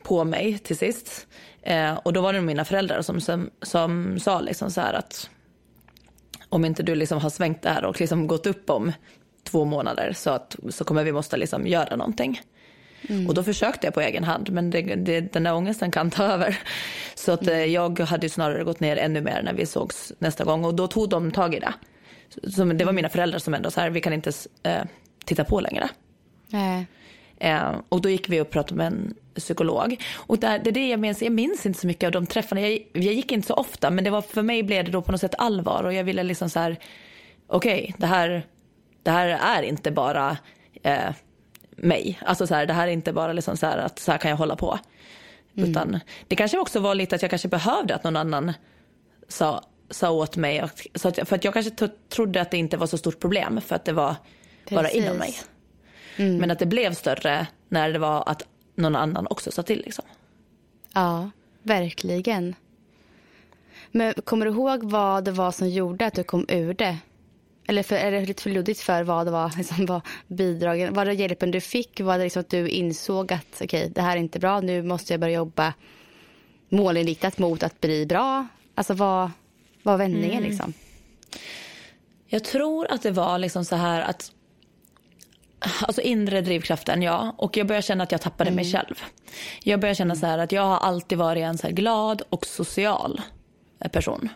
på 0.02 0.24
mig 0.24 0.59
till 0.59 0.76
sist. 0.76 1.26
Eh, 1.62 1.94
och 1.94 2.12
då 2.12 2.20
var 2.20 2.33
det 2.33 2.40
mina 2.40 2.64
föräldrar 2.64 3.02
som, 3.02 3.20
som, 3.20 3.50
som 3.62 4.18
sa 4.18 4.40
liksom 4.40 4.70
så 4.70 4.80
här 4.80 4.92
att 4.92 5.30
om 6.48 6.64
inte 6.64 6.83
du 6.83 6.94
liksom 6.94 7.20
har 7.20 7.30
svängt 7.30 7.62
det 7.62 7.70
här 7.70 7.85
och 7.85 8.00
liksom 8.00 8.26
gått 8.26 8.46
upp 8.46 8.70
om 8.70 8.92
två 9.44 9.64
månader 9.64 10.12
så, 10.12 10.30
att, 10.30 10.57
så 10.68 10.85
kommer 10.85 11.04
vi 11.04 11.12
måste 11.12 11.37
liksom 11.37 11.66
göra 11.66 11.96
någonting. 11.96 12.40
Mm. 13.09 13.26
Och 13.26 13.35
då 13.35 13.42
försökte 13.42 13.87
jag 13.87 13.94
på 13.94 14.00
egen 14.00 14.24
hand 14.24 14.50
men 14.50 14.70
det, 14.70 14.83
det, 14.83 15.20
den 15.20 15.42
där 15.42 15.54
ångesten 15.54 15.90
kan 15.90 16.11
ta 16.11 16.24
över. 16.33 16.59
Så 17.14 17.33
att 17.33 17.46
mm. 17.46 17.72
jag 17.72 18.00
hade 18.00 18.28
snarare 18.28 18.64
gått 18.64 18.80
ner 18.80 18.96
ännu 18.96 19.20
mer 19.20 19.42
när 19.42 19.54
vi 19.54 19.66
sågs 19.66 20.12
nästa 20.18 20.44
gång 20.44 20.64
och 20.64 20.74
då 20.74 20.87
tog 20.87 21.09
de 21.09 21.30
tag 21.30 21.54
i 21.54 21.61
det. 21.61 21.74
Så, 22.50 22.64
det 22.64 22.85
var 22.85 22.92
mina 22.92 23.09
föräldrar 23.09 23.38
som 23.38 23.54
ändå 23.54 23.70
så 23.70 23.80
här, 23.80 23.90
vi 23.90 24.00
kan 24.00 24.12
inte 24.12 24.33
eh, 24.62 24.83
titta 25.24 25.44
på 25.44 25.61
längre. 25.61 25.88
Nej. 26.48 26.87
Eh, 27.38 27.72
och 27.88 28.00
då 28.00 28.09
gick 28.09 28.28
vi 28.28 28.40
och 28.40 28.50
pratade 28.50 28.74
med 28.74 28.87
en 28.87 29.14
psykolog. 29.34 30.02
Och 30.14 30.38
där, 30.38 30.58
det 30.58 30.70
är 30.70 30.72
det 30.72 30.88
jag 30.88 31.00
minns, 31.00 31.22
jag 31.22 31.32
minns 31.32 31.66
inte 31.66 31.80
så 31.80 31.86
mycket 31.86 32.06
av 32.06 32.12
de 32.12 32.26
träffarna. 32.26 32.60
Jag, 32.60 32.86
jag 32.92 33.14
gick 33.14 33.32
inte 33.32 33.46
så 33.46 33.54
ofta 33.54 33.90
men 33.90 34.04
det 34.04 34.10
var, 34.10 34.22
för 34.22 34.42
mig 34.42 34.62
blev 34.62 34.84
det 34.84 34.90
då 34.90 35.02
på 35.02 35.12
något 35.12 35.20
sätt 35.20 35.34
allvar 35.38 35.84
och 35.84 35.94
jag 35.94 36.04
ville 36.04 36.22
liksom 36.22 36.50
så 36.50 36.58
här, 36.58 36.78
okej 37.46 37.82
okay, 37.82 37.94
det, 37.98 38.06
här, 38.06 38.46
det 39.02 39.10
här 39.10 39.28
är 39.28 39.62
inte 39.62 39.90
bara 39.90 40.36
eh, 40.82 41.10
mig. 41.76 42.18
Alltså 42.26 42.46
så 42.46 42.54
här, 42.54 42.66
det 42.66 42.72
här 42.72 42.88
är 42.88 42.92
inte 42.92 43.12
bara 43.12 43.32
liksom 43.32 43.56
så 43.56 43.66
här 43.66 43.78
att 43.78 43.98
så 43.98 44.10
här 44.10 44.18
kan 44.18 44.30
jag 44.30 44.38
hålla 44.38 44.56
på. 44.56 44.78
Mm. 45.56 45.70
Utan 45.70 46.00
det 46.28 46.36
kanske 46.36 46.58
också 46.58 46.80
var 46.80 46.94
lite 46.94 47.14
att 47.14 47.22
jag 47.22 47.30
kanske 47.30 47.48
behövde 47.48 47.94
att 47.94 48.04
någon 48.04 48.16
annan 48.16 48.52
sa, 49.28 49.64
sa 49.90 50.10
åt 50.10 50.36
mig. 50.36 50.64
Så 50.94 51.08
att, 51.08 51.28
för 51.28 51.36
att 51.36 51.44
jag 51.44 51.54
kanske 51.54 51.88
trodde 52.08 52.40
att 52.40 52.50
det 52.50 52.56
inte 52.56 52.76
var 52.76 52.86
så 52.86 52.98
stort 52.98 53.20
problem 53.20 53.60
för 53.60 53.76
att 53.76 53.84
det 53.84 53.92
var 53.92 54.14
Precis. 54.64 54.76
bara 54.76 54.90
inom 54.90 55.16
mig. 55.16 55.34
Mm. 56.16 56.36
Men 56.36 56.50
att 56.50 56.58
det 56.58 56.66
blev 56.66 56.94
större 56.94 57.46
när 57.68 57.92
det 57.92 57.98
var 57.98 58.24
att 58.26 58.46
någon 58.74 58.96
annan 58.96 59.26
också 59.30 59.50
sa 59.50 59.62
till. 59.62 59.78
Liksom. 59.78 60.04
Ja, 60.92 61.30
verkligen. 61.62 62.54
Men 63.90 64.14
kommer 64.14 64.46
du 64.46 64.52
ihåg 64.52 64.90
vad 64.90 65.24
det 65.24 65.30
var 65.30 65.50
som 65.50 65.68
gjorde 65.68 66.06
att 66.06 66.14
du 66.14 66.24
kom 66.24 66.46
ur 66.48 66.74
det? 66.74 66.98
Eller 67.66 67.82
för, 67.82 67.96
är 67.96 68.10
det 68.10 68.26
lite 68.26 68.42
för 68.42 68.50
luddigt 68.50 68.80
för 68.80 69.02
vad 69.02 69.26
det 69.26 69.30
var, 69.30 69.52
liksom, 69.56 69.87
var 69.87 70.00
bidragen, 70.26 70.94
var 70.94 71.04
det 71.04 71.12
hjälpen 71.12 71.50
du 71.50 71.60
fick? 71.60 72.00
Var 72.00 72.18
det 72.18 72.24
liksom 72.24 72.40
att 72.40 72.50
du 72.50 72.68
insåg 72.68 73.32
att 73.32 73.62
okay, 73.62 73.88
det 73.88 74.02
här 74.02 74.16
är 74.16 74.20
inte 74.20 74.38
bra, 74.38 74.60
nu 74.60 74.82
måste 74.82 75.12
jag 75.12 75.20
börja 75.20 75.34
jobba 75.34 75.74
målinriktat 76.68 77.38
mot 77.38 77.62
att 77.62 77.80
bli 77.80 78.06
bra? 78.06 78.46
Alltså 78.74 78.94
vad 78.94 79.30
var 79.82 79.96
vändningen 79.96 80.38
mm. 80.38 80.50
liksom? 80.50 80.72
Jag 82.26 82.44
tror 82.44 82.92
att 82.92 83.02
det 83.02 83.10
var 83.10 83.38
liksom 83.38 83.64
så 83.64 83.76
här 83.76 84.00
att 84.00 84.32
Alltså 85.81 86.00
inre 86.00 86.40
drivkraften, 86.40 87.03
ja. 87.03 87.35
Och 87.38 87.57
jag 87.57 87.66
börjar 87.66 87.83
känna 87.83 88.05
att 88.05 88.12
jag 88.12 88.20
tappade 88.20 88.50
mm. 88.50 88.57
mig 88.57 88.72
själv. 88.72 89.03
Jag 89.62 89.81
börjar 89.81 89.94
känna 89.94 90.14
så 90.14 90.27
här 90.27 90.38
att 90.38 90.53
jag 90.53 90.62
har 90.62 90.77
alltid 90.77 91.18
varit 91.18 91.42
en 91.42 91.59
så 91.59 91.68
glad 91.68 92.22
och 92.31 92.46
social 92.46 93.20
person. 93.92 94.29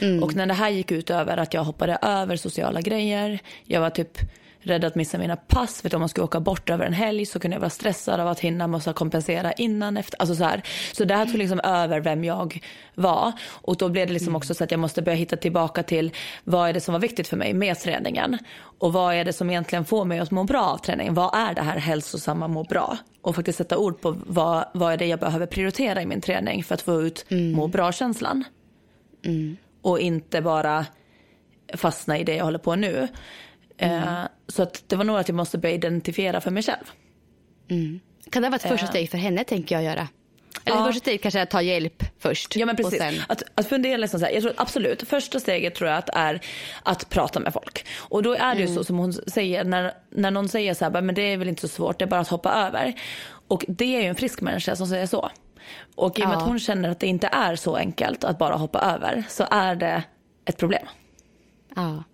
Mm. 0.00 0.22
Och 0.22 0.34
när 0.34 0.46
det 0.46 0.54
här 0.54 0.70
gick 0.70 0.90
ut 0.90 1.10
över 1.10 1.36
att 1.36 1.54
jag 1.54 1.64
hoppade 1.64 1.98
över 2.02 2.36
sociala 2.36 2.80
grejer. 2.80 3.38
Jag 3.64 3.80
var 3.80 3.90
typ 3.90 4.18
rädd 4.62 4.84
att 4.84 4.94
missa 4.94 5.18
mina 5.18 5.36
pass. 5.36 5.84
Vet 5.84 5.90
du, 5.90 5.96
om 5.96 6.00
man 6.00 6.08
skulle 6.08 6.24
åka 6.24 6.40
bort 6.40 6.70
över 6.70 6.86
en 6.86 6.92
helg 6.92 7.26
så 7.26 7.40
kunde 7.40 7.54
jag 7.54 7.60
vara 7.60 7.70
stressad 7.70 8.20
av 8.20 8.28
att 8.28 8.40
hinna 8.40 8.66
måste 8.66 8.92
kompensera 8.92 9.52
innan. 9.52 9.96
Efter, 9.96 10.20
alltså 10.20 10.34
så, 10.34 10.44
här. 10.44 10.62
så 10.92 11.04
det 11.04 11.14
här 11.14 11.26
tog 11.26 11.38
liksom 11.38 11.60
över 11.60 12.00
vem 12.00 12.24
jag 12.24 12.64
var. 12.94 13.32
Och 13.50 13.76
då 13.76 13.88
blev 13.88 14.06
det 14.06 14.12
liksom 14.12 14.36
också 14.36 14.54
så 14.54 14.64
att 14.64 14.70
jag 14.70 14.80
måste 14.80 15.02
börja 15.02 15.16
hitta 15.16 15.36
tillbaka 15.36 15.82
till 15.82 16.10
vad 16.44 16.68
är 16.68 16.72
det 16.72 16.80
som 16.80 16.92
var 16.92 17.00
viktigt 17.00 17.28
för 17.28 17.36
mig 17.36 17.54
med 17.54 17.78
träningen. 17.78 18.38
Och 18.78 18.92
vad 18.92 19.14
är 19.14 19.24
det 19.24 19.32
som 19.32 19.50
egentligen 19.50 19.84
får 19.84 20.04
mig 20.04 20.18
att 20.18 20.30
må 20.30 20.44
bra 20.44 20.62
av 20.62 20.78
träningen. 20.78 21.14
Vad 21.14 21.34
är 21.34 21.54
det 21.54 21.62
här 21.62 21.78
hälsosamma 21.78 22.48
må 22.48 22.64
bra? 22.64 22.98
Och 23.22 23.34
faktiskt 23.34 23.58
sätta 23.58 23.78
ord 23.78 24.00
på 24.00 24.16
vad, 24.26 24.64
vad 24.74 24.92
är 24.92 24.96
det 24.96 25.06
jag 25.06 25.20
behöver 25.20 25.46
prioritera 25.46 26.02
i 26.02 26.06
min 26.06 26.20
träning 26.20 26.64
för 26.64 26.74
att 26.74 26.82
få 26.82 27.02
ut 27.02 27.24
mm. 27.28 27.52
må 27.52 27.68
bra-känslan. 27.68 28.44
Mm. 29.24 29.56
Och 29.82 30.00
inte 30.00 30.40
bara 30.40 30.86
fastna 31.74 32.18
i 32.18 32.24
det 32.24 32.36
jag 32.36 32.44
håller 32.44 32.58
på 32.58 32.74
nu. 32.76 33.08
Mm. 33.78 34.02
Uh, 34.02 34.24
så 34.50 34.62
att 34.62 34.84
det 34.86 34.96
var 34.96 35.04
nog 35.04 35.16
att 35.16 35.28
jag 35.28 35.34
måste 35.34 35.58
börja 35.58 35.74
identifiera 35.74 36.40
för 36.40 36.50
mig 36.50 36.62
själv. 36.62 36.84
Mm. 37.70 38.00
Kan 38.30 38.42
det 38.42 38.48
vara 38.48 38.56
ett 38.56 38.62
första 38.62 38.86
uh. 38.86 38.90
steg 38.90 39.10
för 39.10 39.18
henne 39.18 39.44
tänker 39.44 39.74
jag 39.74 39.84
göra? 39.84 40.08
Eller 40.64 40.76
ja. 40.76 40.84
första 40.84 41.00
steg 41.00 41.22
kanske 41.22 41.38
är 41.38 41.42
att 41.42 41.50
ta 41.50 41.62
hjälp 41.62 42.04
först. 42.18 42.56
Ja 42.56 42.66
men 42.66 42.76
precis. 42.76 42.98
Sen... 42.98 43.14
Att, 43.28 43.42
att 43.54 43.68
fundera 43.68 43.96
liksom 43.96 44.20
så 44.20 44.26
här, 44.26 44.32
jag 44.32 44.42
tror 44.42 44.54
absolut, 44.56 45.08
första 45.08 45.40
steget 45.40 45.74
tror 45.74 45.90
jag 45.90 45.98
att 45.98 46.08
är 46.12 46.40
att 46.82 47.08
prata 47.08 47.40
med 47.40 47.52
folk. 47.52 47.86
Och 47.98 48.22
då 48.22 48.34
är 48.34 48.54
det 48.54 48.60
ju 48.60 48.66
mm. 48.66 48.76
så 48.76 48.84
som 48.84 48.98
hon 48.98 49.12
säger, 49.12 49.64
när, 49.64 49.92
när 50.10 50.30
någon 50.30 50.48
säger 50.48 50.74
så 50.74 50.84
här, 50.84 51.02
men 51.02 51.14
det 51.14 51.22
är 51.22 51.36
väl 51.36 51.48
inte 51.48 51.60
så 51.60 51.68
svårt, 51.68 51.98
det 51.98 52.04
är 52.04 52.08
bara 52.08 52.20
att 52.20 52.28
hoppa 52.28 52.52
över. 52.52 52.94
Och 53.48 53.64
det 53.68 53.96
är 53.96 54.02
ju 54.02 54.08
en 54.08 54.14
frisk 54.14 54.40
människa 54.40 54.76
som 54.76 54.86
säger 54.86 55.06
så. 55.06 55.30
Och 55.94 56.18
i 56.18 56.22
och 56.22 56.28
med 56.28 56.34
ja. 56.34 56.38
att 56.38 56.48
hon 56.48 56.58
känner 56.58 56.88
att 56.88 57.00
det 57.00 57.06
inte 57.06 57.26
är 57.26 57.56
så 57.56 57.76
enkelt 57.76 58.24
att 58.24 58.38
bara 58.38 58.54
hoppa 58.54 58.80
över 58.80 59.24
så 59.28 59.46
är 59.50 59.74
det 59.74 60.02
ett 60.44 60.56
problem. 60.56 60.86
Ja. 61.76 62.04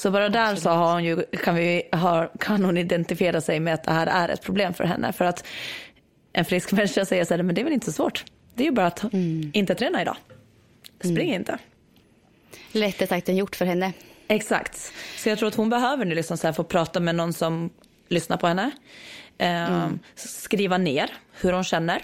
Så 0.00 0.10
bara 0.10 0.28
där 0.28 0.56
så 0.56 0.70
har 0.70 0.92
hon 0.92 1.04
ju, 1.04 1.22
kan, 1.22 1.54
vi, 1.54 1.82
har, 1.92 2.30
kan 2.38 2.64
hon 2.64 2.76
identifiera 2.76 3.40
sig 3.40 3.60
med 3.60 3.74
att 3.74 3.84
det 3.84 3.92
här 3.92 4.06
är 4.06 4.28
ett 4.28 4.42
problem 4.42 4.74
för 4.74 4.84
henne. 4.84 5.12
För 5.12 5.24
att 5.24 5.44
en 6.32 6.44
frisk 6.44 6.72
människa 6.72 7.04
säger 7.04 7.24
så 7.24 7.34
här, 7.34 7.42
men 7.42 7.54
det 7.54 7.60
är 7.60 7.64
väl 7.64 7.72
inte 7.72 7.86
så 7.86 7.92
svårt. 7.92 8.24
Det 8.54 8.62
är 8.62 8.64
ju 8.64 8.72
bara 8.72 8.86
att 8.86 9.12
mm. 9.12 9.50
inte 9.54 9.74
träna 9.74 10.02
idag. 10.02 10.16
Spring 11.00 11.28
mm. 11.28 11.40
inte. 11.40 11.58
Lättare 12.72 13.08
sagt 13.08 13.28
än 13.28 13.36
gjort 13.36 13.56
för 13.56 13.64
henne. 13.64 13.92
Exakt. 14.28 14.92
Så 15.16 15.28
jag 15.28 15.38
tror 15.38 15.48
att 15.48 15.54
hon 15.54 15.70
behöver 15.70 16.04
nu 16.04 16.14
liksom 16.14 16.36
så 16.36 16.52
få 16.52 16.64
prata 16.64 17.00
med 17.00 17.14
någon 17.14 17.32
som 17.32 17.70
lyssnar 18.08 18.36
på 18.36 18.46
henne. 18.46 18.70
Eh, 19.38 19.48
mm. 19.48 19.98
Skriva 20.14 20.78
ner 20.78 21.10
hur 21.40 21.52
hon 21.52 21.64
känner. 21.64 22.02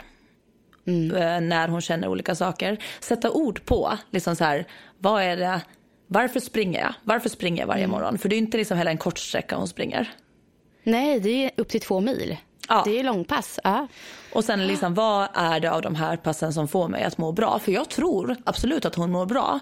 Mm. 0.86 1.16
Eh, 1.16 1.40
när 1.40 1.68
hon 1.68 1.80
känner 1.80 2.08
olika 2.08 2.34
saker. 2.34 2.78
Sätta 3.00 3.30
ord 3.30 3.64
på, 3.64 3.98
liksom 4.10 4.36
så 4.36 4.44
här, 4.44 4.66
vad 4.98 5.22
är 5.22 5.36
det, 5.36 5.60
varför 6.06 6.40
springer 6.40 6.80
jag? 6.80 6.94
Varför 7.02 7.28
springer 7.28 7.62
jag 7.62 7.66
varje 7.66 7.84
mm. 7.84 7.90
morgon? 7.90 8.18
För 8.18 8.28
det 8.28 8.36
är 8.36 8.38
inte 8.38 8.56
liksom 8.56 8.78
heller 8.78 8.90
en 8.90 8.98
kort 8.98 9.18
sträcka 9.18 9.56
hon 9.56 9.68
springer. 9.68 10.10
Nej, 10.82 11.20
det 11.20 11.44
är 11.44 11.50
upp 11.56 11.68
till 11.68 11.80
två 11.80 12.00
mil. 12.00 12.36
Ja. 12.68 12.82
Det 12.86 12.98
är 12.98 13.04
långpass. 13.04 13.60
Ja. 13.64 13.88
Och 14.32 14.44
sen 14.44 14.66
liksom, 14.66 14.94
vad 14.94 15.28
är 15.34 15.60
det 15.60 15.70
av 15.70 15.82
de 15.82 15.94
här 15.94 16.16
passen 16.16 16.52
som 16.52 16.68
får 16.68 16.88
mig 16.88 17.04
att 17.04 17.18
må 17.18 17.32
bra? 17.32 17.58
För 17.58 17.72
jag 17.72 17.88
tror 17.88 18.36
absolut 18.44 18.84
att 18.84 18.94
hon 18.94 19.10
mår 19.10 19.26
bra. 19.26 19.60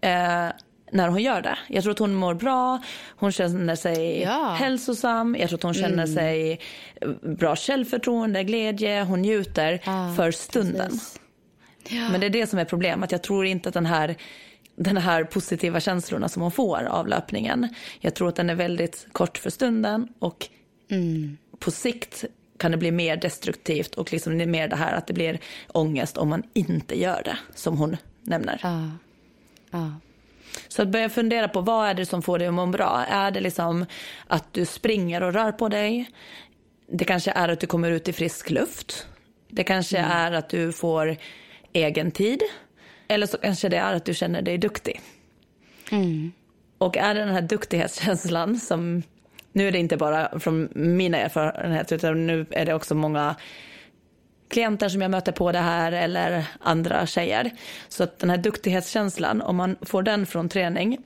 Eh, 0.00 0.48
när 0.92 1.08
hon 1.08 1.22
gör 1.22 1.42
det. 1.42 1.58
Jag 1.68 1.82
tror 1.82 1.92
att 1.92 1.98
hon 1.98 2.14
mår 2.14 2.34
bra, 2.34 2.82
hon 3.16 3.32
känner 3.32 3.76
sig 3.76 4.22
ja. 4.22 4.56
hälsosam, 4.58 5.36
jag 5.38 5.48
tror 5.48 5.56
att 5.58 5.62
hon 5.62 5.74
känner 5.74 6.04
mm. 6.04 6.14
sig 6.14 6.60
eh, 7.00 7.08
bra 7.22 7.56
självförtroende, 7.56 8.44
glädje, 8.44 9.02
hon 9.02 9.22
njuter 9.22 9.80
ja, 9.84 10.14
för 10.16 10.30
stunden. 10.30 11.00
Ja. 11.88 12.08
Men 12.10 12.20
det 12.20 12.26
är 12.26 12.30
det 12.30 12.46
som 12.46 12.58
är 12.58 12.64
problemet. 12.64 13.12
Jag 13.12 13.22
tror 13.22 13.46
inte 13.46 13.68
att 13.68 13.74
den 13.74 13.86
här, 13.86 14.16
den 14.76 14.96
här 14.96 15.24
positiva 15.24 15.80
känslorna 15.80 16.28
som 16.28 16.42
hon 16.42 16.50
får 16.50 16.84
av 16.84 17.08
löpningen, 17.08 17.68
jag 18.00 18.14
tror 18.14 18.28
att 18.28 18.36
den 18.36 18.50
är 18.50 18.54
väldigt 18.54 19.06
kort 19.12 19.38
för 19.38 19.50
stunden 19.50 20.08
och 20.18 20.48
mm. 20.90 21.36
på 21.58 21.70
sikt 21.70 22.24
kan 22.58 22.70
det 22.70 22.76
bli 22.76 22.90
mer 22.90 23.16
destruktivt 23.16 23.94
och 23.94 24.12
liksom 24.12 24.36
mer 24.36 24.68
det 24.68 24.76
här 24.76 24.92
att 24.92 25.06
det 25.06 25.14
blir 25.14 25.38
ångest 25.68 26.16
om 26.16 26.28
man 26.28 26.42
inte 26.52 27.00
gör 27.00 27.22
det, 27.24 27.38
som 27.54 27.78
hon 27.78 27.96
nämner. 28.22 28.60
Ja. 28.62 28.90
Ja. 29.70 29.92
Så 30.68 30.82
att 30.82 30.88
börja 30.88 31.08
fundera 31.08 31.48
på 31.48 31.60
vad 31.60 31.88
är 31.88 31.94
det 31.94 32.06
som 32.06 32.22
får 32.22 32.38
dig 32.38 32.48
att 32.48 32.54
må 32.54 32.66
bra? 32.66 33.04
Är 33.08 33.30
det 33.30 33.40
liksom 33.40 33.86
att 34.26 34.52
du 34.52 34.66
springer 34.66 35.22
och 35.22 35.32
rör 35.32 35.52
på 35.52 35.68
dig? 35.68 36.10
Det 36.88 37.04
kanske 37.04 37.30
är 37.30 37.48
att 37.48 37.60
du 37.60 37.66
kommer 37.66 37.90
ut 37.90 38.08
i 38.08 38.12
frisk 38.12 38.50
luft. 38.50 39.06
Det 39.48 39.64
kanske 39.64 39.98
mm. 39.98 40.10
är 40.10 40.32
att 40.32 40.48
du 40.48 40.72
får 40.72 41.16
egen 41.72 42.10
tid. 42.10 42.42
Eller 43.08 43.26
så 43.26 43.38
kanske 43.38 43.68
det 43.68 43.76
är 43.76 43.94
att 43.94 44.04
du 44.04 44.14
känner 44.14 44.42
dig 44.42 44.58
duktig. 44.58 45.00
Mm. 45.90 46.32
Och 46.78 46.96
är 46.96 47.14
det 47.14 47.20
den 47.20 47.34
här 47.34 47.42
duktighetskänslan 47.42 48.58
som, 48.58 49.02
nu 49.52 49.68
är 49.68 49.72
det 49.72 49.78
inte 49.78 49.96
bara 49.96 50.40
från 50.40 50.68
mina 50.74 51.18
erfarenheter 51.18 51.96
utan 51.96 52.26
nu 52.26 52.46
är 52.50 52.66
det 52.66 52.74
också 52.74 52.94
många 52.94 53.36
klienter 54.48 54.88
som 54.88 55.02
jag 55.02 55.10
möter 55.10 55.32
på 55.32 55.52
det 55.52 55.58
här 55.58 55.92
eller 55.92 56.44
andra 56.60 57.06
tjejer. 57.06 57.50
Så 57.88 58.02
att 58.02 58.18
den 58.18 58.30
här 58.30 58.36
duktighetskänslan, 58.36 59.42
om 59.42 59.56
man 59.56 59.76
får 59.82 60.02
den 60.02 60.26
från 60.26 60.48
träning, 60.48 60.98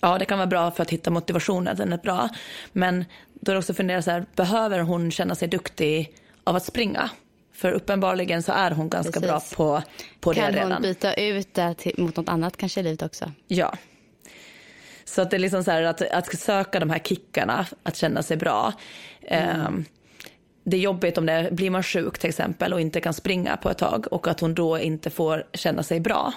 ja 0.00 0.18
det 0.18 0.24
kan 0.24 0.38
vara 0.38 0.46
bra 0.46 0.70
för 0.70 0.82
att 0.82 0.90
hitta 0.90 1.10
motivationen, 1.10 1.76
den 1.76 1.92
är 1.92 1.98
bra. 1.98 2.28
Men 2.72 3.04
då 3.34 3.52
är 3.52 3.54
det 3.54 3.58
också 3.58 3.72
att 3.72 3.76
fundera 3.76 4.02
så 4.02 4.10
här, 4.10 4.26
behöver 4.36 4.78
hon 4.80 5.10
känna 5.10 5.34
sig 5.34 5.48
duktig 5.48 6.12
av 6.44 6.56
att 6.56 6.64
springa? 6.64 7.10
För 7.58 7.72
uppenbarligen 7.72 8.42
så 8.42 8.52
är 8.52 8.70
hon 8.70 8.88
ganska 8.88 9.20
Precis. 9.20 9.56
bra 9.56 9.80
på, 9.80 9.82
på 10.20 10.32
det 10.32 10.40
redan. 10.40 10.54
Kan 10.54 10.72
hon 10.72 10.82
byta 10.82 11.14
ut 11.14 11.54
det 11.54 11.74
till, 11.74 11.94
mot 11.98 12.16
något 12.16 12.28
annat 12.28 12.56
kanske 12.56 12.80
i 12.80 12.82
livet 12.82 13.02
också? 13.02 13.32
Ja. 13.46 13.74
Så 15.04 15.22
att 15.22 15.30
det 15.30 15.36
är 15.36 15.38
liksom 15.38 15.64
så 15.64 15.70
här 15.70 15.82
att, 15.82 16.02
att 16.02 16.38
söka 16.38 16.80
de 16.80 16.90
här 16.90 16.98
kickarna, 16.98 17.66
att 17.82 17.96
känna 17.96 18.22
sig 18.22 18.36
bra. 18.36 18.72
Mm. 19.22 19.66
Um, 19.66 19.84
det 20.64 20.76
är 20.76 20.80
jobbigt 20.80 21.18
om 21.18 21.26
det 21.26 21.48
blir 21.52 21.70
man 21.70 21.82
sjuk 21.82 22.18
till 22.18 22.28
exempel 22.28 22.72
och 22.72 22.80
inte 22.80 23.00
kan 23.00 23.14
springa 23.14 23.56
på 23.56 23.70
ett 23.70 23.78
tag 23.78 24.06
och 24.12 24.28
att 24.28 24.40
hon 24.40 24.54
då 24.54 24.78
inte 24.78 25.10
får 25.10 25.46
känna 25.54 25.82
sig 25.82 26.00
bra. 26.00 26.32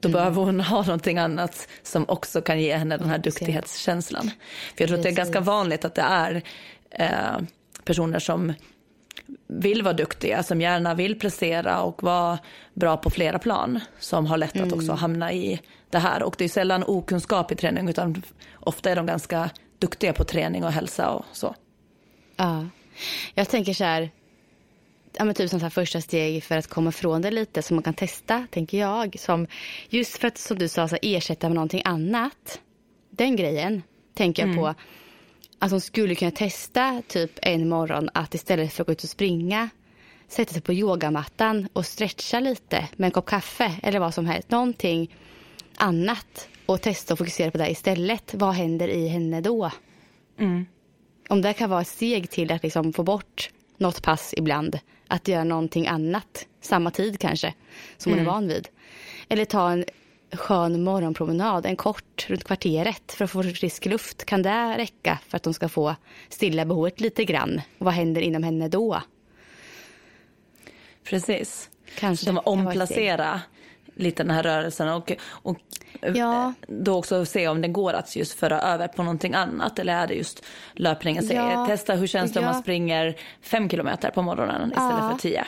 Då 0.00 0.08
mm. 0.08 0.18
behöver 0.18 0.42
hon 0.42 0.60
ha 0.70 0.82
någonting 0.82 1.18
annat 1.18 1.68
som 1.82 2.04
också 2.08 2.40
kan 2.40 2.60
ge 2.60 2.76
henne 2.76 2.96
den 2.96 3.08
här 3.08 3.18
duktighetskänslan. 3.18 4.30
För 4.76 4.82
jag 4.82 4.88
tror 4.88 4.98
att 4.98 5.02
det 5.02 5.08
är 5.08 5.16
ganska 5.16 5.40
vanligt 5.40 5.84
att 5.84 5.94
det 5.94 6.02
är 6.02 6.42
eh, 6.90 7.42
personer 7.84 8.18
som 8.18 8.52
vill 9.46 9.82
vara 9.82 9.94
duktiga, 9.94 10.42
som 10.42 10.60
gärna 10.60 10.94
vill 10.94 11.18
prestera 11.18 11.82
och 11.82 12.02
vara 12.02 12.38
bra 12.74 12.96
på 12.96 13.10
flera 13.10 13.38
plan, 13.38 13.80
som 13.98 14.26
har 14.26 14.36
lätt 14.36 14.50
att 14.50 14.56
mm. 14.56 14.78
också 14.78 14.92
hamna 14.92 15.32
i 15.32 15.60
det 15.90 15.98
här. 15.98 16.22
Och 16.22 16.34
det 16.38 16.44
är 16.44 16.48
sällan 16.48 16.84
okunskap 16.86 17.52
i 17.52 17.56
träning, 17.56 17.88
utan 17.88 18.22
ofta 18.60 18.90
är 18.90 18.96
de 18.96 19.06
ganska 19.06 19.50
duktiga 19.78 20.12
på 20.12 20.24
träning 20.24 20.64
och 20.64 20.72
hälsa 20.72 21.10
och 21.10 21.24
så. 21.32 21.54
Ja. 22.36 22.66
Jag 23.34 23.48
tänker 23.48 23.74
så 23.74 23.84
här, 23.84 24.10
ja, 25.18 25.24
men 25.24 25.34
typ 25.34 25.50
som 25.50 25.60
så 25.60 25.70
första 25.70 26.00
steg 26.00 26.44
för 26.44 26.58
att 26.58 26.66
komma 26.66 26.90
ifrån 26.90 27.22
det 27.22 27.30
lite 27.30 27.62
som 27.62 27.76
man 27.76 27.82
kan 27.82 27.94
testa, 27.94 28.46
tänker 28.50 28.78
jag. 28.78 29.18
Som, 29.18 29.46
just 29.88 30.18
för 30.18 30.28
att 30.28 30.38
som 30.38 30.58
du 30.58 30.68
sa, 30.68 30.88
så 30.88 30.96
ersätta 31.02 31.48
med 31.48 31.54
någonting 31.54 31.82
annat. 31.84 32.60
Den 33.10 33.36
grejen 33.36 33.82
tänker 34.14 34.42
jag 34.42 34.52
mm. 34.52 34.64
på. 34.64 34.74
Att 35.62 35.70
hon 35.70 35.80
skulle 35.80 36.14
kunna 36.14 36.30
testa 36.30 37.02
typ 37.08 37.30
en 37.42 37.68
morgon 37.68 38.10
att 38.14 38.34
istället 38.34 38.72
för 38.72 38.82
att 38.82 38.86
gå 38.86 38.92
ut 38.92 39.02
och 39.02 39.10
springa 39.10 39.68
sätta 40.28 40.52
sig 40.52 40.62
på 40.62 40.72
yogamattan 40.72 41.68
och 41.72 41.86
stretcha 41.86 42.40
lite 42.40 42.88
med 42.96 43.06
en 43.06 43.10
kopp 43.10 43.26
kaffe 43.26 43.72
eller 43.82 43.98
vad 43.98 44.14
som 44.14 44.26
helst. 44.26 44.50
Någonting 44.50 45.16
annat 45.76 46.48
och 46.66 46.80
testa 46.80 47.14
och 47.14 47.18
fokusera 47.18 47.50
på 47.50 47.58
det 47.58 47.70
istället. 47.70 48.34
Vad 48.34 48.54
händer 48.54 48.88
i 48.88 49.08
henne 49.08 49.40
då? 49.40 49.70
Mm 50.38 50.66
om 51.32 51.42
det 51.42 51.52
kan 51.52 51.70
vara 51.70 51.80
ett 51.80 51.88
steg 51.88 52.30
till 52.30 52.52
att 52.52 52.62
liksom 52.62 52.92
få 52.92 53.02
bort 53.02 53.50
något 53.76 54.02
pass 54.02 54.34
ibland. 54.36 54.78
Att 55.08 55.28
göra 55.28 55.44
någonting 55.44 55.86
annat, 55.86 56.46
samma 56.60 56.90
tid 56.90 57.20
kanske, 57.20 57.54
som 57.96 58.12
mm. 58.12 58.26
hon 58.26 58.28
är 58.28 58.32
mm. 58.32 58.48
van 58.48 58.54
vid. 58.54 58.68
Eller 59.28 59.44
ta 59.44 59.70
en 59.70 59.84
skön 60.32 60.82
morgonpromenad, 60.82 61.66
en 61.66 61.76
kort, 61.76 62.26
runt 62.28 62.44
kvarteret 62.44 63.12
för 63.12 63.24
att 63.24 63.30
få 63.30 63.42
frisk 63.42 63.86
luft. 63.86 64.24
Kan 64.24 64.42
det 64.42 64.78
räcka 64.78 65.18
för 65.28 65.36
att 65.36 65.42
de 65.42 65.54
ska 65.54 65.68
få 65.68 65.96
stilla 66.28 66.64
behovet 66.64 67.00
lite 67.00 67.24
grann? 67.24 67.60
Och 67.78 67.84
vad 67.84 67.94
händer 67.94 68.20
inom 68.20 68.42
henne 68.42 68.68
då? 68.68 69.02
Precis. 71.04 71.70
Kanske. 71.98 72.26
Som 72.26 72.38
omplacera 72.38 73.40
lite 73.94 74.22
den 74.22 74.30
här 74.30 74.42
rörelsen 74.42 74.88
och, 74.88 75.12
och 75.30 75.58
ja. 76.14 76.52
då 76.66 76.98
också 76.98 77.24
se 77.24 77.48
om 77.48 77.62
den 77.62 77.72
går 77.72 77.92
att 77.92 78.16
just 78.16 78.32
föra 78.38 78.60
över 78.60 78.88
på 78.88 79.02
någonting 79.02 79.34
annat 79.34 79.78
eller 79.78 79.94
är 79.94 80.06
det 80.06 80.14
just 80.14 80.44
löpningen? 80.72 81.28
Ja. 81.30 81.66
Testa 81.66 81.94
hur 81.94 82.06
känns 82.06 82.32
det 82.32 82.40
ja. 82.40 82.46
om 82.46 82.52
man 82.52 82.62
springer 82.62 83.16
fem 83.42 83.68
kilometer 83.68 84.10
på 84.10 84.22
morgonen 84.22 84.68
istället 84.68 85.10
för 85.10 85.18
tio? 85.18 85.44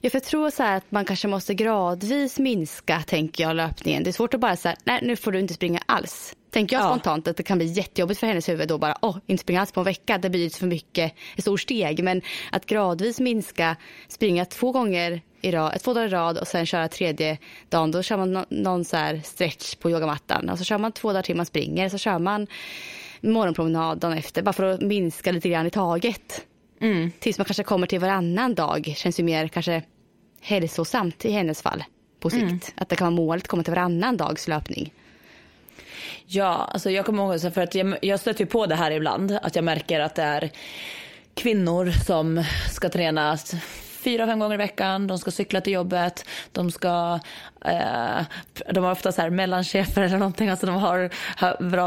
Ja, 0.00 0.10
för 0.10 0.16
jag 0.16 0.24
tror 0.24 0.50
så 0.50 0.62
att 0.62 0.90
man 0.90 1.04
kanske 1.04 1.28
måste 1.28 1.54
gradvis 1.54 2.38
minska, 2.38 3.02
tänker 3.06 3.44
jag, 3.44 3.56
löpningen. 3.56 4.02
Det 4.04 4.10
är 4.10 4.12
svårt 4.12 4.34
att 4.34 4.40
bara 4.40 4.56
säga, 4.56 4.76
nej 4.84 5.00
nu 5.02 5.16
får 5.16 5.32
du 5.32 5.40
inte 5.40 5.54
springa 5.54 5.80
alls. 5.86 6.36
Tänker 6.50 6.76
jag 6.76 6.84
ja. 6.84 6.88
spontant 6.88 7.28
att 7.28 7.36
det 7.36 7.42
kan 7.42 7.58
bli 7.58 7.66
jättejobbigt 7.66 8.20
för 8.20 8.26
hennes 8.26 8.48
huvud 8.48 8.68
då 8.68 8.78
bara, 8.78 8.96
åh, 9.02 9.10
oh, 9.10 9.18
inte 9.26 9.42
springa 9.42 9.60
alls 9.60 9.72
på 9.72 9.80
en 9.80 9.84
vecka, 9.84 10.18
det 10.18 10.30
blir 10.30 10.50
för 10.50 10.66
mycket, 10.66 11.14
ett 11.36 11.42
stort 11.42 11.60
steg. 11.60 12.04
Men 12.04 12.22
att 12.52 12.66
gradvis 12.66 13.20
minska, 13.20 13.76
springa 14.08 14.44
två 14.44 14.72
gånger 14.72 15.22
i 15.40 15.50
rad, 15.50 15.80
två 15.80 15.94
dagar 15.94 16.06
i 16.06 16.10
rad 16.10 16.38
och 16.38 16.48
sen 16.48 16.66
köra 16.66 16.88
tredje 16.88 17.38
dagen. 17.68 17.90
Då 17.90 18.02
kör 18.02 18.16
man 18.16 18.44
någon 18.48 18.84
så 18.84 19.20
stretch 19.24 19.74
på 19.74 19.90
yogamattan. 19.90 20.48
Och 20.50 20.58
så 20.58 20.64
kör 20.64 20.78
man 20.78 20.92
två 20.92 21.08
dagar 21.08 21.22
till 21.22 21.36
man 21.36 21.46
springer. 21.46 21.88
Så 21.88 21.98
kör 21.98 22.18
man 22.18 22.46
morgonpromenad 23.20 23.98
dagen 23.98 24.18
efter. 24.18 24.42
Bara 24.42 24.52
för 24.52 24.64
att 24.64 24.80
minska 24.80 25.32
lite 25.32 25.48
grann 25.48 25.66
i 25.66 25.70
taget. 25.70 26.46
Mm. 26.84 27.10
Tills 27.18 27.38
man 27.38 27.44
kanske 27.44 27.62
kommer 27.62 27.86
till 27.86 28.00
varannan 28.00 28.54
dag. 28.54 28.94
Känns 28.96 29.20
ju 29.20 29.24
mer 29.24 29.48
kanske 29.48 29.82
hälsosamt 30.40 31.24
i 31.24 31.30
hennes 31.30 31.62
fall 31.62 31.84
på 32.20 32.30
sikt. 32.30 32.42
Mm. 32.42 32.60
Att 32.76 32.88
det 32.88 32.96
kan 32.96 33.04
vara 33.04 33.16
målet 33.26 33.44
att 33.44 33.48
komma 33.48 33.62
till 33.62 33.72
varannan 33.74 34.16
dags 34.16 34.48
löpning. 34.48 34.92
Ja, 36.26 36.68
alltså 36.72 36.90
jag 36.90 37.06
kommer 37.06 37.22
ihåg, 37.22 37.54
för 37.54 37.60
att 37.60 37.74
jag, 37.74 37.96
jag 38.02 38.20
stöter 38.20 38.44
på 38.44 38.66
det 38.66 38.74
här 38.74 38.90
ibland, 38.90 39.38
att 39.42 39.56
jag 39.56 39.64
märker 39.64 40.00
att 40.00 40.14
det 40.14 40.22
är 40.22 40.50
kvinnor 41.34 41.90
som 41.90 42.44
ska 42.70 42.88
träna 42.88 43.38
fyra, 44.04 44.26
fem 44.26 44.38
gånger 44.38 44.54
i 44.54 44.58
veckan, 44.58 45.06
de 45.06 45.18
ska 45.18 45.30
cykla 45.30 45.60
till 45.60 45.72
jobbet, 45.72 46.24
de 46.52 46.70
ska, 46.70 47.20
eh, 47.64 48.22
de 48.72 48.84
har 48.84 48.92
ofta 48.92 49.12
så 49.12 49.22
här 49.22 49.30
mellanchefer 49.30 50.02
eller 50.02 50.18
någonting, 50.18 50.48
alltså 50.48 50.66
de 50.66 50.74
har, 50.74 51.10
har 51.36 51.70
bra, 51.70 51.86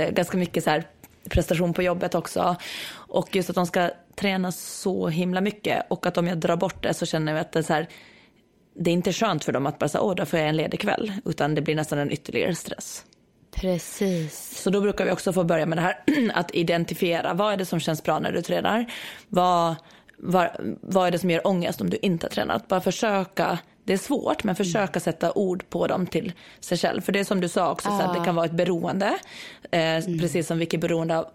eh, 0.00 0.10
ganska 0.10 0.36
mycket 0.36 0.64
så 0.64 0.70
här 0.70 0.84
prestation 1.30 1.74
på 1.74 1.82
jobbet 1.82 2.14
också. 2.14 2.56
Och 2.92 3.36
just 3.36 3.50
att 3.50 3.56
de 3.56 3.66
ska 3.66 3.90
träna 4.16 4.52
så 4.52 5.08
himla 5.08 5.40
mycket 5.40 5.86
och 5.90 6.06
att 6.06 6.18
om 6.18 6.26
jag 6.26 6.38
drar 6.38 6.56
bort 6.56 6.82
det 6.82 6.94
så 6.94 7.06
känner 7.06 7.32
jag 7.32 7.40
att 7.40 7.52
det 7.52 7.58
är 7.58 7.62
så 7.62 7.72
här, 7.72 7.88
det 8.74 8.90
är 8.90 8.94
inte 8.94 9.12
skönt 9.12 9.44
för 9.44 9.52
dem 9.52 9.66
att 9.66 9.78
bara 9.78 9.88
säga, 9.88 10.02
åh, 10.02 10.14
då 10.14 10.26
får 10.26 10.38
jag 10.38 10.48
en 10.48 10.56
ledig 10.56 10.80
kväll, 10.80 11.12
utan 11.24 11.54
det 11.54 11.62
blir 11.62 11.74
nästan 11.74 11.98
en 11.98 12.12
ytterligare 12.12 12.54
stress. 12.54 13.04
Precis. 13.54 14.62
Så 14.62 14.70
då 14.70 14.80
brukar 14.80 15.04
vi 15.04 15.10
också 15.10 15.32
få 15.32 15.44
börja 15.44 15.66
med 15.66 15.78
det 15.78 15.82
här 15.82 16.02
att 16.34 16.54
identifiera 16.54 17.34
vad 17.34 17.52
är 17.52 17.56
det 17.56 17.64
som 17.64 17.80
känns 17.80 18.02
bra 18.02 18.18
när 18.18 18.32
du 18.32 18.42
tränar. 18.42 18.92
Vad, 19.28 19.74
vad, 20.18 20.48
vad 20.80 21.06
är 21.06 21.10
det 21.10 21.18
som 21.18 21.30
ger 21.30 21.46
ångest 21.46 21.80
om 21.80 21.90
du 21.90 21.98
inte 22.02 22.26
har 22.26 22.30
tränat. 22.30 22.68
Bara 22.68 22.80
försöka, 22.80 23.58
det 23.84 23.92
är 23.92 23.98
svårt 23.98 24.44
men 24.44 24.56
försöka 24.56 25.00
sätta 25.00 25.32
ord 25.32 25.64
på 25.68 25.86
dem 25.86 26.06
till 26.06 26.32
sig 26.60 26.78
själv. 26.78 27.00
För 27.00 27.12
det 27.12 27.20
är 27.20 27.24
som 27.24 27.40
du 27.40 27.48
sa 27.48 27.70
också, 27.72 27.88
så 27.88 28.00
att 28.02 28.14
det 28.14 28.24
kan 28.24 28.34
vara 28.34 28.46
ett 28.46 28.52
beroende. 28.52 29.18
Eh, 29.70 30.04
Precis 30.20 30.46
som 30.46 30.58
vilket 30.58 30.80
beroende 30.80 31.18
av, 31.18 31.26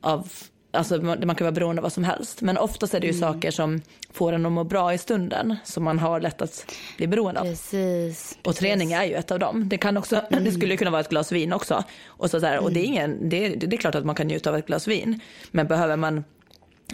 av 0.00 0.32
Alltså 0.74 1.02
man 1.02 1.34
kan 1.34 1.44
vara 1.44 1.52
beroende 1.52 1.80
av 1.80 1.82
vad 1.82 1.92
som 1.92 2.04
helst. 2.04 2.42
Men 2.42 2.58
oftast 2.58 2.94
är 2.94 3.00
det 3.00 3.06
ju 3.06 3.12
saker 3.12 3.50
som 3.50 3.80
får 4.12 4.32
en 4.32 4.46
att 4.46 4.52
må 4.52 4.64
bra 4.64 4.94
i 4.94 4.98
stunden. 4.98 5.56
Som 5.64 5.84
man 5.84 5.98
har 5.98 6.20
lätt 6.20 6.42
att 6.42 6.66
bli 6.96 7.06
beroende 7.06 7.40
av. 7.40 7.44
Precis. 7.44 8.38
Och 8.44 8.56
träning 8.56 8.92
är 8.92 9.04
ju 9.04 9.14
ett 9.14 9.30
av 9.30 9.38
dem. 9.38 9.68
Det, 9.68 9.78
kan 9.78 9.96
också, 9.96 10.22
det 10.30 10.52
skulle 10.52 10.76
kunna 10.76 10.90
vara 10.90 11.00
ett 11.00 11.08
glas 11.08 11.32
vin 11.32 11.52
också. 11.52 11.84
Och, 12.06 12.30
så, 12.30 12.40
så 12.40 12.46
här, 12.46 12.58
och 12.58 12.72
det, 12.72 12.80
är 12.80 12.84
ingen, 12.84 13.28
det, 13.28 13.46
är, 13.46 13.56
det 13.56 13.76
är 13.76 13.78
klart 13.78 13.94
att 13.94 14.04
man 14.04 14.14
kan 14.14 14.26
njuta 14.26 14.50
av 14.50 14.56
ett 14.56 14.66
glas 14.66 14.88
vin. 14.88 15.20
Men 15.50 15.66
behöver 15.66 15.96
man 15.96 16.24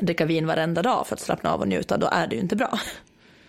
dricka 0.01 0.24
vin 0.24 0.47
varenda 0.47 0.83
dag 0.83 1.07
för 1.07 1.14
att 1.14 1.20
slappna 1.20 1.53
av 1.53 1.61
och 1.61 1.68
njuta, 1.68 1.97
då 1.97 2.09
är 2.12 2.26
det 2.26 2.35
ju 2.35 2.41
inte 2.41 2.57
bra. 2.57 2.78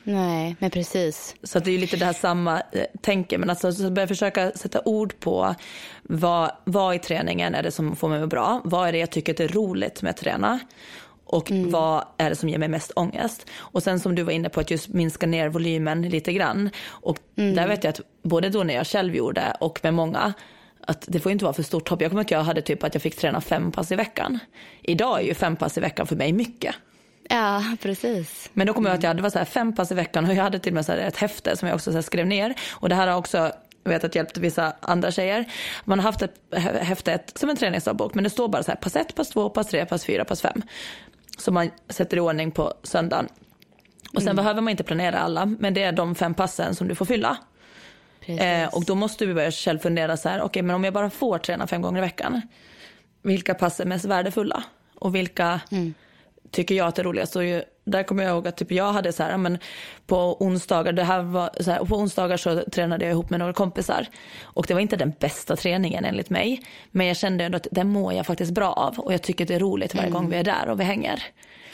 Nej, 0.04 0.56
men 0.60 0.72
precis. 0.72 1.36
Så 1.43 1.60
det 1.60 1.72
är 1.72 1.78
lite 1.78 1.97
det 1.97 2.06
här 2.06 2.14
samma 2.14 2.62
eh, 2.72 2.86
tänke. 3.02 3.38
Men 3.38 3.49
alltså 3.49 3.72
så 3.72 3.91
börja 3.91 4.08
försöka 4.08 4.52
sätta 4.52 4.82
ord 4.86 5.20
på 5.20 5.56
vad, 6.04 6.52
vad 6.64 6.95
i 6.95 6.99
träningen 6.99 7.56
är 7.56 7.64
det 7.64 7.72
som 7.72 7.95
får 7.95 8.10
mig 8.10 8.16
att 8.18 8.22
må 8.22 8.28
bra. 8.28 8.62
Vad 8.64 8.88
är 8.88 8.91
det 8.91 8.97
jag 8.97 9.10
tycker 9.10 9.41
är 9.41 9.47
roligt 9.47 10.02
med 10.02 10.10
att 10.10 10.18
träna. 10.18 10.60
Och 11.26 11.52
vad 11.52 12.06
är 12.18 12.30
det 12.30 12.36
som 12.36 12.49
ger 12.49 12.58
mig 12.58 12.68
mest 12.68 12.91
ångest? 12.95 13.49
Och 13.58 13.84
sen 13.84 13.99
som 13.99 14.16
du 14.16 14.24
var 14.24 14.32
inne 14.32 14.49
på 14.49 14.60
att 14.60 14.72
just 14.72 14.88
minska 14.88 15.28
ner 15.28 15.49
volymen 15.49 16.02
lite 16.02 16.34
grann. 16.34 16.70
Och 16.88 17.18
där 17.36 17.68
vet 17.68 17.84
jag 17.84 17.91
att 17.91 18.02
både 18.24 18.49
då 18.49 18.64
när 18.64 18.74
jag 18.74 18.88
själv 18.88 19.16
gjorde 19.16 19.58
och 19.60 19.80
med 19.84 19.93
många 19.93 20.34
att 20.88 21.06
det 21.08 21.20
får 21.20 21.32
inte 21.32 21.45
vara 21.45 21.54
för 21.54 21.64
stort 21.64 21.89
hopp. 21.89 22.02
Jag 22.02 22.12
kommer 22.12 22.22
att 22.22 22.32
jag 22.32 22.43
hade 22.43 22.62
typ 22.62 22.84
att 22.84 22.95
jag 22.95 23.02
fick 23.02 23.16
träna 23.16 23.41
fem 23.41 23.72
pass 23.72 23.91
i 23.91 23.95
veckan. 23.95 24.39
Idag 24.82 25.20
är 25.20 25.24
ju 25.24 25.34
fem 25.34 25.56
pass 25.56 25.78
i 25.78 25.82
veckan 25.82 26.08
för 26.08 26.16
mig 26.16 26.34
mycket. 26.34 26.76
Ja, 27.32 27.63
precis. 27.82 28.49
Men 28.53 28.67
då 28.67 28.73
kommer 28.73 28.89
jag 28.89 28.97
att 28.97 29.03
jag 29.03 29.09
hade 29.09 29.21
var 29.21 29.29
så 29.29 29.38
här 29.38 29.45
fem 29.45 29.75
pass 29.75 29.91
i 29.91 29.95
veckan 29.95 30.25
och 30.25 30.34
jag 30.34 30.43
hade 30.43 30.59
till 30.59 30.71
och 30.71 30.75
med 30.75 30.86
så 30.86 30.91
ett 30.91 31.17
häfte 31.17 31.57
som 31.57 31.67
jag 31.67 31.75
också 31.75 31.91
så 31.91 32.01
skrev 32.01 32.27
ner. 32.27 32.55
Och 32.71 32.89
det 32.89 32.95
här 32.95 33.07
har 33.07 33.17
också 33.17 33.51
jag 33.84 33.91
vet 33.91 34.03
att 34.03 34.15
hjälpt 34.15 34.38
vissa 34.38 34.73
andra 34.79 35.11
tjejer. 35.11 35.45
Man 35.86 35.99
har 35.99 36.03
haft 36.03 36.21
ett 36.21 36.36
häfte 36.82 37.19
som 37.36 37.49
en 37.49 37.55
träningsdagbok 37.55 38.13
men 38.13 38.23
det 38.23 38.29
står 38.29 38.47
bara 38.47 38.63
så 38.63 38.71
här 38.71 38.75
pass 38.75 38.95
ett, 38.95 39.15
pass 39.15 39.29
två, 39.29 39.49
pass 39.49 39.67
tre, 39.67 39.86
pass 39.86 40.05
fyra, 40.05 40.25
pass 40.25 40.41
fem. 40.41 40.61
Som 41.38 41.53
man 41.53 41.69
sätter 41.89 42.17
i 42.17 42.19
ordning 42.19 42.51
på 42.51 42.73
söndagen. 42.84 43.27
Och 44.13 44.23
sen 44.23 44.36
behöver 44.36 44.61
man 44.61 44.71
inte 44.71 44.84
planera 44.84 45.19
alla 45.19 45.45
men 45.45 45.73
det 45.73 45.84
är 45.84 45.91
de 45.91 46.15
fem 46.15 46.34
passen 46.34 46.75
som 46.75 46.88
du 46.88 46.95
får 46.95 47.05
fylla. 47.05 47.38
Eh, 48.25 48.67
och 48.67 48.86
då 48.86 48.95
måste 48.95 49.25
vi 49.25 49.34
börja 49.34 49.51
själv 49.51 49.79
fundera 49.79 50.17
så 50.17 50.29
här, 50.29 50.41
okej 50.41 50.61
men 50.61 50.75
om 50.75 50.84
jag 50.84 50.93
bara 50.93 51.09
får 51.09 51.38
träna 51.38 51.67
fem 51.67 51.82
gånger 51.82 51.97
i 51.97 52.01
veckan. 52.01 52.41
Vilka 53.23 53.53
pass 53.53 53.79
är 53.79 53.86
mest 53.86 54.05
värdefulla? 54.05 54.63
Och 54.95 55.15
vilka 55.15 55.61
tycker 56.52 56.76
jag 56.76 56.88
att 56.88 56.95
det 56.95 57.02
är 57.02 57.04
roligast? 57.04 57.36
Och 57.36 57.43
ju, 57.43 57.64
där 57.84 58.04
kommer 58.04 58.24
jag 58.24 58.32
ihåg 58.32 58.47
att 58.47 58.58
typ 58.58 58.72
jag 58.72 58.93
hade 58.93 59.14
så 59.14 59.24
här, 59.24 59.38
men 59.38 59.58
på 60.08 60.43
onsdagar, 60.43 60.93
det 60.93 61.04
här 61.04 61.22
var 61.22 61.49
så 61.60 61.72
här, 61.72 61.86
på 61.86 61.95
onsdagar 61.95 62.38
så 62.38 62.64
tränade 62.72 63.06
jag 63.06 63.12
ihop 63.12 63.30
med 63.30 63.39
några 63.39 63.54
kompisar. 63.54 64.08
Och 64.41 64.66
det 64.68 64.74
var 64.74 64.82
inte 64.82 64.95
den 64.95 65.14
bästa 65.20 65.56
träningen 65.56 66.06
enligt 66.06 66.30
mig. 66.30 66.62
Men 66.91 67.08
jag 67.08 67.18
kände 67.18 67.43
ändå 67.43 67.56
att 67.56 67.68
den 67.72 67.88
mår 67.88 68.14
jag 68.14 68.26
faktiskt 68.26 68.52
bra 68.52 68.74
av. 68.74 68.99
Och 68.99 69.14
jag 69.14 69.22
tycker 69.22 69.43
att 69.43 69.47
det 69.47 69.56
är 69.56 69.60
roligt 69.60 69.95
varje 69.95 70.10
gång 70.10 70.30
vi 70.30 70.38
är 70.38 70.43
där 70.43 70.70
och 70.70 70.80
vi 70.80 70.84
hänger. 70.84 71.24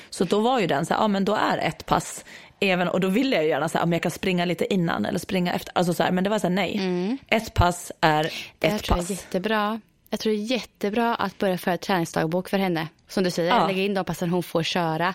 Så 0.10 0.24
då 0.24 0.40
var 0.40 0.60
ju 0.60 0.68
den 0.68 0.86
så 0.86 0.94
här, 0.94 1.02
ja 1.02 1.08
men 1.08 1.26
då 1.26 1.36
är 1.36 1.58
ett 1.58 1.86
pass 1.86 2.26
Även, 2.60 2.88
och 2.88 3.00
då 3.00 3.08
ville 3.08 3.36
jag 3.36 3.48
gärna 3.48 3.70
säga 3.70 3.84
om 3.84 3.94
jag 3.94 4.02
kan 4.02 4.12
springa 4.12 4.46
lite 4.46 4.74
innan 4.74 5.06
eller 5.06 5.20
springa 5.20 5.54
efter. 5.54 5.72
Alltså 5.76 5.94
så 5.94 6.04
här, 6.04 6.12
men 6.12 6.24
det 6.24 6.30
var 6.30 6.40
så 6.40 6.48
här, 6.48 6.54
nej. 6.54 7.18
Ett 7.28 7.54
pass 7.54 7.92
är 8.02 8.26
ett 8.26 8.32
tror 8.60 8.72
jag 8.72 8.74
är 8.74 8.88
pass. 8.88 9.10
jättebra. 9.10 9.82
Jag 10.10 10.20
tror 10.20 10.34
det 10.34 10.40
är 10.40 10.52
jättebra 10.52 11.16
att 11.16 11.38
börja 11.38 11.58
föra 11.58 11.78
träningsdagbok 11.78 12.50
för 12.50 12.58
henne. 12.58 12.88
Som 13.08 13.24
du 13.24 13.32
säger, 13.32 13.50
Ja. 13.50 13.68
lägga 13.68 13.82
in 13.84 13.94
de 13.94 14.06
passen 14.06 14.30
hon 14.30 14.44
får 14.44 14.64
köra. 14.64 15.14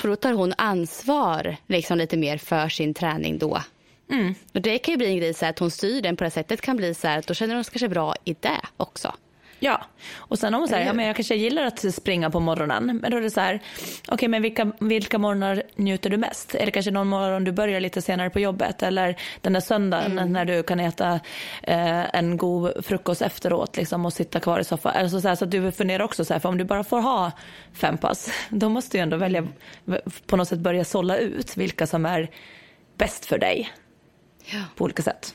För 0.00 0.08
då 0.08 0.16
tar 0.16 0.32
hon 0.32 0.52
ansvar 0.58 1.56
liksom 1.66 1.98
lite 1.98 2.16
mer 2.16 2.38
för 2.38 2.68
sin 2.68 2.94
träning 2.94 3.38
då. 3.38 3.62
Mm. 4.10 4.34
Och 4.54 4.60
det 4.62 4.78
kan 4.78 4.92
ju 4.92 4.98
bli 4.98 5.06
en 5.06 5.16
grej 5.16 5.34
så 5.34 5.44
här, 5.44 5.50
att 5.50 5.58
hon 5.58 5.70
styr 5.70 6.02
den 6.02 6.16
på 6.16 6.24
det 6.24 6.30
sättet 6.30 6.60
kan 6.60 6.76
bli 6.76 6.94
så 6.94 7.08
här 7.08 7.18
att 7.18 7.26
då 7.26 7.34
känner 7.34 7.54
hon 7.54 7.64
sig 7.64 7.72
kanske 7.72 7.88
bra 7.88 8.14
i 8.24 8.34
det 8.40 8.60
också. 8.76 9.14
Ja, 9.60 9.84
och 10.16 10.38
sen 10.38 10.54
om 10.54 10.60
hon 10.60 10.68
säger, 10.68 10.86
ja 10.86 10.92
men 10.92 11.06
jag 11.06 11.16
kanske 11.16 11.34
gillar 11.34 11.64
att 11.64 11.94
springa 11.94 12.30
på 12.30 12.40
morgonen. 12.40 12.98
Men 13.02 13.10
då 13.10 13.16
är 13.16 13.20
det 13.20 13.30
så 13.30 13.40
här, 13.40 13.60
okej 14.08 14.28
men 14.28 14.42
vilka, 14.42 14.72
vilka 14.80 15.18
morgnar 15.18 15.62
njuter 15.76 16.10
du 16.10 16.16
mest? 16.16 16.54
Är 16.54 16.64
det 16.66 16.70
kanske 16.72 16.90
någon 16.90 17.06
morgon 17.06 17.44
du 17.44 17.52
börjar 17.52 17.80
lite 17.80 18.02
senare 18.02 18.30
på 18.30 18.40
jobbet? 18.40 18.82
Eller 18.82 19.16
den 19.40 19.52
där 19.52 19.60
söndagen 19.60 20.32
när 20.32 20.44
du 20.44 20.62
kan 20.62 20.80
äta 20.80 21.20
eh, 21.62 22.14
en 22.14 22.36
god 22.36 22.84
frukost 22.86 23.22
efteråt 23.22 23.76
liksom, 23.76 24.06
och 24.06 24.12
sitta 24.12 24.40
kvar 24.40 24.60
i 24.60 24.64
soffan? 24.64 24.92
Alltså, 24.96 25.20
så, 25.20 25.28
här, 25.28 25.34
så 25.34 25.44
att 25.44 25.50
du 25.50 25.72
funderar 25.72 26.04
också 26.04 26.24
så 26.24 26.32
här, 26.34 26.40
för 26.40 26.48
om 26.48 26.58
du 26.58 26.64
bara 26.64 26.84
får 26.84 27.00
ha 27.00 27.32
fem 27.72 27.98
pass, 27.98 28.30
då 28.50 28.68
måste 28.68 28.96
du 28.98 29.02
ändå 29.02 29.16
välja, 29.16 29.46
på 30.26 30.36
något 30.36 30.48
sätt 30.48 30.58
börja 30.58 30.84
sålla 30.84 31.16
ut 31.16 31.56
vilka 31.56 31.86
som 31.86 32.06
är 32.06 32.30
bäst 32.96 33.26
för 33.26 33.38
dig 33.38 33.70
Ja, 34.44 34.62
på 34.76 34.84
olika 34.84 35.02
sätt. 35.02 35.34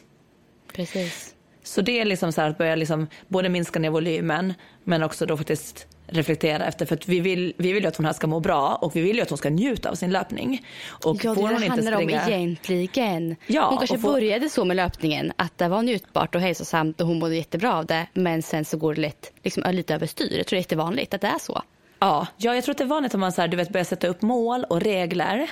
precis. 0.74 1.33
Så 1.64 1.82
det 1.82 2.00
är 2.00 2.06
liksom 2.06 2.32
så 2.32 2.42
att 2.42 2.58
börja 2.58 2.76
liksom 2.76 3.08
både 3.28 3.50
minska 3.50 3.80
ner 3.80 3.90
volymen 3.90 4.54
men 4.84 5.04
också 5.04 5.26
då 5.26 5.38
faktiskt 5.38 5.88
reflektera 6.08 6.66
efter 6.66 6.86
för 6.86 6.96
att 6.96 7.08
vi 7.08 7.20
vill, 7.20 7.54
vi 7.58 7.74
vill 7.74 7.84
ju 7.84 7.88
att 7.90 7.96
hon 7.96 8.06
här 8.06 8.14
ska 8.14 8.28
må 8.28 8.40
bra 8.40 8.76
och 8.82 8.96
vi 8.96 9.02
vill 9.02 9.16
ju 9.16 9.22
att 9.22 9.30
hon 9.30 9.38
ska 9.38 9.50
njuta 9.50 9.90
av 9.90 9.96
sin 9.96 10.12
löpning. 10.12 10.66
Och 11.06 11.26
Ja, 11.26 11.36
får 11.36 11.42
hon 11.42 11.50
det 11.50 11.66
inte 11.66 11.70
handlar 11.70 11.94
springa... 12.02 12.26
om 12.26 12.32
egentligen. 12.32 13.36
Ja, 13.48 13.68
hon 13.70 13.78
kanske 13.78 13.96
och 13.96 14.02
få- 14.02 14.12
började 14.12 14.50
så 14.50 14.66
med 14.66 14.76
löpningen, 14.78 15.34
att 15.36 15.58
det 15.58 15.68
var 15.68 15.82
njutbart 15.84 16.36
och 16.36 16.42
hälsosamt 16.42 17.02
och 17.02 17.08
hon 17.08 17.20
mådde 17.20 17.36
jättebra 17.36 17.74
av 17.78 17.86
det. 17.86 18.08
Men 18.14 18.42
sen 18.42 18.66
så 18.66 18.78
går 18.78 18.96
det 18.96 19.02
lätt 19.02 19.32
liksom, 19.44 19.64
lite 19.72 19.96
överstyr. 19.96 20.38
Jag 20.38 20.48
tror 20.48 20.56
det 20.56 20.60
är 20.60 20.64
jättevanligt 20.64 21.14
att 21.14 21.22
det 21.22 21.28
är 21.28 21.40
så. 21.40 21.62
Ja, 22.00 22.28
ja, 22.38 22.56
jag 22.56 22.64
tror 22.64 22.72
att 22.74 22.78
det 22.78 22.84
är 22.84 22.88
vanligt 22.88 23.14
att 23.14 23.20
man 23.20 23.32
så 23.32 23.42
här, 23.42 23.48
du 23.48 23.58
vet, 23.58 23.70
börjar 23.70 23.86
sätta 23.86 24.08
upp 24.08 24.22
mål 24.22 24.64
och 24.70 24.82
regler. 24.82 25.48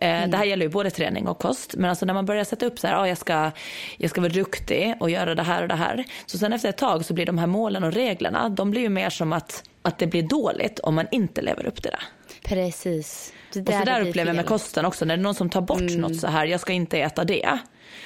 Eh, 0.00 0.28
Det 0.28 0.36
här 0.36 0.44
gäller 0.44 0.66
ju 0.66 0.70
både 0.70 0.90
träning 0.90 1.28
och 1.28 1.38
kost. 1.38 1.74
Men 1.76 1.90
alltså 1.90 2.06
när 2.06 2.14
man 2.14 2.26
börjar 2.26 2.44
sätta 2.44 2.66
upp 2.66 2.78
så 2.78 2.86
här, 2.86 2.94
ah, 2.94 3.08
jag, 3.08 3.18
ska, 3.18 3.50
jag 3.96 4.10
ska 4.10 4.20
vara 4.20 4.32
duktig 4.32 4.94
och 5.00 5.10
göra 5.10 5.34
det 5.34 5.42
här 5.42 5.62
och 5.62 5.68
det 5.68 5.74
här. 5.74 6.04
Så 6.26 6.38
sen 6.38 6.52
efter 6.52 6.68
ett 6.68 6.76
tag 6.78 7.04
så 7.04 7.14
blir 7.14 7.26
de 7.26 7.38
här 7.38 7.46
målen 7.46 7.84
och 7.84 7.92
reglerna, 7.92 8.48
de 8.48 8.70
blir 8.70 8.80
ju 8.82 8.88
mer 8.88 9.10
som 9.10 9.32
att, 9.32 9.64
att 9.82 9.98
det 9.98 10.06
blir 10.06 10.22
dåligt 10.22 10.78
om 10.78 10.94
man 10.94 11.06
inte 11.10 11.42
lever 11.42 11.66
upp 11.66 11.82
till 11.82 11.90
det. 11.90 12.00
Precis. 12.48 13.32
Det 13.52 13.60
Och 13.60 13.66
så 13.66 13.72
det 13.78 13.84
där 13.84 14.00
upplever 14.08 14.28
jag 14.28 14.36
med 14.36 14.46
kosten 14.46 14.84
också. 14.84 15.04
När 15.04 15.16
det 15.16 15.20
är 15.20 15.22
någon 15.22 15.34
som 15.34 15.50
tar 15.50 15.60
bort 15.60 15.80
något 15.80 16.16
så 16.16 16.26
här, 16.26 16.46
jag 16.46 16.60
ska 16.60 16.72
inte 16.72 16.98
äta 16.98 17.24
det. 17.24 17.58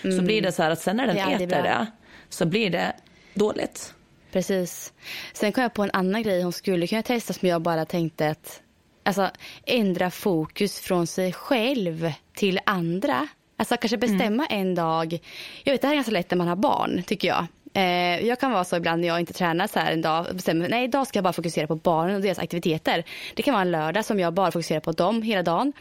Så 0.02 0.22
blir 0.22 0.42
det 0.42 0.52
så 0.52 0.62
här 0.62 0.70
att 0.70 0.80
sen 0.80 0.96
när 0.96 1.06
den 1.06 1.16
Det 1.16 1.22
aldrig 1.22 1.48
äter 1.52 1.62
bra. 1.62 1.70
det 1.72 1.86
så 2.28 2.46
blir 2.46 2.70
det 2.70 2.92
dåligt. 3.34 3.94
Precis. 4.32 4.92
Sen 5.32 5.52
kom 5.52 5.62
jag 5.62 5.74
på 5.74 5.82
en 5.82 5.90
annan 5.92 6.22
grej 6.22 6.42
hon 6.42 6.52
skulle 6.52 6.86
kunna 6.86 7.02
testa 7.02 7.32
som 7.32 7.48
jag 7.48 7.62
bara 7.62 7.84
tänkte 7.84 8.28
att 8.28 8.60
alltså, 9.02 9.30
ändra 9.66 10.10
fokus 10.10 10.80
från 10.80 11.06
sig 11.06 11.32
själv 11.32 12.12
till 12.34 12.60
andra. 12.66 13.28
Alltså 13.56 13.76
kanske 13.76 13.96
bestämma 13.96 14.46
en 14.46 14.74
dag. 14.74 15.18
Jag 15.64 15.72
vet 15.72 15.80
det 15.80 15.86
här 15.86 15.94
är 15.94 15.96
ganska 15.96 16.12
lätt 16.12 16.30
när 16.30 16.38
man 16.38 16.48
har 16.48 16.56
barn 16.56 17.02
tycker 17.06 17.28
jag. 17.28 17.46
Eh, 17.74 18.26
jag 18.26 18.40
kan 18.40 18.52
vara 18.52 18.64
så 18.64 18.76
ibland 18.76 19.00
när 19.00 19.08
jag 19.08 19.20
inte 19.20 19.32
tränar 19.32 19.66
så 19.66 19.78
här 19.78 19.92
en 19.92 20.02
dag. 20.02 20.26
Bestämmer, 20.34 20.68
nej 20.68 20.84
idag 20.84 21.06
ska 21.06 21.16
jag 21.16 21.24
bara 21.24 21.32
fokusera 21.32 21.66
på 21.66 21.76
barnen 21.76 22.16
och 22.16 22.22
deras 22.22 22.38
aktiviteter. 22.38 23.04
Det 23.34 23.42
kan 23.42 23.54
vara 23.54 23.62
en 23.62 23.70
lördag 23.70 24.04
som 24.04 24.20
jag 24.20 24.34
bara 24.34 24.50
fokuserar 24.50 24.80
på 24.80 24.92
dem 24.92 25.22
hela 25.22 25.42
dagen. 25.42 25.72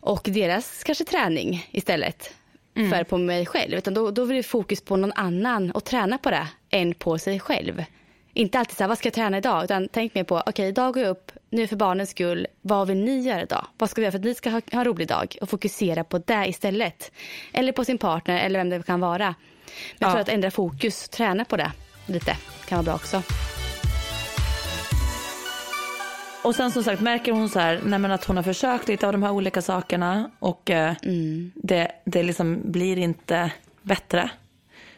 Och 0.00 0.22
deras 0.24 0.84
kanske 0.84 1.04
träning 1.04 1.68
istället. 1.70 2.34
För 2.90 3.04
på 3.04 3.18
mig 3.18 3.46
själv. 3.46 3.74
Utan 3.74 3.94
då, 3.94 4.10
då 4.10 4.26
blir 4.26 4.36
det 4.36 4.42
fokus 4.42 4.80
på 4.80 4.96
någon 4.96 5.12
annan 5.12 5.70
och 5.70 5.84
träna 5.84 6.18
på 6.18 6.30
det 6.30 6.48
än 6.70 6.94
på 6.94 7.18
sig 7.18 7.40
själv. 7.40 7.84
Inte 8.36 8.58
alltid 8.58 8.76
så 8.76 8.82
här, 8.82 8.88
vad 8.88 8.98
ska 8.98 9.06
jag 9.06 9.14
träna 9.14 9.38
idag? 9.38 9.64
Utan 9.64 9.88
tänk 9.92 10.14
mer 10.14 10.24
på, 10.24 10.42
okej 10.46 10.68
idag 10.68 10.94
går 10.94 11.02
jag 11.02 11.10
upp, 11.10 11.32
nu 11.50 11.66
för 11.66 11.76
barnens 11.76 12.10
skull, 12.10 12.46
vad 12.62 12.86
vill 12.88 12.96
ni 13.04 13.20
göra 13.20 13.42
idag? 13.42 13.66
Vad 13.78 13.90
ska 13.90 14.00
vi 14.00 14.04
göra 14.04 14.12
för 14.12 14.18
att 14.18 14.24
ni 14.24 14.34
ska 14.34 14.50
ha, 14.50 14.60
ha 14.72 14.78
en 14.78 14.84
rolig 14.84 15.08
dag? 15.08 15.36
Och 15.40 15.50
fokusera 15.50 16.04
på 16.04 16.18
det 16.18 16.46
istället. 16.48 17.12
Eller 17.52 17.72
på 17.72 17.84
sin 17.84 17.98
partner 17.98 18.40
eller 18.40 18.58
vem 18.58 18.70
det 18.70 18.82
kan 18.86 19.00
vara. 19.00 19.18
Men 19.26 19.34
jag 19.98 20.08
Ja. 20.08 20.10
tror 20.12 20.20
att 20.20 20.28
ändra 20.28 20.50
fokus, 20.50 21.08
träna 21.08 21.44
på 21.44 21.56
det 21.56 21.72
lite, 22.06 22.36
kan 22.68 22.76
vara 22.78 22.82
bra 22.84 22.94
också. 22.94 23.22
och 26.42 26.54
sen 26.54 26.70
som 26.70 26.84
sagt 26.84 27.00
märker 27.02 27.32
hon 27.32 27.48
så 27.48 27.58
här, 27.58 27.80
nej 27.84 27.98
men 27.98 28.10
att 28.10 28.24
hon 28.24 28.36
har 28.36 28.42
försökt 28.44 28.88
lite 28.88 29.06
av 29.06 29.12
de 29.12 29.22
här 29.22 29.30
olika 29.30 29.62
sakerna 29.62 30.30
och 30.38 30.70
eh, 30.70 30.92
det, 31.54 31.92
det 32.04 32.22
liksom 32.22 32.60
blir 32.64 32.98
inte 32.98 33.52
bättre. 33.82 34.30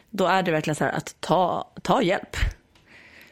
Då 0.09 0.25
är 0.27 0.43
det 0.43 0.51
verkligen 0.51 0.75
så 0.75 0.83
här 0.83 0.91
att 0.91 1.15
ta, 1.19 1.67
ta 1.81 2.01
hjälp. 2.01 2.37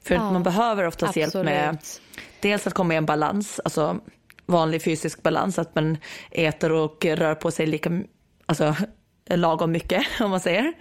För 0.06 0.16
Ja, 0.16 0.32
man 0.32 0.43
behöver 0.43 0.88
oftast 0.88 1.16
hjälp 1.16 1.34
med 1.34 1.70
absolut. 1.70 2.01
dels 2.39 2.68
att 2.68 2.74
komma 2.74 2.93
i 2.93 2.97
en 2.97 3.06
balans, 3.06 3.62
alltså 3.64 3.99
vanlig 4.45 4.84
fysisk 4.84 5.24
balans, 5.24 5.60
att 5.60 5.76
man 5.76 5.97
äter 6.32 6.72
och 6.72 7.06
rör 7.06 7.36
på 7.36 7.51
sig 7.51 7.66
lika, 7.68 8.03
alltså 8.45 8.76
lagom 9.30 9.72
mycket 9.72 10.06
om 10.20 10.30
man 10.30 10.39
säger. 10.39 10.74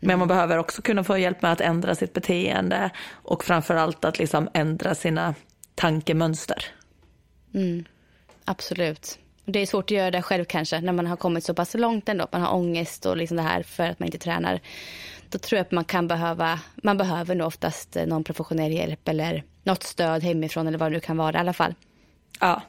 Men 0.00 0.18
man 0.18 0.28
behöver 0.28 0.58
också 0.58 0.82
kunna 0.82 1.04
få 1.04 1.18
hjälp 1.18 1.42
med 1.42 1.52
att 1.52 1.60
ändra 1.60 1.94
sitt 1.94 2.12
beteende 2.12 2.90
och 3.10 3.44
framförallt 3.44 4.04
att 4.04 4.18
liksom 4.18 4.48
ändra 4.54 4.94
sina 4.94 5.34
tankemönster. 5.74 6.64
Absolut. 8.44 9.18
Det 9.44 9.58
är 9.58 9.66
svårt 9.66 9.84
att 9.84 9.90
göra 9.90 10.10
det 10.10 10.22
själv 10.22 10.44
kanske 10.44 10.80
när 10.80 10.92
man 10.92 11.06
har 11.06 11.16
kommit 11.16 11.44
så 11.44 11.54
pass 11.54 11.74
långt 11.74 12.08
ändå. 12.08 12.24
Att 12.24 12.32
man 12.32 12.42
har 12.42 12.54
ångest 12.54 13.06
och 13.06 13.16
liksom 13.16 13.36
det 13.36 13.42
här 13.42 13.62
för 13.62 13.84
att 13.88 13.98
man 13.98 14.06
inte 14.06 14.18
tränar. 14.18 14.60
Då 15.30 15.38
tror 15.38 15.56
jag 15.56 15.64
att 15.64 15.72
man 15.72 15.84
kan 15.84 16.08
behöva, 16.08 16.60
man 16.74 16.96
behöver 16.96 17.34
nog 17.34 17.46
oftast 17.46 17.96
eh, 17.96 18.06
någon 18.06 18.24
professionell 18.24 18.72
hjälp 18.72 19.08
eller 19.08 19.44
något 19.62 19.82
stöd 19.82 20.22
hemifrån 20.22 20.66
eller 20.66 20.78
vad 20.78 20.90
det 20.90 20.94
nu 20.94 21.00
kan 21.00 21.16
vara 21.16 21.36
i 21.36 21.40
alla 21.40 21.52
fall. 21.52 21.74
Ja. 22.40 22.62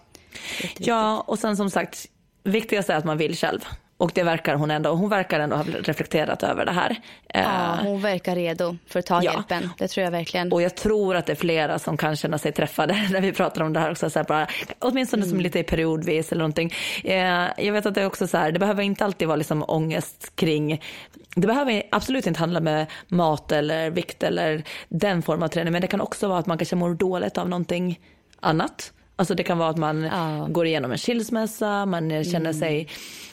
ja, 0.78 1.24
och 1.28 1.40
sen 1.40 1.58
som 1.58 1.70
sagt, 1.70 2.06
viktigast 2.44 2.90
är 2.90 2.96
att 2.96 3.06
man 3.06 3.18
vill 3.18 3.38
själv. 3.38 3.60
Och 4.00 4.12
det 4.16 4.24
verkar 4.24 4.56
hon 4.56 4.72
ändå, 4.72 4.90
hon 4.90 5.10
verkar 5.10 5.40
ändå 5.40 5.56
ha 5.56 5.64
reflekterat 5.64 6.44
över 6.44 6.66
det 6.66 6.72
här. 6.72 6.96
Ja, 7.34 7.40
Eh, 7.40 7.84
hon 7.84 8.02
verkar 8.02 8.36
redo 8.36 8.76
för 8.88 9.00
att 9.00 9.06
ta 9.06 9.24
Ja. 9.24 9.34
hjälpen. 9.34 9.70
Det 9.78 9.88
tror 9.88 10.04
jag 10.04 10.12
verkligen. 10.12 10.52
Och 10.52 10.62
jag 10.62 10.76
tror 10.76 11.16
att 11.16 11.26
det 11.26 11.34
är 11.34 11.36
flera 11.36 11.80
som 11.80 11.98
kan 11.98 12.16
känna 12.16 12.38
sig 12.38 12.52
träffade 12.52 12.94
när 13.12 13.22
vi 13.22 13.34
pratar 13.34 13.62
om 13.62 13.74
det 13.74 13.80
här 13.80 13.92
också. 13.92 14.10
Så 14.10 14.20
här 14.20 14.24
bara, 14.24 14.48
åtminstone 14.80 15.26
som 15.26 15.40
lite 15.42 15.64
periodvis 15.64 16.32
eller 16.32 16.40
någonting. 16.40 16.74
Eh, 17.04 17.46
jag 17.58 17.74
vet 17.74 17.86
att 17.86 17.96
det 17.96 18.02
är 18.02 18.06
också 18.06 18.28
så 18.28 18.38
här, 18.38 18.52
det 18.52 18.60
behöver 18.60 18.84
inte 18.84 19.06
alltid 19.06 19.28
vara 19.28 19.36
liksom 19.36 19.66
ångest 19.68 20.32
kring, 20.36 20.82
det 21.36 21.48
behöver 21.48 21.84
absolut 21.92 22.28
inte 22.28 22.40
handla 22.40 22.60
med 22.60 22.86
mat 23.08 23.52
eller 23.52 23.90
vikt 23.90 24.24
eller 24.24 24.64
den 24.90 25.22
formen 25.22 25.44
av 25.44 25.48
träning. 25.48 25.72
Men 25.74 25.82
det 25.82 25.88
kan 25.88 26.02
också 26.02 26.28
vara 26.28 26.40
att 26.40 26.46
man 26.48 26.58
kanske 26.58 26.76
mår 26.76 26.94
dåligt 26.94 27.38
av 27.38 27.50
någonting 27.50 28.00
annat. 28.40 28.94
Alltså 29.16 29.36
det 29.36 29.44
kan 29.44 29.58
vara 29.58 29.70
att 29.70 29.78
man 29.78 30.04
Ja. 30.04 30.48
går 30.50 30.66
igenom 30.66 30.92
en 30.92 30.98
skilsmässa, 30.98 31.86
man 31.86 32.24
känner 32.24 32.54
sig 32.54 32.88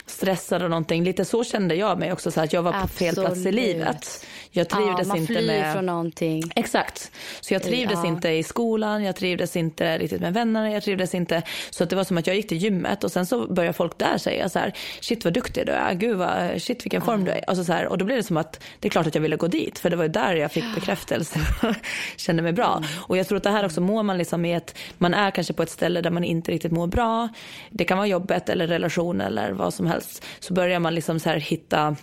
stressad 0.07 0.63
och 0.63 0.71
någonting. 0.71 1.05
Lite 1.05 1.25
så 1.25 1.45
kände 1.45 1.75
jag 1.75 1.99
mig 1.99 2.13
också, 2.13 2.31
så 2.31 2.41
att 2.41 2.53
jag 2.53 2.63
var 2.63 2.73
på 2.83 2.89
fel 2.89 3.15
plats 3.15 3.29
i 3.29 3.33
Absolut. 3.33 3.55
livet. 3.55 4.27
Jag 4.51 4.67
ja, 4.71 4.77
trivdes 4.77 5.09
man 5.09 5.17
inte 5.17 5.43
med... 5.43 5.73
från 5.73 5.87
någonting. 5.87 6.43
Exakt. 6.57 7.13
Så 7.41 7.55
jag 7.55 7.63
trivdes 7.63 7.99
Ja. 8.03 8.07
inte 8.07 8.29
i 8.29 8.43
skolan, 8.43 9.05
jag 9.05 9.17
trivdes 9.17 9.57
inte 9.57 9.99
riktigt 9.99 10.21
med 10.21 10.35
vännerna, 10.35 10.71
jag 10.71 10.83
trivdes 10.83 11.15
inte. 11.15 11.43
Så 11.71 11.85
att 11.85 11.91
det 11.91 11.97
var 11.97 12.05
som 12.05 12.19
att 12.19 12.27
jag 12.27 12.37
gick 12.37 12.49
till 12.49 12.59
gymmet 12.59 13.05
och 13.05 13.13
sen 13.13 13.27
så 13.27 13.47
började 13.55 13.73
folk 13.73 13.99
där 13.99 14.19
säga 14.19 14.49
så 14.49 14.59
här, 14.59 14.73
shit 15.01 15.25
vad 15.25 15.33
duktig 15.33 15.67
du 15.67 15.73
är, 15.73 15.95
gud 15.95 16.17
vad, 16.17 16.63
shit 16.63 16.85
vilken 16.85 17.03
form 17.03 17.25
du 17.25 17.31
är. 17.31 17.45
Alltså 17.47 17.65
så 17.65 17.73
här, 17.73 17.87
och 17.87 17.99
då 17.99 18.05
blev 18.05 18.17
det 18.17 18.23
som 18.23 18.37
att 18.37 18.63
det 18.81 18.89
är 18.89 18.91
klart 18.91 19.07
att 19.07 19.15
jag 19.15 19.23
ville 19.23 19.37
gå 19.37 19.47
dit, 19.49 19.79
för 19.79 19.91
det 19.91 19.97
var 19.97 20.05
ju 20.05 20.11
där 20.11 20.35
jag 20.35 20.53
fick 20.53 20.75
bekräftelse, 20.75 21.41
kände 22.17 22.43
mig 22.43 22.53
bra. 22.53 22.83
Och 22.97 23.17
jag 23.17 23.29
tror 23.29 23.37
att 23.37 23.45
det 23.45 23.51
här 23.51 23.65
också 23.65 23.81
mår 23.81 24.03
man 24.03 24.19
liksom 24.19 24.45
i 24.45 24.55
ett, 24.55 24.79
man 24.99 25.15
är 25.15 25.31
kanske 25.31 25.53
på 25.53 25.63
ett 25.63 25.71
ställe 25.71 26.01
där 26.01 26.11
man 26.11 26.25
inte 26.25 26.53
riktigt 26.53 26.73
mår 26.73 26.87
bra. 26.87 27.29
Det 27.71 27.85
kan 27.85 27.99
vara 27.99 28.09
jobbet 28.09 28.49
eller 28.49 28.67
relation 28.67 29.21
eller 29.21 29.51
vad 29.51 29.75
som 29.75 29.87
helst. 29.87 29.94
Så 30.41 30.55
börjar 30.55 30.79
man 30.81 30.95
liksom 30.95 31.21
så 31.21 31.29
här 31.29 31.37
hitta 31.37 31.97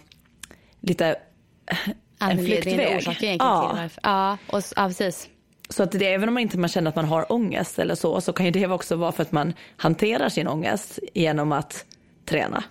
lite 0.82 1.16
en 2.20 2.38
flyktväg. 2.46 3.04
Ja. 3.08 3.14
till 3.20 3.38
varför. 3.40 4.00
Ja, 4.04 4.38
och, 4.48 4.60
s- 4.60 4.74
ja, 4.76 4.88
precis. 4.88 5.30
Så 5.70 5.84
att 5.84 5.92
det, 5.92 6.14
även 6.14 6.28
om 6.30 6.34
man 6.34 6.42
inte 6.44 6.58
man 6.58 6.70
känner 6.70 6.90
att 6.90 6.96
man 6.96 7.06
har 7.06 7.32
ångest 7.32 7.80
eller 7.80 7.96
så, 7.96 8.22
så 8.22 8.34
kan 8.34 8.46
ju 8.46 8.52
det 8.52 8.68
också 8.68 8.96
vara 8.96 9.12
för 9.12 9.22
att 9.22 9.32
man 9.32 9.54
hanterar 9.78 10.30
sin 10.30 10.48
ångest 10.48 11.00
genom 11.14 11.52
att 11.52 11.86
träna. 12.26 12.64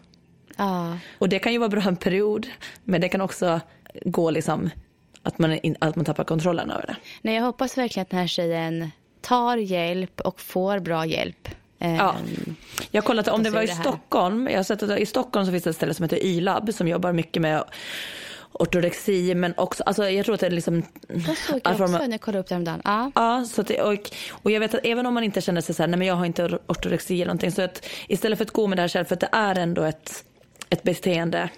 Ja. 0.56 0.98
Och 1.18 1.28
det 1.28 1.38
kan 1.38 1.52
ju 1.52 1.58
vara 1.58 1.68
bra 1.68 1.82
en 1.82 1.96
period, 1.96 2.46
men 2.84 3.00
det 3.00 3.08
kan 3.08 3.20
också 3.20 3.60
gå 4.04 4.30
liksom 4.30 4.70
att 5.22 5.38
man, 5.38 5.52
in, 5.52 5.76
att 5.78 5.96
man 5.96 6.04
tappar 6.04 6.24
kontrollen 6.24 6.70
över 6.70 6.86
det. 6.86 6.96
Nej, 7.22 7.34
jag 7.34 7.42
hoppas 7.42 7.78
verkligen 7.78 8.02
att 8.02 8.10
den 8.10 8.20
här 8.20 8.26
tjejen 8.26 8.90
tar 9.20 9.56
hjälp 9.56 10.20
och 10.20 10.40
får 10.40 10.78
bra 10.78 11.06
hjälp. 11.06 11.48
Eh, 11.80 11.96
Ja. 11.96 12.14
Jag 12.90 13.02
har 13.02 13.06
kollat 13.06 13.28
om 13.28 13.42
det 13.42 13.50
var 13.50 13.62
i 13.62 13.66
det. 13.66 13.74
Stockholm. 13.74 14.48
Jag 14.50 14.58
har 14.58 14.62
sett 14.64 14.82
att 14.82 14.98
i 14.98 15.06
Stockholm 15.06 15.46
så 15.46 15.52
finns 15.52 15.64
det 15.64 15.70
ett 15.70 15.76
ställe 15.76 15.94
som 15.94 16.02
heter 16.02 16.24
Y-lab 16.24 16.74
som 16.74 16.88
jobbar 16.88 17.12
mycket 17.12 17.42
med 17.42 17.64
ortorexi, 18.52 19.34
men 19.34 19.54
också, 19.56 19.82
alltså 19.82 20.08
jag 20.10 20.24
tror 20.24 20.34
att 20.34 20.40
det 20.40 20.46
är 20.46 20.50
liksom... 20.50 20.82
Jag 21.08 21.36
såg 21.36 21.60
det 21.64 21.74
form 21.74 21.94
också 21.94 22.04
när 22.06 22.10
jag 22.10 22.20
kollade 22.20 22.38
upp 22.40 22.48
det 22.48 22.54
häromdagen. 22.54 22.80
Ja. 22.84 23.10
Ja, 23.14 23.44
så 23.44 23.62
det, 23.62 23.82
och, 23.82 24.10
och 24.30 24.50
jag 24.50 24.60
vet 24.60 24.74
att 24.74 24.80
även 24.84 25.06
om 25.06 25.14
man 25.14 25.24
inte 25.24 25.40
känner 25.40 25.60
sig 25.60 25.74
så 25.74 25.82
här, 25.82 25.88
nej 25.88 25.98
men 25.98 26.08
jag 26.08 26.14
har 26.14 26.24
inte 26.26 26.58
ortorexi 26.66 27.14
eller 27.14 27.26
någonting, 27.26 27.52
så 27.52 27.62
att 27.62 27.86
istället 28.08 28.38
för 28.38 28.44
att 28.44 28.50
gå 28.50 28.66
med 28.66 28.78
det 28.78 28.82
här 28.82 28.88
själv, 28.88 29.04
för 29.04 29.14
att 29.14 29.20
det 29.20 29.28
är 29.32 29.58
ändå 29.58 29.82
ett, 29.82 30.24
ett 30.70 30.82
beteende 30.82 31.48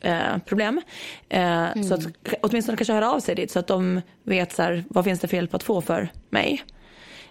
eh, 0.00 0.38
problem. 0.46 0.80
Eh, 1.28 1.66
Så 1.88 1.94
att 1.94 2.00
åtminstone 2.42 2.76
kanske 2.76 2.92
höra 2.92 3.12
av 3.12 3.20
sig 3.20 3.34
dit 3.34 3.50
så 3.50 3.58
att 3.58 3.66
de 3.66 4.00
vet 4.22 4.52
så 4.52 4.62
här, 4.62 4.84
vad 4.90 5.04
finns 5.04 5.20
det 5.20 5.28
för 5.28 5.36
hjälp 5.36 5.54
att 5.54 5.62
få 5.62 5.80
för 5.80 6.08
mig. 6.30 6.62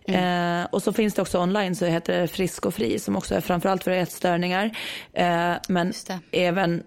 Eh, 0.08 0.66
och 0.72 0.84
så 0.84 0.93
finns 0.93 1.14
det 1.14 1.22
också 1.22 1.39
online 1.39 1.76
så 1.76 1.86
heter 1.86 2.22
det 2.22 2.28
Frisk 2.28 2.66
och 2.66 2.74
Fri 2.74 2.99
som 2.99 3.16
också 3.16 3.36
är 3.36 3.41
framförallt 3.41 3.84
för 3.84 3.91
ätstörningar. 3.91 4.78
Eh, 5.14 5.53
men 5.68 5.93
även 6.32 6.84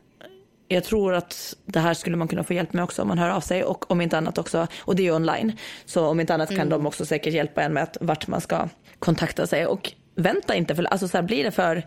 jag 0.68 0.84
tror 0.84 1.14
att 1.14 1.56
det 1.66 1.80
här 1.80 1.94
skulle 1.94 2.16
man 2.16 2.28
kunna 2.28 2.44
få 2.44 2.54
hjälp 2.54 2.72
med 2.72 2.84
också 2.84 3.02
om 3.02 3.08
man 3.08 3.18
hör 3.18 3.30
av 3.30 3.40
sig 3.40 3.64
och 3.64 3.90
om 3.90 4.00
inte 4.00 4.18
annat 4.18 4.38
också, 4.38 4.66
och 4.78 4.96
det 4.96 5.02
är 5.02 5.04
ju 5.04 5.14
online, 5.14 5.52
så 5.84 6.06
om 6.06 6.20
inte 6.20 6.34
annat 6.34 6.56
kan 6.56 6.68
de 6.68 6.86
också 6.86 7.06
säkert 7.06 7.34
hjälpa 7.34 7.62
en 7.62 7.72
med 7.72 7.82
att, 7.82 7.96
vart 8.00 8.26
man 8.26 8.40
ska 8.40 8.68
kontakta 8.98 9.46
sig 9.46 9.66
och 9.66 9.92
vänta 10.14 10.54
inte 10.54 10.74
för, 10.74 10.84
alltså 10.84 11.08
så 11.08 11.16
här 11.16 11.22
blir 11.22 11.44
det 11.44 11.50
för 11.50 11.86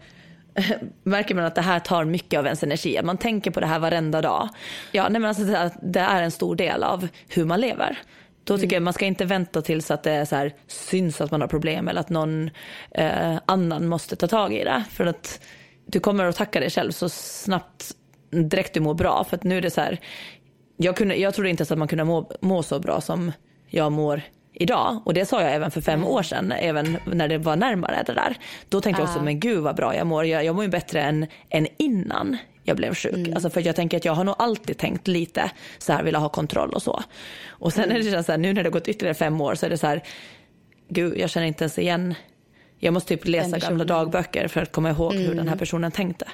märker 1.03 1.35
man 1.35 1.45
att 1.45 1.55
det 1.55 1.61
här 1.61 1.79
tar 1.79 2.05
mycket 2.05 2.39
av 2.39 2.45
ens 2.45 2.63
energi, 2.63 2.97
att 2.97 3.05
man 3.05 3.17
tänker 3.17 3.51
på 3.51 3.59
det 3.59 3.65
här 3.65 3.79
varenda 3.79 4.21
dag. 4.21 4.49
Ja, 4.91 5.09
nej 5.09 5.21
men 5.21 5.29
alltså 5.29 5.71
det 5.81 5.99
är 5.99 6.21
en 6.21 6.31
stor 6.31 6.55
del 6.55 6.83
av 6.83 7.07
hur 7.27 7.45
man 7.45 7.61
lever. 7.61 7.97
Då 8.43 8.57
tycker 8.57 8.75
jag 8.75 8.83
man 8.83 8.93
ska 8.93 9.05
inte 9.05 9.25
vänta 9.25 9.61
tills 9.61 9.91
att 9.91 10.03
det 10.03 10.11
är 10.11 10.25
så 10.25 10.35
här, 10.35 10.55
syns 10.67 11.21
att 11.21 11.31
man 11.31 11.41
har 11.41 11.47
problem 11.47 11.87
eller 11.87 12.01
att 12.01 12.09
någon 12.09 12.49
eh, 12.91 13.37
annan 13.45 13.87
måste 13.87 14.15
ta 14.15 14.27
tag 14.27 14.53
i 14.53 14.63
det. 14.63 14.83
För 14.91 15.05
att 15.05 15.41
du 15.85 15.99
kommer 15.99 16.25
att 16.25 16.35
tacka 16.35 16.59
dig 16.59 16.69
själv 16.69 16.91
så 16.91 17.09
snabbt 17.09 17.91
direkt 18.29 18.73
du 18.73 18.79
mår 18.79 18.93
bra. 18.93 19.23
För 19.23 19.35
att 19.35 19.43
nu 19.43 19.57
är 19.57 19.61
det 19.61 19.71
så 19.71 19.81
här, 19.81 19.99
jag, 20.77 20.97
kunde, 20.97 21.15
jag 21.15 21.33
trodde 21.33 21.49
inte 21.49 21.61
ens 21.61 21.71
att 21.71 21.77
man 21.77 21.87
kunde 21.87 22.03
må, 22.03 22.31
må 22.41 22.63
så 22.63 22.79
bra 22.79 23.01
som 23.01 23.31
jag 23.67 23.91
mår 23.91 24.21
idag. 24.53 25.01
Och 25.05 25.13
det 25.13 25.25
sa 25.25 25.41
jag 25.41 25.53
även 25.53 25.71
för 25.71 25.81
fem 25.81 26.05
år 26.05 26.23
sedan, 26.23 26.51
även 26.51 26.97
när 27.05 27.27
det 27.27 27.37
var 27.37 27.55
närmare 27.55 28.03
det 28.05 28.13
där. 28.13 28.37
Då 28.69 28.81
tänkte 28.81 29.01
jag 29.01 29.09
också, 29.09 29.21
men 29.23 29.39
gud 29.39 29.59
vad 29.63 29.75
bra 29.75 29.95
jag 29.95 30.07
mår. 30.07 30.25
Jag, 30.25 30.45
jag 30.45 30.55
mår 30.55 30.63
ju 30.63 30.69
bättre 30.69 31.01
än, 31.01 31.27
än 31.49 31.67
innan 31.77 32.37
jag 32.63 32.77
blev 32.77 32.93
sjuk. 32.95 33.29
Alltså 33.35 33.49
för 33.49 33.61
jag 33.61 33.75
tänker 33.75 33.97
att 33.97 34.05
jag 34.05 34.13
har 34.13 34.23
nog 34.23 34.35
alltid 34.39 34.77
tänkt 34.77 35.07
lite 35.07 35.51
så 35.77 35.93
här, 35.93 36.03
vilja 36.03 36.19
ha 36.19 36.29
kontroll 36.29 36.69
och 36.69 36.81
så. 36.81 37.03
Och 37.47 37.73
sen 37.73 37.91
är 37.91 37.99
det 37.99 38.23
så 38.23 38.31
här, 38.31 38.39
nu 38.39 38.53
när 38.53 38.63
det 38.63 38.69
gått 38.69 38.87
ytterligare 38.87 39.15
fem 39.15 39.41
år 39.41 39.55
så 39.55 39.65
är 39.65 39.69
det 39.69 39.77
så 39.77 39.87
här, 39.87 40.03
gud 40.89 41.17
jag 41.17 41.29
känner 41.29 41.47
inte 41.47 41.63
ens 41.63 41.79
igen. 41.79 42.15
Jag 42.79 42.93
måste 42.93 43.15
typ 43.15 43.27
läsa 43.27 43.57
gamla 43.57 43.83
dagböcker 43.83 44.47
för 44.47 44.61
att 44.61 44.71
komma 44.71 44.89
ihåg 44.89 45.13
hur 45.13 45.35
den 45.35 45.47
här 45.47 45.55
personen 45.55 45.91
tänkte. 45.91 46.27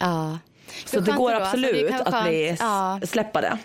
ja. 0.00 0.38
Så 0.86 0.98
Hur 1.00 1.06
det 1.06 1.12
går? 1.12 1.32
Alltså, 1.32 1.56
det 1.56 1.66
absolut 1.68 1.90
vara 1.90 2.18
att 2.18 2.24
bli, 2.24 2.56
Ja. 2.60 3.00
släppa 3.04 3.40
det. 3.40 3.58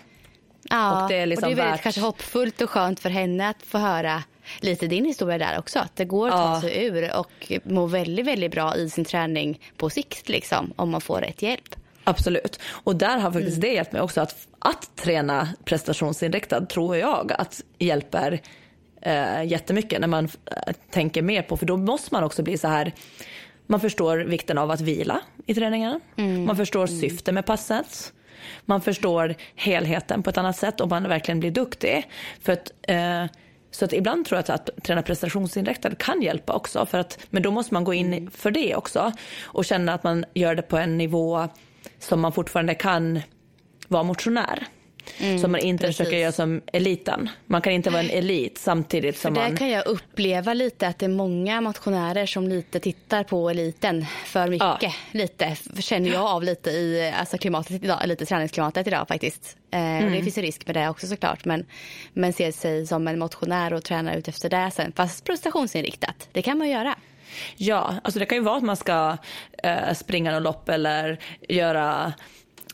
Ja, 0.70 1.02
Och 1.02 1.08
det 1.08 1.16
är 1.16 1.26
liksom 1.26 1.48
och 1.50 1.56
det 1.56 1.62
är 1.62 1.64
väldigt 1.64 1.78
värt- 1.78 1.82
kanske 1.82 2.00
hoppfullt 2.00 2.60
och 2.60 2.70
skönt 2.70 3.00
för 3.00 3.10
henne 3.10 3.48
att 3.48 3.62
få 3.62 3.78
höra 3.78 4.22
lite 4.60 4.86
din 4.86 5.04
historia 5.04 5.38
där 5.38 5.58
också. 5.58 5.78
Att 5.78 5.96
det 5.96 6.04
går 6.04 6.28
att 6.28 6.34
Ja. 6.34 6.54
ta 6.54 6.60
sig 6.60 6.84
ur 6.84 7.16
och 7.16 7.52
må 7.64 7.86
väldigt, 7.86 8.26
väldigt 8.26 8.52
bra 8.52 8.76
i 8.76 8.90
sin 8.90 9.04
träning 9.04 9.60
på 9.76 9.90
sikt 9.90 10.28
liksom, 10.28 10.72
om 10.76 10.90
man 10.90 11.00
får 11.00 11.20
rätt 11.20 11.42
hjälp. 11.42 11.74
Absolut. 12.04 12.60
Och 12.70 12.96
där 12.96 13.18
har 13.18 13.32
faktiskt 13.32 13.56
Mm. 13.56 13.60
det 13.60 13.74
hjälpt 13.74 13.92
mig 13.92 14.02
också 14.02 14.20
att, 14.20 14.48
att 14.58 14.96
träna 14.96 15.48
prestationsinriktad 15.64 16.66
tror 16.66 16.96
jag 16.96 17.32
att 17.32 17.60
hjälper 17.78 18.40
eh, 19.02 19.44
jättemycket 19.44 20.00
när 20.00 20.08
man 20.08 20.24
eh, 20.24 20.72
tänker 20.90 21.22
mer 21.22 21.42
på, 21.42 21.56
för 21.56 21.66
då 21.66 21.76
måste 21.76 22.08
man 22.14 22.24
också 22.24 22.42
bli 22.42 22.58
så 22.58 22.68
här, 22.68 22.92
man 23.66 23.80
förstår 23.80 24.16
vikten 24.18 24.58
av 24.58 24.70
att 24.70 24.80
vila 24.80 25.20
i 25.46 25.54
träningen. 25.54 26.00
Mm. 26.16 26.44
Man 26.44 26.56
förstår 26.56 26.86
syftet 26.86 27.34
med 27.34 27.46
passet. 27.46 28.12
Man 28.64 28.80
förstår 28.80 29.34
helheten 29.54 30.22
på 30.22 30.30
ett 30.30 30.38
annat 30.38 30.56
sätt 30.56 30.80
om 30.80 30.88
man 30.88 31.08
verkligen 31.08 31.40
blir 31.40 31.50
duktig. 31.50 32.08
För 32.40 32.52
att, 32.52 32.72
eh, 32.82 33.24
så 33.70 33.84
att 33.84 33.92
ibland 33.92 34.26
tror 34.26 34.36
jag 34.36 34.42
att, 34.54 34.70
att 34.70 34.84
träna 34.84 35.02
prestationsinriktad 35.02 35.94
kan 35.94 36.22
hjälpa 36.22 36.52
också. 36.52 36.86
För 36.86 36.98
att, 36.98 37.18
men 37.30 37.42
då 37.42 37.50
måste 37.50 37.74
man 37.74 37.84
gå 37.84 37.94
in 37.94 38.12
Mm. 38.12 38.30
för 38.30 38.50
det 38.50 38.76
också 38.76 39.12
och 39.42 39.64
känna 39.64 39.94
att 39.94 40.04
man 40.04 40.24
gör 40.34 40.54
det 40.54 40.62
på 40.62 40.76
en 40.76 40.98
nivå 40.98 41.48
som 41.98 42.20
man 42.20 42.32
fortfarande 42.32 42.74
kan 42.74 43.20
vara 43.88 44.02
motionär. 44.02 44.66
Mm, 45.18 45.38
som 45.38 45.52
man 45.52 45.60
inte 45.60 45.84
precis. 45.84 45.96
försöker 45.96 46.16
göra 46.16 46.32
som 46.32 46.62
eliten. 46.72 47.30
Man 47.46 47.62
kan 47.62 47.72
inte 47.72 47.90
vara 47.90 48.02
en 48.02 48.10
elit 48.10 48.58
samtidigt 48.58 49.18
som 49.18 49.34
för 49.34 49.40
man... 49.40 49.50
Där 49.50 49.56
kan 49.56 49.68
jag 49.68 49.86
uppleva 49.86 50.54
lite 50.54 50.88
att 50.88 50.98
det 50.98 51.06
är 51.06 51.10
många 51.10 51.60
motionärer 51.60 52.26
som 52.26 52.48
lite 52.48 52.80
tittar 52.80 53.24
på 53.24 53.50
eliten 53.50 54.06
för 54.24 54.48
mycket. 54.48 54.82
Ja. 54.82 54.92
Lite, 55.10 55.56
känner 55.78 56.10
jag 56.10 56.26
av 56.26 56.42
lite 56.42 56.70
i 56.70 57.12
alltså 57.18 57.38
klimatet 57.38 57.84
idag, 57.84 57.98
lite 58.04 58.26
träningsklimatet 58.26 58.86
idag 58.86 59.08
faktiskt. 59.08 59.56
Mm. 59.70 60.12
Det 60.12 60.22
finns 60.22 60.38
en 60.38 60.44
risk 60.44 60.66
med 60.66 60.76
det 60.76 60.88
också 60.88 61.06
såklart. 61.06 61.44
Men, 61.44 61.66
men 62.12 62.32
ser 62.32 62.52
sig 62.52 62.86
som 62.86 63.08
en 63.08 63.18
motionär 63.18 63.72
och 63.72 63.84
tränar 63.84 64.16
ut 64.16 64.28
efter 64.28 64.50
det 64.50 64.70
sen. 64.70 64.92
Fast 64.96 65.24
prestationsinriktat, 65.24 66.28
det 66.32 66.42
kan 66.42 66.58
man 66.58 66.68
göra. 66.68 66.94
Ja, 67.56 67.94
alltså 68.04 68.18
det 68.20 68.26
kan 68.26 68.38
ju 68.38 68.44
vara 68.44 68.56
att 68.56 68.62
man 68.62 68.76
ska 68.76 69.16
eh, 69.62 69.94
springa 69.94 70.32
något 70.32 70.42
lopp 70.42 70.68
eller 70.68 71.18
göra 71.48 72.12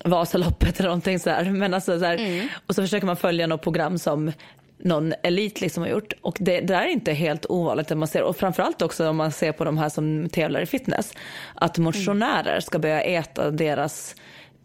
Vasaloppet 0.04 0.80
eller 0.80 0.88
någonting 0.88 1.18
så 1.18 1.30
här. 1.30 1.44
Men 1.44 1.74
alltså 1.74 1.98
så 1.98 2.04
här, 2.04 2.16
mm. 2.16 2.48
Och 2.66 2.74
så 2.74 2.82
försöker 2.82 3.06
man 3.06 3.16
följa 3.16 3.46
något 3.46 3.62
program 3.62 3.98
som 3.98 4.32
någon 4.78 5.14
elit 5.22 5.60
liksom 5.60 5.82
har 5.82 5.90
gjort. 5.90 6.12
Och 6.20 6.36
det, 6.40 6.60
det 6.60 6.66
där 6.66 6.82
är 6.82 6.88
inte 6.88 7.12
helt 7.12 7.46
ovanligt. 7.48 7.96
man 7.96 8.08
ser, 8.08 8.22
och 8.22 8.36
framförallt 8.36 8.82
också 8.82 9.08
om 9.08 9.16
man 9.16 9.32
ser 9.32 9.52
på 9.52 9.64
de 9.64 9.78
här 9.78 9.88
som 9.88 10.28
tävlar 10.28 10.60
i 10.60 10.66
fitness. 10.66 11.14
Att 11.54 11.78
motionärer 11.78 12.60
ska 12.60 12.78
börja 12.78 13.02
äta 13.02 13.50
deras 13.50 14.14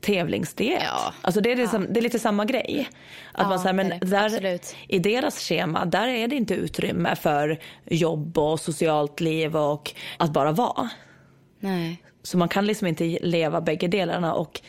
tävlingsdiet. 0.02 0.84
Ja. 0.84 1.14
Alltså 1.22 1.42
det, 1.42 1.52
är 1.52 1.56
liksom, 1.56 1.82
ja. 1.82 1.88
det 1.92 2.00
är 2.00 2.02
lite 2.02 2.20
samma 2.20 2.46
grej. 2.46 2.90
Att 3.32 3.42
ja, 3.42 3.50
man 3.50 3.60
säger, 3.60 3.74
men 3.74 4.00
där, 4.00 4.60
I 4.88 5.00
deras 5.00 5.40
schema 5.40 5.86
där 5.86 6.08
är 6.08 6.28
det 6.28 6.36
inte 6.36 6.54
utrymme 6.54 7.16
för 7.16 7.60
jobb 7.86 8.38
och 8.38 8.60
socialt 8.60 9.20
liv 9.20 9.56
och 9.56 9.92
att 10.18 10.34
bara 10.34 10.52
vara. 10.52 10.90
Nej. 11.60 12.04
Så 12.24 12.38
man 12.38 12.50
kan 12.50 12.66
liksom 12.66 12.88
inte 12.88 13.04
leva 13.22 13.62
bägge 13.62 13.88
delarna. 13.88 14.34
Och, 14.34 14.62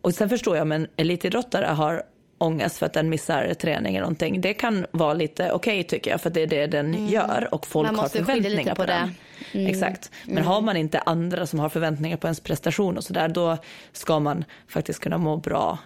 och 0.00 0.14
sen 0.14 0.28
förstår 0.28 0.56
jag, 0.56 0.66
men 0.66 0.86
elitidrottare 0.96 1.66
har 1.66 2.02
ångest 2.38 2.78
för 2.78 2.86
att 2.86 2.92
den 2.92 3.08
missar 3.08 3.54
träning 3.54 3.96
eller 3.96 4.04
någonting. 4.04 4.40
Det 4.40 4.54
kan 4.54 4.86
vara 4.90 5.14
lite 5.14 5.52
okej 5.52 5.80
okay, 5.80 5.82
tycker 5.82 6.10
jag 6.10 6.20
för 6.20 6.30
det 6.30 6.42
är 6.42 6.46
det 6.46 6.66
den 6.66 6.94
mm. 6.94 7.08
gör 7.08 7.48
och 7.52 7.66
folk 7.66 7.96
har 7.96 8.08
förväntningar 8.08 8.74
på, 8.74 8.82
på 8.82 8.86
den. 8.86 9.14
Mm. 9.52 9.66
Exakt. 9.66 10.10
Men 10.24 10.32
mm. 10.32 10.46
har 10.46 10.60
man 10.60 10.76
inte 10.76 10.98
andra 10.98 11.46
som 11.46 11.58
har 11.58 11.68
förväntningar 11.68 12.16
på 12.16 12.26
ens 12.26 12.40
prestation 12.40 12.96
och 12.96 13.04
sådär 13.04 13.28
då 13.28 13.58
ska 13.92 14.20
man 14.20 14.44
faktiskt 14.68 15.00
kunna 15.00 15.18
må 15.18 15.36
bra 15.36 15.78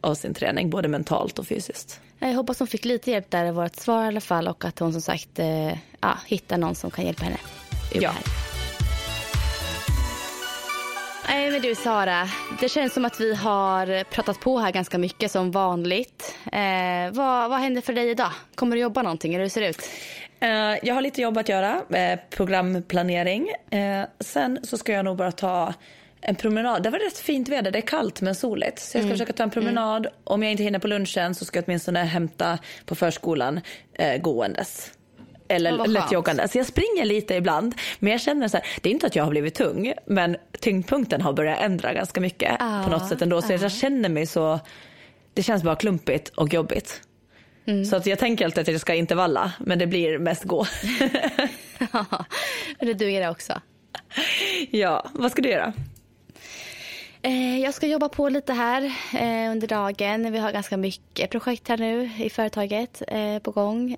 av 0.00 0.14
sin 0.14 0.34
träning 0.34 0.70
både 0.70 0.88
mentalt 0.88 1.38
och 1.38 1.46
fysiskt. 1.46 2.00
Jag 2.18 2.34
hoppas 2.34 2.58
hon 2.58 2.68
fick 2.68 2.84
lite 2.84 3.10
hjälp 3.10 3.30
där 3.30 3.46
i 3.46 3.50
vårt 3.50 3.76
svar 3.76 4.04
i 4.04 4.06
alla 4.06 4.20
fall 4.20 4.48
och 4.48 4.64
att 4.64 4.78
hon 4.78 4.92
som 4.92 5.02
sagt 5.02 5.38
eh, 5.38 5.68
ja, 6.00 6.18
hittar 6.26 6.58
någon 6.58 6.74
som 6.74 6.90
kan 6.90 7.04
hjälpa 7.04 7.24
henne. 7.24 7.38
Ja. 7.92 8.12
Nej 11.34 11.50
men 11.50 11.62
du 11.62 11.74
Sara, 11.74 12.28
det 12.60 12.68
känns 12.68 12.94
som 12.94 13.04
att 13.04 13.20
vi 13.20 13.34
har 13.34 14.04
pratat 14.04 14.40
på 14.40 14.58
här 14.58 14.72
ganska 14.72 14.98
mycket 14.98 15.30
som 15.30 15.50
vanligt. 15.50 16.34
Eh, 16.52 17.12
vad, 17.12 17.50
vad 17.50 17.58
händer 17.58 17.80
för 17.80 17.92
dig 17.92 18.10
idag? 18.10 18.30
Kommer 18.54 18.76
du 18.76 18.82
jobba 18.82 19.02
någonting 19.02 19.34
eller 19.34 19.44
hur 19.44 19.48
ser 19.48 19.60
det 19.60 19.68
ut? 19.68 19.82
Eh, 20.40 20.88
jag 20.88 20.94
har 20.94 21.00
lite 21.00 21.22
jobb 21.22 21.38
att 21.38 21.48
göra, 21.48 21.82
eh, 21.90 22.18
programplanering. 22.30 23.48
Eh, 23.70 24.04
sen 24.20 24.58
så 24.62 24.78
ska 24.78 24.92
jag 24.92 25.04
nog 25.04 25.16
bara 25.16 25.32
ta 25.32 25.74
en 26.20 26.34
promenad. 26.34 26.82
Det 26.82 26.90
var 26.90 26.98
rätt 26.98 27.18
fint 27.18 27.48
väder, 27.48 27.70
det 27.70 27.78
är 27.78 27.86
kallt 27.86 28.20
men 28.20 28.34
soligt. 28.34 28.78
Så 28.78 28.96
jag 28.96 29.02
ska 29.02 29.06
mm. 29.06 29.10
försöka 29.10 29.32
ta 29.32 29.42
en 29.42 29.50
promenad. 29.50 30.06
Mm. 30.06 30.18
Om 30.24 30.42
jag 30.42 30.52
inte 30.52 30.62
hinner 30.62 30.78
på 30.78 30.88
lunchen 30.88 31.34
så 31.34 31.44
ska 31.44 31.58
jag 31.58 31.64
åtminstone 31.66 32.00
hämta 32.04 32.58
på 32.86 32.94
förskolan 32.94 33.60
eh, 33.94 34.20
gåendes 34.20 34.92
eller 35.48 35.86
lättjoggande. 35.86 36.48
Så 36.48 36.58
jag 36.58 36.66
springer 36.66 37.04
lite 37.04 37.34
ibland. 37.34 37.74
Men 37.98 38.12
jag 38.12 38.20
känner 38.20 38.48
så 38.48 38.56
här, 38.56 38.66
det 38.80 38.88
är 38.88 38.92
inte 38.92 39.06
att 39.06 39.16
jag 39.16 39.24
har 39.24 39.30
blivit 39.30 39.54
tung, 39.54 39.92
men 40.06 40.36
tyngdpunkten 40.60 41.20
har 41.20 41.32
börjat 41.32 41.60
ändra 41.60 41.92
ganska 41.92 42.20
mycket 42.20 42.56
ah, 42.60 42.84
på 42.84 42.90
något 42.90 43.08
sätt 43.08 43.22
ändå. 43.22 43.42
Så 43.42 43.52
ah. 43.52 43.56
jag 43.56 43.72
känner 43.72 44.08
mig 44.08 44.26
så, 44.26 44.60
det 45.34 45.42
känns 45.42 45.62
bara 45.62 45.76
klumpigt 45.76 46.28
och 46.28 46.54
jobbigt. 46.54 47.00
Mm. 47.66 47.84
Så 47.84 47.96
att 47.96 48.06
jag 48.06 48.18
tänker 48.18 48.44
alltid 48.44 48.62
att 48.62 48.68
jag 48.68 48.80
ska 48.80 48.94
intervalla, 48.94 49.52
men 49.58 49.78
det 49.78 49.86
blir 49.86 50.18
mest 50.18 50.44
gå. 50.44 50.66
ja, 51.92 52.24
det 52.78 52.94
duger 52.94 53.20
det 53.20 53.30
också. 53.30 53.60
Ja, 54.70 55.10
vad 55.12 55.32
ska 55.32 55.42
du 55.42 55.48
göra? 55.48 55.72
Eh, 57.22 57.58
jag 57.58 57.74
ska 57.74 57.86
jobba 57.86 58.08
på 58.08 58.28
lite 58.28 58.52
här 58.52 58.82
eh, 59.14 59.50
under 59.50 59.66
dagen. 59.66 60.32
Vi 60.32 60.38
har 60.38 60.52
ganska 60.52 60.76
mycket 60.76 61.30
projekt 61.30 61.68
här 61.68 61.78
nu 61.78 62.10
i 62.18 62.30
företaget 62.30 63.02
eh, 63.08 63.38
på 63.38 63.50
gång. 63.50 63.96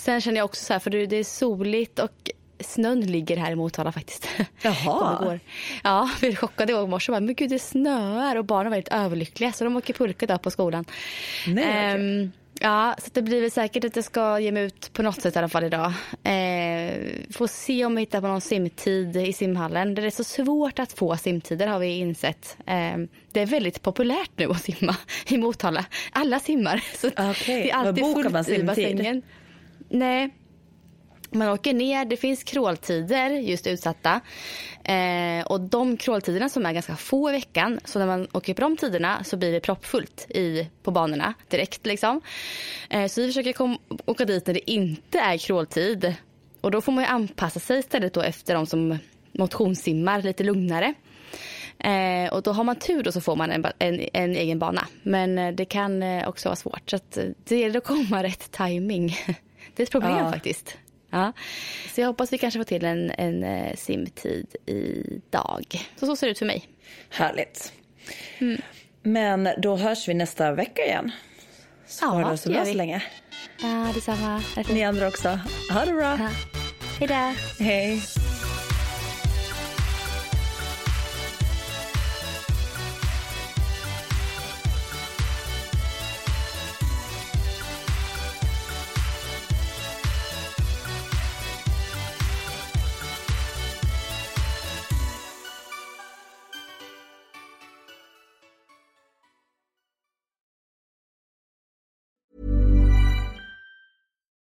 Sen 0.00 0.20
känner 0.20 0.36
jag 0.36 0.44
också 0.44 0.64
så 0.64 0.72
här, 0.72 0.80
för 0.80 0.90
det 0.90 1.16
är 1.16 1.24
soligt 1.24 1.98
och 1.98 2.30
snön 2.60 3.00
ligger 3.00 3.36
här 3.36 3.52
i 3.52 3.54
Motala 3.54 3.92
faktiskt. 3.92 4.28
Jaha. 4.62 5.38
ja, 5.82 6.10
vi 6.20 6.28
är 6.28 6.34
chockade 6.34 6.72
i 6.72 6.86
morse. 6.86 7.12
Men 7.12 7.34
gud, 7.34 7.50
det 7.50 7.58
snöar 7.58 8.36
och 8.36 8.44
barnen 8.44 8.70
var 8.70 8.76
väldigt 8.76 8.92
överlyckliga 8.92 9.52
så 9.52 9.64
de 9.64 9.76
åker 9.76 9.94
pulka 9.94 10.26
idag 10.26 10.42
på 10.42 10.50
skolan. 10.50 10.84
Nej, 11.46 11.94
um, 11.94 12.32
Ja, 12.62 12.96
så 12.98 13.10
det 13.12 13.22
blir 13.22 13.40
väl 13.40 13.50
säkert 13.50 13.84
att 13.84 13.96
jag 13.96 14.04
ska 14.04 14.38
ge 14.38 14.52
mig 14.52 14.62
ut 14.62 14.92
på 14.92 15.02
något 15.02 15.22
sätt 15.22 15.36
i 15.36 15.38
alla 15.38 15.48
fall 15.48 15.64
idag. 15.64 15.92
Eh, 16.22 16.94
får 17.30 17.46
se 17.46 17.84
om 17.84 17.92
jag 17.92 18.00
hittar 18.00 18.20
på 18.20 18.26
någon 18.26 18.40
simtid 18.40 19.16
i 19.16 19.32
simhallen. 19.32 19.94
Det 19.94 20.02
är 20.02 20.10
så 20.10 20.24
svårt 20.24 20.78
att 20.78 20.92
få 20.92 21.16
simtider 21.16 21.66
har 21.66 21.78
vi 21.78 21.86
insett. 21.86 22.56
Eh, 22.66 22.96
det 23.32 23.40
är 23.40 23.46
väldigt 23.46 23.82
populärt 23.82 24.30
nu 24.36 24.50
att 24.50 24.62
simma 24.62 24.96
i 25.26 25.38
Motala. 25.38 25.84
Alla 26.12 26.40
simmar. 26.40 26.84
Så 26.96 27.06
okay. 27.08 27.34
det 27.46 27.70
är 27.70 27.74
alltid 27.74 28.04
fullt 28.14 28.48
i 28.48 28.62
bassängen. 28.62 29.22
Nej. 29.90 30.30
Man 31.32 31.48
åker 31.48 31.74
ner, 31.74 32.04
det 32.04 32.16
finns 32.16 32.44
kråltider 32.44 33.30
just 33.30 33.66
utsatta. 33.66 34.20
Eh, 34.84 35.46
och 35.46 35.60
de 35.60 35.96
kråltiderna 35.96 36.48
som 36.48 36.66
är 36.66 36.72
ganska 36.72 36.96
få 36.96 37.30
i 37.30 37.32
veckan, 37.32 37.80
så 37.84 37.98
när 37.98 38.06
man 38.06 38.28
åker 38.32 38.54
på 38.54 38.60
de 38.60 38.76
tiderna 38.76 39.24
så 39.24 39.36
blir 39.36 39.52
det 39.52 39.60
proppfullt 39.60 40.26
i, 40.30 40.68
på 40.82 40.90
banorna 40.90 41.34
direkt. 41.48 41.86
Liksom. 41.86 42.20
Eh, 42.90 43.06
så 43.06 43.20
vi 43.20 43.26
försöker 43.26 43.52
kom, 43.52 43.78
åka 44.06 44.24
dit 44.24 44.46
när 44.46 44.54
det 44.54 44.70
inte 44.70 45.18
är 45.18 45.38
kråltid. 45.38 46.14
Och 46.60 46.70
då 46.70 46.80
får 46.80 46.92
man 46.92 47.04
anpassa 47.04 47.60
sig 47.60 47.78
istället 47.78 48.14
då 48.14 48.22
efter 48.22 48.54
de 48.54 48.66
som 48.66 48.98
motionssimmar 49.32 50.22
lite 50.22 50.44
lugnare. 50.44 50.94
Eh, 51.78 52.32
och 52.32 52.42
då 52.42 52.52
har 52.52 52.64
man 52.64 52.76
tur 52.76 53.06
och 53.06 53.12
så 53.12 53.20
får 53.20 53.36
man 53.36 53.50
en, 53.50 53.66
en, 53.78 54.08
en 54.12 54.36
egen 54.36 54.58
bana. 54.58 54.86
Men 55.02 55.38
eh, 55.38 55.54
det 55.54 55.64
kan 55.64 56.02
eh, 56.02 56.28
också 56.28 56.48
vara 56.48 56.56
svårt. 56.56 56.90
Så 56.90 56.96
att 56.96 57.16
eh, 57.16 57.24
det 57.44 57.58
gäller 57.58 57.78
att 57.78 57.84
komma 57.84 58.22
rätt 58.22 58.50
timing. 58.50 59.16
Det 59.74 59.82
är 59.82 59.84
ett 59.84 59.90
problem 59.90 60.16
ja. 60.16 60.32
faktiskt. 60.32 60.76
Ja. 61.10 61.32
Så 61.94 62.00
jag 62.00 62.06
hoppas 62.06 62.32
vi 62.32 62.38
kanske 62.38 62.60
får 62.60 62.64
till 62.64 62.84
en, 62.84 63.10
en 63.10 63.44
uh, 63.44 63.74
simtid 63.76 64.56
idag. 64.66 65.64
Så 65.96 66.06
så 66.06 66.16
ser 66.16 66.26
det 66.26 66.30
ut 66.30 66.38
för 66.38 66.46
mig. 66.46 66.68
Härligt. 67.10 67.72
Mm. 68.38 68.60
Men 69.02 69.48
då 69.58 69.76
hörs 69.76 70.08
vi 70.08 70.14
nästa 70.14 70.52
vecka 70.52 70.84
igen. 70.84 71.10
Så 71.86 72.04
ja, 72.04 72.30
det 72.30 72.36
så 72.36 72.50
bra 72.50 72.64
så 72.64 72.74
länge. 72.74 73.02
Ja, 73.62 73.90
detsamma. 73.94 74.42
Ni 74.72 74.84
andra 74.84 75.08
också. 75.08 75.38
Ha 75.72 75.84
det 75.84 75.92
bra. 75.92 76.18
Ja. 76.18 76.30
Hej 76.98 77.08
då. 77.08 77.64
Hej. 77.64 78.02